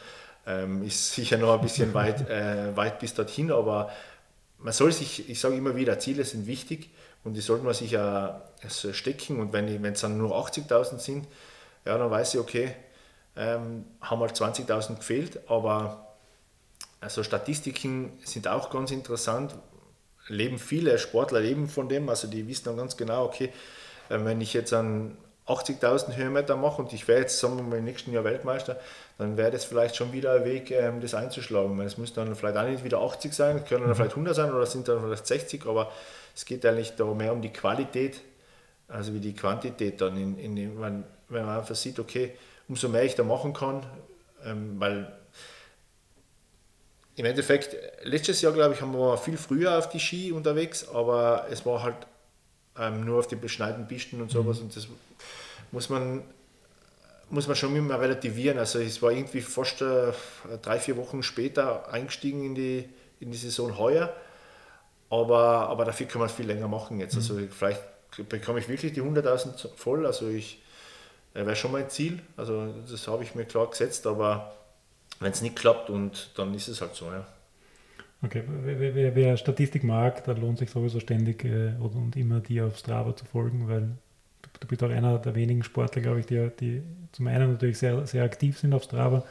Ähm, 0.46 0.84
ist 0.84 1.12
sicher 1.14 1.36
noch 1.36 1.54
ein 1.54 1.60
bisschen 1.60 1.92
weit, 1.94 2.28
äh, 2.30 2.76
weit 2.76 3.00
bis 3.00 3.14
dorthin, 3.14 3.50
aber 3.50 3.90
man 4.58 4.72
soll 4.72 4.92
sich, 4.92 5.28
ich 5.28 5.40
sage 5.40 5.56
immer 5.56 5.74
wieder, 5.74 5.98
Ziele 5.98 6.24
sind 6.24 6.46
wichtig 6.46 6.90
und 7.24 7.34
die 7.34 7.40
sollte 7.40 7.64
man 7.64 7.74
sich 7.74 7.90
ja 7.90 8.42
stecken. 8.92 9.40
Und 9.40 9.52
wenn 9.52 9.84
es 9.84 10.00
dann 10.00 10.16
nur 10.16 10.36
80.000 10.36 10.98
sind, 11.00 11.26
ja, 11.84 11.98
dann 11.98 12.10
weiß 12.10 12.34
ich, 12.34 12.40
okay, 12.40 12.76
ähm, 13.34 13.84
haben 14.00 14.20
halt 14.20 14.36
20.000 14.36 14.96
gefehlt, 14.96 15.40
aber 15.48 16.11
also 17.02 17.24
Statistiken 17.24 18.12
sind 18.24 18.46
auch 18.46 18.70
ganz 18.70 18.92
interessant. 18.92 19.54
Leben 20.28 20.58
viele 20.58 20.98
Sportler 20.98 21.40
leben 21.40 21.68
von 21.68 21.88
dem, 21.88 22.08
also 22.08 22.28
die 22.28 22.46
wissen 22.46 22.64
dann 22.66 22.76
ganz 22.76 22.96
genau, 22.96 23.24
okay, 23.24 23.52
äh, 24.08 24.18
wenn 24.24 24.40
ich 24.40 24.54
jetzt 24.54 24.72
an 24.72 25.16
80.000 25.48 26.14
Höhenmeter 26.14 26.56
mache 26.56 26.80
und 26.80 26.92
ich 26.92 27.08
wäre 27.08 27.22
jetzt, 27.22 27.40
sagen 27.40 27.56
wir 27.56 27.64
mal, 27.64 27.78
im 27.80 27.84
nächsten 27.84 28.12
Jahr 28.12 28.22
Weltmeister, 28.22 28.78
dann 29.18 29.36
wäre 29.36 29.50
das 29.50 29.64
vielleicht 29.64 29.96
schon 29.96 30.12
wieder 30.12 30.34
ein 30.34 30.44
Weg, 30.44 30.70
ähm, 30.70 31.00
das 31.00 31.14
einzuschlagen. 31.14 31.80
Es 31.80 31.98
muss 31.98 32.12
dann 32.12 32.36
vielleicht 32.36 32.56
auch 32.56 32.68
nicht 32.68 32.84
wieder 32.84 33.00
80 33.00 33.34
sein, 33.34 33.64
können 33.64 33.80
dann 33.80 33.90
mhm. 33.90 33.96
vielleicht 33.96 34.12
100 34.12 34.36
sein 34.36 34.52
oder 34.54 34.66
sind 34.66 34.86
dann 34.86 35.02
vielleicht 35.02 35.26
60, 35.26 35.66
aber 35.66 35.90
es 36.36 36.44
geht 36.44 36.64
eigentlich 36.64 36.94
da 36.94 37.04
mehr 37.06 37.32
um 37.32 37.42
die 37.42 37.52
Qualität, 37.52 38.20
also 38.86 39.12
wie 39.12 39.20
die 39.20 39.34
Quantität 39.34 40.00
dann, 40.00 40.16
in, 40.16 40.38
in, 40.38 40.80
wenn, 40.80 41.02
wenn 41.28 41.44
man 41.44 41.58
einfach 41.58 41.74
sieht, 41.74 41.98
okay, 41.98 42.34
umso 42.68 42.88
mehr 42.88 43.02
ich 43.02 43.16
da 43.16 43.24
machen 43.24 43.52
kann, 43.52 43.84
ähm, 44.44 44.76
weil 44.78 45.12
im 47.16 47.24
Endeffekt, 47.26 47.76
letztes 48.04 48.40
Jahr, 48.40 48.52
glaube 48.52 48.74
ich, 48.74 48.80
haben 48.80 48.94
wir 48.94 49.18
viel 49.18 49.36
früher 49.36 49.76
auf 49.78 49.88
die 49.88 50.00
Ski 50.00 50.32
unterwegs, 50.32 50.88
aber 50.88 51.46
es 51.50 51.66
war 51.66 51.82
halt 51.82 51.96
ähm, 52.78 53.04
nur 53.04 53.18
auf 53.18 53.26
den 53.26 53.40
beschneiten 53.40 53.86
Pisten 53.86 54.22
und 54.22 54.30
sowas 54.30 54.58
mhm. 54.58 54.64
und 54.64 54.76
das 54.76 54.88
muss 55.72 55.90
man, 55.90 56.22
muss 57.28 57.46
man 57.46 57.56
schon 57.56 57.76
immer 57.76 58.00
relativieren. 58.00 58.58
Also 58.58 58.78
es 58.78 59.02
war 59.02 59.12
irgendwie 59.12 59.42
fast 59.42 59.82
äh, 59.82 60.12
drei, 60.62 60.78
vier 60.78 60.96
Wochen 60.96 61.22
später 61.22 61.90
eingestiegen 61.92 62.44
in 62.44 62.54
die, 62.54 62.88
in 63.20 63.30
die 63.30 63.38
Saison 63.38 63.76
heuer, 63.78 64.14
aber, 65.10 65.68
aber 65.68 65.84
dafür 65.84 66.06
kann 66.06 66.20
man 66.20 66.30
viel 66.30 66.46
länger 66.46 66.68
machen 66.68 66.98
jetzt. 66.98 67.14
Also 67.16 67.34
mhm. 67.34 67.50
vielleicht 67.50 67.82
bekomme 68.28 68.58
ich 68.58 68.68
wirklich 68.68 68.92
die 68.92 69.02
100.000 69.02 69.68
voll, 69.76 70.06
also 70.06 70.28
ich 70.28 70.62
äh, 71.34 71.44
wäre 71.44 71.56
schon 71.56 71.72
mein 71.72 71.90
Ziel, 71.90 72.20
also 72.38 72.72
das 72.90 73.06
habe 73.06 73.22
ich 73.22 73.34
mir 73.34 73.44
klar 73.44 73.68
gesetzt, 73.68 74.06
aber 74.06 74.54
wenn 75.22 75.32
es 75.32 75.42
nicht 75.42 75.56
klappt 75.56 75.90
und 75.90 76.30
dann 76.36 76.54
ist 76.54 76.68
es 76.68 76.80
halt 76.80 76.94
so, 76.94 77.06
ja. 77.06 77.26
Okay, 78.24 78.44
wer, 78.46 78.94
wer, 78.94 79.14
wer 79.16 79.36
Statistik 79.36 79.82
mag, 79.82 80.22
da 80.24 80.32
lohnt 80.32 80.58
sich 80.58 80.70
sowieso 80.70 81.00
ständig 81.00 81.44
äh, 81.44 81.72
und 81.80 82.14
immer 82.16 82.38
die 82.40 82.60
auf 82.60 82.78
Strava 82.78 83.16
zu 83.16 83.24
folgen, 83.24 83.68
weil 83.68 83.80
du, 84.42 84.48
du 84.60 84.66
bist 84.68 84.82
auch 84.84 84.90
einer 84.90 85.18
der 85.18 85.34
wenigen 85.34 85.64
Sportler, 85.64 86.02
glaube 86.02 86.20
ich, 86.20 86.26
die, 86.26 86.50
die 86.60 86.82
zum 87.10 87.26
einen 87.26 87.50
natürlich 87.52 87.78
sehr, 87.78 88.06
sehr 88.06 88.22
aktiv 88.22 88.58
sind 88.58 88.74
auf 88.74 88.84
Strava, 88.84 89.24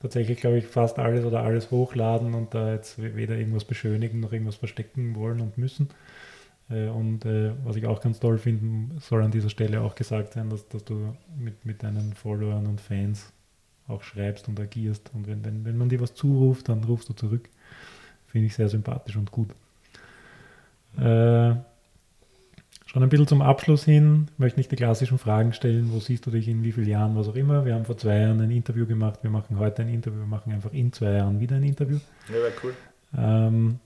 tatsächlich, 0.00 0.38
glaube 0.38 0.58
ich, 0.58 0.66
fast 0.66 0.98
alles 0.98 1.24
oder 1.24 1.42
alles 1.42 1.70
hochladen 1.70 2.34
und 2.34 2.52
da 2.54 2.72
jetzt 2.72 3.00
weder 3.02 3.36
irgendwas 3.36 3.64
beschönigen 3.64 4.20
noch 4.20 4.32
irgendwas 4.32 4.56
verstecken 4.56 5.14
wollen 5.16 5.40
und 5.40 5.56
müssen. 5.56 5.88
Äh, 6.68 6.88
und 6.88 7.24
äh, 7.24 7.52
was 7.64 7.76
ich 7.76 7.86
auch 7.86 8.02
ganz 8.02 8.20
toll 8.20 8.36
finde, 8.36 9.00
soll 9.00 9.22
an 9.22 9.30
dieser 9.30 9.50
Stelle 9.50 9.80
auch 9.80 9.94
gesagt 9.94 10.34
sein, 10.34 10.50
dass, 10.50 10.68
dass 10.68 10.84
du 10.84 11.14
mit, 11.38 11.64
mit 11.64 11.82
deinen 11.82 12.12
Followern 12.12 12.66
und 12.66 12.82
Fans 12.82 13.32
auch 13.90 14.02
schreibst 14.02 14.48
und 14.48 14.58
agierst. 14.58 15.10
Und 15.14 15.26
wenn, 15.26 15.44
wenn, 15.44 15.64
wenn 15.64 15.76
man 15.76 15.88
dir 15.88 16.00
was 16.00 16.14
zuruft, 16.14 16.68
dann 16.68 16.84
rufst 16.84 17.08
du 17.08 17.12
zurück. 17.12 17.48
Finde 18.26 18.46
ich 18.46 18.54
sehr 18.54 18.68
sympathisch 18.68 19.16
und 19.16 19.30
gut. 19.30 19.50
Äh, 20.96 21.54
schon 22.86 23.02
ein 23.02 23.08
bisschen 23.08 23.28
zum 23.28 23.42
Abschluss 23.42 23.84
hin, 23.84 24.28
möchte 24.36 24.58
nicht 24.58 24.72
die 24.72 24.76
klassischen 24.76 25.18
Fragen 25.18 25.52
stellen, 25.52 25.92
wo 25.92 26.00
siehst 26.00 26.26
du 26.26 26.30
dich 26.30 26.48
in 26.48 26.64
wie 26.64 26.72
vielen 26.72 26.88
Jahren, 26.88 27.16
was 27.16 27.28
auch 27.28 27.36
immer. 27.36 27.64
Wir 27.64 27.74
haben 27.74 27.84
vor 27.84 27.96
zwei 27.96 28.18
Jahren 28.18 28.40
ein 28.40 28.50
Interview 28.50 28.86
gemacht, 28.86 29.20
wir 29.22 29.30
machen 29.30 29.58
heute 29.58 29.82
ein 29.82 29.88
Interview, 29.88 30.18
wir 30.18 30.26
machen 30.26 30.52
einfach 30.52 30.72
in 30.72 30.92
zwei 30.92 31.12
Jahren 31.12 31.38
wieder 31.38 31.56
ein 31.56 31.62
Interview. 31.62 31.98
Ja, 32.28 32.34
wäre 32.34 32.52
cool. 32.64 32.74
Ähm, 33.16 33.78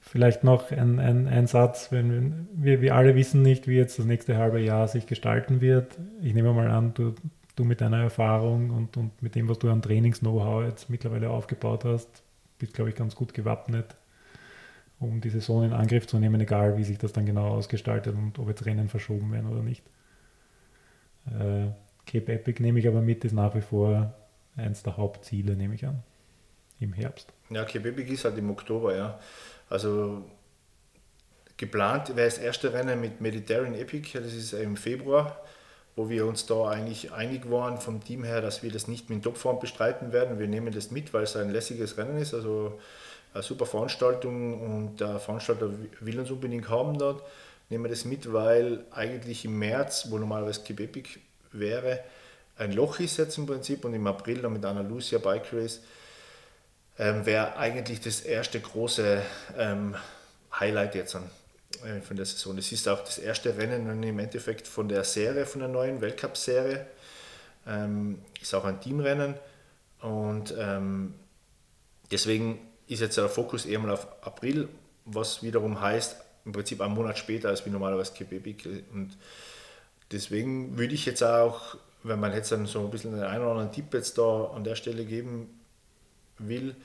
vielleicht 0.00 0.44
noch 0.44 0.70
ein, 0.70 0.98
ein, 0.98 1.28
ein 1.28 1.46
Satz, 1.46 1.92
wenn 1.92 2.48
wir, 2.54 2.80
wir 2.80 2.94
alle 2.94 3.14
wissen 3.14 3.42
nicht, 3.42 3.68
wie 3.68 3.76
jetzt 3.76 3.98
das 3.98 4.06
nächste 4.06 4.36
halbe 4.36 4.60
Jahr 4.60 4.88
sich 4.88 5.06
gestalten 5.06 5.60
wird. 5.60 5.96
Ich 6.22 6.34
nehme 6.34 6.52
mal 6.52 6.70
an, 6.70 6.92
du 6.94 7.14
du 7.56 7.64
mit 7.64 7.80
deiner 7.80 8.02
Erfahrung 8.02 8.70
und, 8.70 8.96
und 8.96 9.22
mit 9.22 9.34
dem, 9.34 9.48
was 9.48 9.58
du 9.58 9.70
an 9.70 9.82
Trainings-Know-how 9.82 10.64
jetzt 10.64 10.90
mittlerweile 10.90 11.30
aufgebaut 11.30 11.84
hast, 11.84 12.22
bist, 12.58 12.74
glaube 12.74 12.90
ich, 12.90 12.96
ganz 12.96 13.14
gut 13.14 13.34
gewappnet, 13.34 13.96
um 14.98 15.20
die 15.20 15.30
Saison 15.30 15.64
in 15.64 15.72
Angriff 15.72 16.06
zu 16.06 16.18
nehmen, 16.18 16.40
egal 16.40 16.76
wie 16.76 16.84
sich 16.84 16.98
das 16.98 17.12
dann 17.12 17.26
genau 17.26 17.48
ausgestaltet 17.48 18.14
und 18.14 18.38
ob 18.38 18.48
jetzt 18.48 18.66
Rennen 18.66 18.88
verschoben 18.88 19.32
werden 19.32 19.50
oder 19.50 19.62
nicht. 19.62 19.84
Äh, 21.26 21.68
Cape 22.06 22.32
Epic 22.32 22.62
nehme 22.62 22.78
ich 22.78 22.88
aber 22.88 23.00
mit, 23.00 23.24
ist 23.24 23.32
nach 23.32 23.54
wie 23.54 23.60
vor 23.60 24.14
eins 24.56 24.82
der 24.82 24.96
Hauptziele, 24.96 25.56
nehme 25.56 25.74
ich 25.74 25.86
an, 25.86 26.02
im 26.80 26.92
Herbst. 26.92 27.32
Ja, 27.50 27.64
Cape 27.64 27.88
Epic 27.88 28.12
ist 28.12 28.24
halt 28.24 28.36
im 28.38 28.50
Oktober, 28.50 28.96
ja. 28.96 29.18
Also 29.68 30.24
geplant 31.56 32.14
wäre 32.14 32.26
das 32.26 32.38
erste 32.38 32.72
Rennen 32.72 33.00
mit 33.00 33.20
Mediterranean 33.20 33.74
Epic, 33.74 34.18
das 34.18 34.34
ist 34.34 34.52
im 34.52 34.76
Februar 34.76 35.40
wo 35.96 36.08
wir 36.08 36.26
uns 36.26 36.46
da 36.46 36.68
eigentlich 36.68 37.12
einig 37.12 37.50
waren 37.50 37.78
vom 37.78 38.02
Team 38.02 38.24
her, 38.24 38.40
dass 38.40 38.62
wir 38.62 38.72
das 38.72 38.88
nicht 38.88 39.10
mit 39.10 39.22
Topform 39.22 39.60
bestreiten 39.60 40.12
werden. 40.12 40.38
Wir 40.38 40.48
nehmen 40.48 40.72
das 40.72 40.90
mit, 40.90 41.14
weil 41.14 41.24
es 41.24 41.36
ein 41.36 41.50
lässiges 41.50 41.96
Rennen 41.96 42.18
ist, 42.18 42.34
also 42.34 42.80
eine 43.32 43.42
super 43.42 43.66
Veranstaltung 43.66 44.60
und 44.60 44.96
der 45.00 45.18
Veranstalter 45.18 45.70
will 46.00 46.18
uns 46.18 46.30
unbedingt 46.30 46.68
haben 46.68 46.98
dort. 46.98 47.22
Nehmen 47.70 47.84
wir 47.84 47.90
das 47.90 48.04
mit, 48.04 48.32
weil 48.32 48.84
eigentlich 48.90 49.44
im 49.44 49.58
März, 49.58 50.08
wo 50.10 50.18
normalerweise 50.18 50.62
Quebec 50.62 51.20
wäre, 51.52 52.00
ein 52.56 52.72
Loch 52.72 53.00
ist 53.00 53.16
jetzt 53.16 53.38
im 53.38 53.46
Prinzip 53.46 53.84
und 53.84 53.94
im 53.94 54.06
April 54.06 54.42
dann 54.42 54.52
mit 54.52 54.64
einer 54.64 54.82
Lucia 54.82 55.18
Bike 55.18 55.52
Race 55.52 55.80
ähm, 56.98 57.26
wäre 57.26 57.56
eigentlich 57.56 58.00
das 58.00 58.20
erste 58.20 58.60
große 58.60 59.22
ähm, 59.58 59.96
Highlight 60.52 60.94
jetzt 60.94 61.16
an 61.16 61.28
von 62.02 62.16
der 62.16 62.26
Saison. 62.26 62.56
Es 62.58 62.72
ist 62.72 62.88
auch 62.88 63.00
das 63.00 63.18
erste 63.18 63.56
Rennen 63.56 64.02
im 64.02 64.18
Endeffekt 64.18 64.66
von 64.68 64.88
der 64.88 65.04
Serie, 65.04 65.46
von 65.46 65.60
der 65.60 65.68
neuen 65.68 66.00
Weltcup-Serie. 66.00 66.86
Ähm, 67.66 68.18
ist 68.40 68.54
auch 68.54 68.64
ein 68.64 68.80
Teamrennen 68.80 69.34
und 70.00 70.54
ähm, 70.58 71.14
deswegen 72.10 72.58
ist 72.86 73.00
jetzt 73.00 73.16
der 73.16 73.28
Fokus 73.28 73.64
eher 73.64 73.78
mal 73.78 73.90
auf 73.90 74.06
April, 74.22 74.68
was 75.06 75.42
wiederum 75.42 75.80
heißt, 75.80 76.16
im 76.44 76.52
Prinzip 76.52 76.82
einen 76.82 76.94
Monat 76.94 77.18
später 77.18 77.48
als 77.48 77.64
wie 77.64 77.70
normalerweise 77.70 78.12
Quebec. 78.12 78.68
Und 78.92 79.16
deswegen 80.12 80.76
würde 80.76 80.94
ich 80.94 81.06
jetzt 81.06 81.22
auch, 81.22 81.76
wenn 82.02 82.20
man 82.20 82.34
jetzt 82.34 82.52
dann 82.52 82.66
so 82.66 82.80
ein 82.80 82.90
bisschen 82.90 83.14
einen 83.14 83.42
oder 83.42 83.52
anderen 83.52 83.72
Tipp 83.72 83.94
jetzt 83.94 84.18
da 84.18 84.50
an 84.54 84.64
der 84.64 84.74
Stelle 84.74 85.06
geben 85.06 85.48
will, 86.38 86.76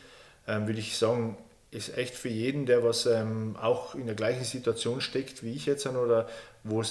ähm, 0.47 0.67
würde 0.67 0.79
ich 0.79 0.97
sagen, 0.97 1.37
ist 1.71 1.95
echt 1.97 2.15
für 2.15 2.29
jeden, 2.29 2.65
der 2.65 2.83
was 2.83 3.05
ähm, 3.05 3.55
auch 3.61 3.93
in 3.93 4.07
der 4.07 4.15
gleichen 4.15 4.43
Situation 4.43 5.01
steckt 5.01 5.43
wie 5.43 5.53
ich 5.53 5.65
jetzt 5.65 5.85
oder 5.85 6.27
wo 6.63 6.81
äh, 6.81 6.85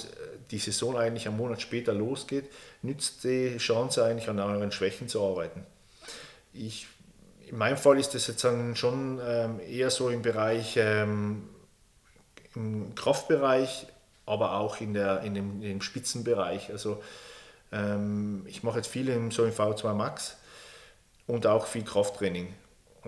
die 0.51 0.57
Saison 0.57 0.97
eigentlich 0.97 1.27
einen 1.27 1.37
Monat 1.37 1.61
später 1.61 1.93
losgeht, 1.93 2.45
nützt 2.81 3.23
die 3.23 3.57
Chance 3.57 4.03
eigentlich 4.03 4.29
an 4.29 4.39
euren 4.39 4.71
Schwächen 4.71 5.09
zu 5.09 5.23
arbeiten. 5.23 5.65
Ich, 6.53 6.87
in 7.47 7.57
meinem 7.57 7.77
Fall 7.77 7.99
ist 7.99 8.13
das 8.13 8.27
jetzt 8.27 8.41
schon 8.77 9.19
ähm, 9.25 9.59
eher 9.59 9.89
so 9.89 10.09
im 10.09 10.21
Bereich, 10.21 10.77
ähm, 10.77 11.49
im 12.55 12.95
Kraftbereich, 12.95 13.87
aber 14.25 14.55
auch 14.55 14.79
in, 14.79 14.93
der, 14.93 15.21
in, 15.21 15.33
dem, 15.33 15.61
in 15.61 15.69
dem 15.69 15.81
Spitzenbereich. 15.81 16.71
Also 16.71 17.03
ähm, 17.71 18.43
ich 18.47 18.63
mache 18.63 18.77
jetzt 18.77 18.87
viel 18.87 19.09
im, 19.09 19.31
so 19.31 19.43
im 19.43 19.51
V2 19.51 19.93
Max 19.93 20.37
und 21.27 21.45
auch 21.47 21.67
viel 21.67 21.83
Krafttraining. 21.83 22.53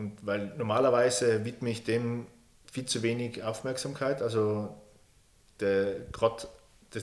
Und 0.01 0.17
weil 0.23 0.51
normalerweise 0.57 1.45
widme 1.45 1.69
ich 1.69 1.83
dem 1.83 2.25
viel 2.71 2.85
zu 2.85 3.03
wenig 3.03 3.43
Aufmerksamkeit. 3.43 4.23
Also 4.23 4.75
gerade 5.59 6.47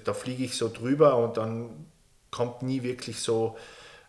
da 0.05 0.14
fliege 0.14 0.44
ich 0.44 0.57
so 0.57 0.68
drüber 0.68 1.16
und 1.16 1.36
dann 1.36 1.86
kommt 2.32 2.62
nie 2.62 2.82
wirklich 2.82 3.20
so 3.20 3.57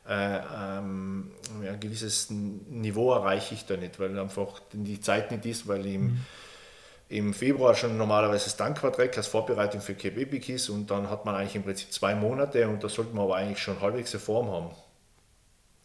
äh, 0.08 0.40
ähm, 0.40 1.32
ein 1.62 1.80
gewisses 1.80 2.32
Niveau 2.32 3.14
erreiche 3.14 3.54
ich 3.54 3.68
da 3.68 3.78
nicht, 3.78 4.00
weil 4.00 4.18
einfach 4.18 4.60
die 4.74 5.00
Zeit 5.00 5.30
nicht 5.30 5.46
ist, 5.46 5.68
weil 5.68 5.86
im, 5.86 6.02
mhm. 6.02 6.26
im 7.10 7.34
Februar 7.36 7.76
schon 7.76 7.96
normalerweise 7.96 8.46
das 8.46 8.58
Dankquadreck 8.58 9.16
als 9.16 9.28
Vorbereitung 9.28 9.82
für 9.82 9.94
Cape 9.94 10.20
Epic 10.20 10.52
ist 10.52 10.70
und 10.70 10.90
dann 10.90 11.12
hat 11.12 11.26
man 11.26 11.36
eigentlich 11.36 11.56
im 11.56 11.64
Prinzip 11.64 11.94
zwei 11.94 12.16
Monate 12.16 12.68
und 12.68 12.84
da 12.84 12.90
sollte 12.90 13.14
man 13.14 13.26
aber 13.26 13.36
eigentlich 13.36 13.62
schon 13.62 13.80
halbwegs 13.82 14.12
eine 14.16 14.22
Form 14.22 14.50
haben. 14.50 14.72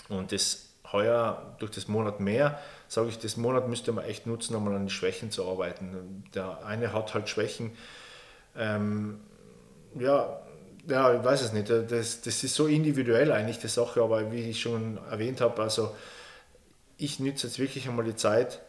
Und 0.08 0.32
das 0.32 0.63
heuer 0.94 1.54
durch 1.58 1.72
das 1.72 1.88
Monat 1.88 2.20
mehr, 2.20 2.58
sage 2.88 3.10
ich, 3.10 3.18
das 3.18 3.36
Monat 3.36 3.68
müsste 3.68 3.92
man 3.92 4.06
echt 4.06 4.26
nutzen, 4.26 4.56
um 4.56 4.66
an 4.68 4.74
den 4.74 4.88
Schwächen 4.88 5.30
zu 5.30 5.46
arbeiten. 5.46 6.24
Der 6.34 6.64
eine 6.64 6.94
hat 6.94 7.12
halt 7.12 7.28
Schwächen, 7.28 7.72
ähm, 8.56 9.20
ja, 9.98 10.40
ja, 10.86 11.14
ich 11.14 11.22
weiß 11.24 11.42
es 11.42 11.52
nicht. 11.52 11.68
Das, 11.68 12.22
das 12.22 12.44
ist 12.44 12.54
so 12.54 12.66
individuell 12.66 13.32
eigentlich 13.32 13.58
die 13.58 13.68
Sache, 13.68 14.02
aber 14.02 14.32
wie 14.32 14.50
ich 14.50 14.60
schon 14.60 14.98
erwähnt 15.10 15.40
habe, 15.40 15.62
also 15.62 15.94
ich 16.96 17.20
nütze 17.20 17.46
jetzt 17.46 17.58
wirklich 17.58 17.88
einmal 17.88 18.04
die 18.04 18.16
Zeit, 18.16 18.60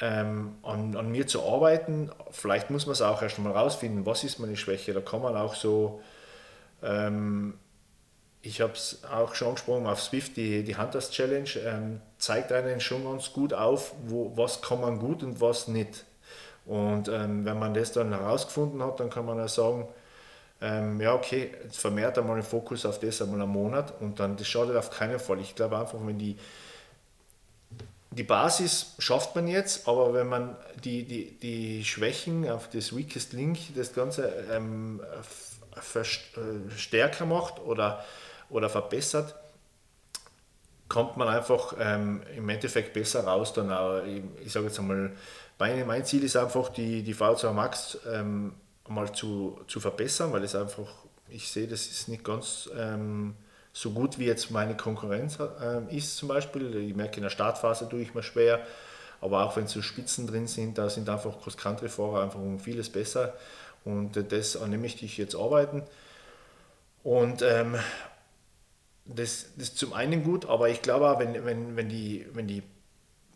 ähm, 0.00 0.56
an, 0.62 0.96
an 0.96 1.10
mir 1.10 1.26
zu 1.26 1.42
arbeiten. 1.42 2.10
Vielleicht 2.30 2.70
muss 2.70 2.86
man 2.86 2.92
es 2.92 3.02
auch 3.02 3.22
erst 3.22 3.38
mal 3.38 3.52
rausfinden, 3.52 4.04
was 4.06 4.24
ist 4.24 4.38
meine 4.38 4.56
Schwäche. 4.56 4.92
Da 4.92 5.00
kann 5.00 5.22
man 5.22 5.36
auch 5.36 5.54
so, 5.54 6.02
ähm, 6.82 7.54
ich 8.46 8.60
habe 8.60 8.74
es 8.74 9.00
auch 9.04 9.34
schon 9.34 9.48
angesprochen 9.48 9.86
auf 9.86 10.00
Swift, 10.00 10.36
die, 10.36 10.62
die 10.62 10.76
Hunters 10.76 11.10
Challenge 11.10 11.50
ähm, 11.64 12.00
zeigt 12.18 12.52
einen 12.52 12.80
schon 12.80 13.04
ganz 13.04 13.32
gut 13.32 13.52
auf, 13.52 13.92
wo, 14.06 14.36
was 14.36 14.62
kann 14.62 14.80
man 14.80 14.98
gut 14.98 15.22
und 15.22 15.40
was 15.40 15.68
nicht. 15.68 16.04
Und 16.64 17.08
ähm, 17.08 17.44
wenn 17.44 17.58
man 17.58 17.74
das 17.74 17.92
dann 17.92 18.12
herausgefunden 18.12 18.82
hat, 18.82 19.00
dann 19.00 19.10
kann 19.10 19.26
man 19.26 19.40
auch 19.40 19.48
sagen, 19.48 19.88
ähm, 20.60 21.00
ja, 21.00 21.14
okay, 21.14 21.50
jetzt 21.64 21.78
vermehrt 21.78 22.18
einmal 22.18 22.36
den 22.36 22.44
Fokus 22.44 22.86
auf 22.86 22.98
das 23.00 23.20
einmal 23.20 23.42
einen 23.42 23.50
Monat 23.50 23.92
und 24.00 24.20
dann, 24.20 24.36
das 24.36 24.48
schadet 24.48 24.76
auf 24.76 24.90
keinen 24.90 25.18
Fall. 25.18 25.40
Ich 25.40 25.54
glaube 25.54 25.78
einfach, 25.78 25.98
wenn 26.04 26.18
die, 26.18 26.36
die 28.10 28.22
Basis 28.22 28.94
schafft 28.98 29.34
man 29.34 29.48
jetzt, 29.48 29.86
aber 29.86 30.14
wenn 30.14 30.28
man 30.28 30.56
die, 30.82 31.04
die, 31.04 31.38
die 31.38 31.84
Schwächen 31.84 32.48
auf 32.48 32.70
das 32.70 32.96
Weakest 32.96 33.32
Link, 33.32 33.58
das 33.74 33.92
Ganze 33.92 34.32
ähm, 34.50 35.00
äh, 35.94 36.76
stärker 36.76 37.26
macht 37.26 37.60
oder, 37.60 38.04
oder 38.50 38.68
verbessert, 38.68 39.34
kommt 40.88 41.16
man 41.16 41.28
einfach 41.28 41.74
ähm, 41.78 42.22
im 42.36 42.48
Endeffekt 42.48 42.92
besser 42.92 43.24
raus. 43.24 43.52
Dann 43.52 43.72
auch, 43.72 44.02
ich, 44.44 44.52
sage 44.52 44.66
jetzt 44.66 44.78
einmal, 44.78 45.12
mein, 45.58 45.86
mein 45.86 46.04
Ziel 46.04 46.22
ist 46.24 46.36
einfach, 46.36 46.68
die, 46.68 47.02
die 47.02 47.14
V2 47.14 47.52
Max 47.52 47.98
ähm, 48.10 48.54
mal 48.88 49.10
zu, 49.12 49.60
zu 49.66 49.80
verbessern, 49.80 50.32
weil 50.32 50.44
es 50.44 50.54
einfach, 50.54 50.88
ich 51.28 51.50
sehe, 51.50 51.66
das 51.66 51.86
ist 51.86 52.08
nicht 52.08 52.24
ganz 52.24 52.70
ähm, 52.76 53.34
so 53.72 53.90
gut 53.90 54.18
wie 54.18 54.26
jetzt 54.26 54.50
meine 54.50 54.76
Konkurrenz 54.76 55.38
äh, 55.38 55.94
ist 55.94 56.16
zum 56.16 56.28
Beispiel. 56.28 56.74
Ich 56.76 56.94
merke, 56.94 57.16
in 57.16 57.24
der 57.24 57.30
Startphase 57.30 57.88
tue 57.88 58.00
ich 58.00 58.14
mir 58.14 58.22
schwer, 58.22 58.60
aber 59.20 59.44
auch 59.44 59.56
wenn 59.56 59.66
so 59.66 59.82
Spitzen 59.82 60.26
drin 60.26 60.46
sind, 60.46 60.78
da 60.78 60.88
sind 60.88 61.08
einfach 61.08 61.40
Cross-Country-Fahrer 61.42 62.22
einfach 62.22 62.38
um 62.38 62.58
vieles 62.60 62.90
besser 62.90 63.34
und 63.84 64.12
das 64.32 64.56
an 64.56 64.70
dem 64.70 64.80
möchte 64.80 65.04
ich 65.04 65.18
jetzt 65.18 65.34
arbeiten. 65.34 65.82
Und 67.02 67.42
ähm, 67.42 67.76
das, 69.08 69.46
das 69.56 69.68
ist 69.68 69.78
zum 69.78 69.92
einen 69.92 70.24
gut, 70.24 70.46
aber 70.46 70.68
ich 70.68 70.82
glaube 70.82 71.08
auch, 71.08 71.18
wenn, 71.18 71.44
wenn, 71.44 71.76
wenn, 71.76 71.88
die, 71.88 72.26
wenn, 72.32 72.46
die, 72.48 72.62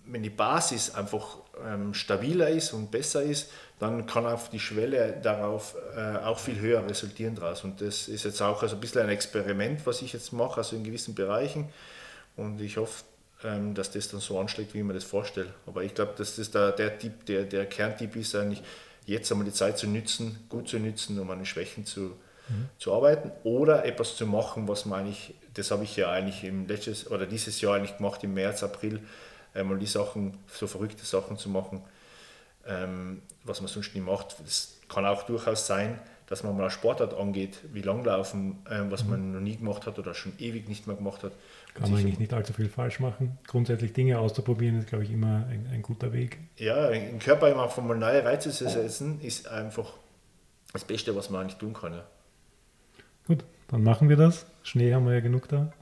wenn 0.06 0.22
die 0.22 0.30
Basis 0.30 0.94
einfach 0.94 1.38
ähm, 1.64 1.94
stabiler 1.94 2.48
ist 2.48 2.72
und 2.72 2.90
besser 2.90 3.22
ist, 3.22 3.50
dann 3.78 4.06
kann 4.06 4.26
auch 4.26 4.48
die 4.48 4.60
Schwelle 4.60 5.18
darauf 5.22 5.76
äh, 5.96 6.18
auch 6.18 6.38
viel 6.38 6.58
höher 6.58 6.86
resultieren 6.86 7.34
daraus. 7.34 7.64
Und 7.64 7.80
das 7.80 8.08
ist 8.08 8.24
jetzt 8.24 8.42
auch 8.42 8.62
also 8.62 8.76
ein 8.76 8.80
bisschen 8.80 9.02
ein 9.02 9.08
Experiment, 9.08 9.86
was 9.86 10.02
ich 10.02 10.12
jetzt 10.12 10.32
mache, 10.32 10.58
also 10.58 10.76
in 10.76 10.84
gewissen 10.84 11.14
Bereichen. 11.14 11.68
Und 12.36 12.60
ich 12.60 12.76
hoffe, 12.76 13.04
ähm, 13.44 13.74
dass 13.74 13.90
das 13.90 14.08
dann 14.08 14.20
so 14.20 14.38
anschlägt, 14.38 14.74
wie 14.74 14.78
ich 14.78 14.84
mir 14.84 14.92
das 14.92 15.04
vorstelle. 15.04 15.54
Aber 15.66 15.82
ich 15.82 15.94
glaube, 15.94 16.12
dass 16.16 16.36
das 16.36 16.50
der, 16.50 16.72
der 16.72 16.98
Tipp, 16.98 17.24
der, 17.26 17.44
der 17.44 17.66
Kerntipp 17.66 18.16
ist 18.16 18.34
eigentlich, 18.34 18.62
jetzt 19.06 19.30
einmal 19.32 19.46
die 19.46 19.52
Zeit 19.52 19.78
zu 19.78 19.86
nützen, 19.86 20.38
gut 20.48 20.68
zu 20.68 20.78
nützen, 20.78 21.18
um 21.18 21.28
den 21.28 21.46
Schwächen 21.46 21.86
zu, 21.86 22.16
mhm. 22.50 22.68
zu 22.78 22.92
arbeiten 22.92 23.32
oder 23.44 23.84
etwas 23.84 24.16
zu 24.16 24.26
machen, 24.26 24.68
was 24.68 24.84
man 24.86 25.00
eigentlich, 25.00 25.34
das 25.54 25.70
habe 25.70 25.84
ich 25.84 25.96
ja 25.96 26.10
eigentlich 26.10 26.44
im 26.44 26.66
letztes 26.66 27.10
oder 27.10 27.26
dieses 27.26 27.60
Jahr 27.60 27.76
eigentlich 27.76 27.96
gemacht, 27.96 28.22
im 28.24 28.34
März, 28.34 28.62
April, 28.62 29.00
einmal 29.54 29.78
die 29.78 29.86
Sachen, 29.86 30.36
so 30.46 30.66
verrückte 30.66 31.04
Sachen 31.04 31.38
zu 31.38 31.48
machen, 31.48 31.82
ähm, 32.66 33.22
was 33.44 33.60
man 33.60 33.68
sonst 33.68 33.94
nie 33.94 34.00
macht. 34.00 34.36
Das 34.44 34.76
kann 34.88 35.06
auch 35.06 35.22
durchaus 35.22 35.66
sein, 35.66 35.98
dass 36.26 36.44
man 36.44 36.56
mal 36.56 36.62
eine 36.62 36.70
Sportart 36.70 37.12
angeht, 37.12 37.58
wie 37.72 37.82
Langlaufen, 37.82 38.58
ähm, 38.70 38.90
was 38.90 39.04
mhm. 39.04 39.10
man 39.10 39.32
noch 39.32 39.40
nie 39.40 39.56
gemacht 39.56 39.86
hat 39.86 39.98
oder 39.98 40.14
schon 40.14 40.32
ewig 40.38 40.68
nicht 40.68 40.86
mehr 40.86 40.96
gemacht 40.96 41.24
hat. 41.24 41.32
Kann 41.74 41.90
man 41.90 42.00
eigentlich 42.00 42.18
nicht 42.18 42.32
allzu 42.32 42.52
viel 42.52 42.68
falsch 42.68 43.00
machen. 43.00 43.38
Grundsätzlich 43.46 43.92
Dinge 43.92 44.18
auszuprobieren 44.18 44.78
ist, 44.78 44.88
glaube 44.88 45.04
ich, 45.04 45.10
immer 45.10 45.46
ein, 45.48 45.68
ein 45.72 45.82
guter 45.82 46.12
Weg. 46.12 46.38
Ja, 46.56 46.88
im 46.88 47.18
Körper 47.18 47.50
immer 47.50 47.68
von 47.68 47.86
mal 47.86 47.96
neue 47.96 48.24
Reize 48.24 48.50
zu 48.50 48.68
setzen, 48.68 49.20
ist 49.20 49.48
einfach 49.48 49.92
das 50.72 50.84
Beste, 50.84 51.14
was 51.16 51.30
man 51.30 51.42
eigentlich 51.42 51.58
tun 51.58 51.74
kann. 51.74 51.94
Ja. 51.94 52.04
Gut, 53.26 53.44
dann 53.68 53.82
machen 53.82 54.08
wir 54.08 54.16
das. 54.16 54.46
Schnee 54.62 54.92
haben 54.94 55.06
wir 55.06 55.14
ja 55.14 55.20
genug 55.20 55.48
da. 55.48 55.72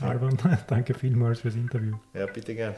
Alban, 0.00 0.36
danke 0.66 0.94
vielmals 0.94 1.40
fürs 1.40 1.54
Interview. 1.54 1.96
Ja, 2.14 2.26
bitte 2.26 2.54
gern. 2.54 2.74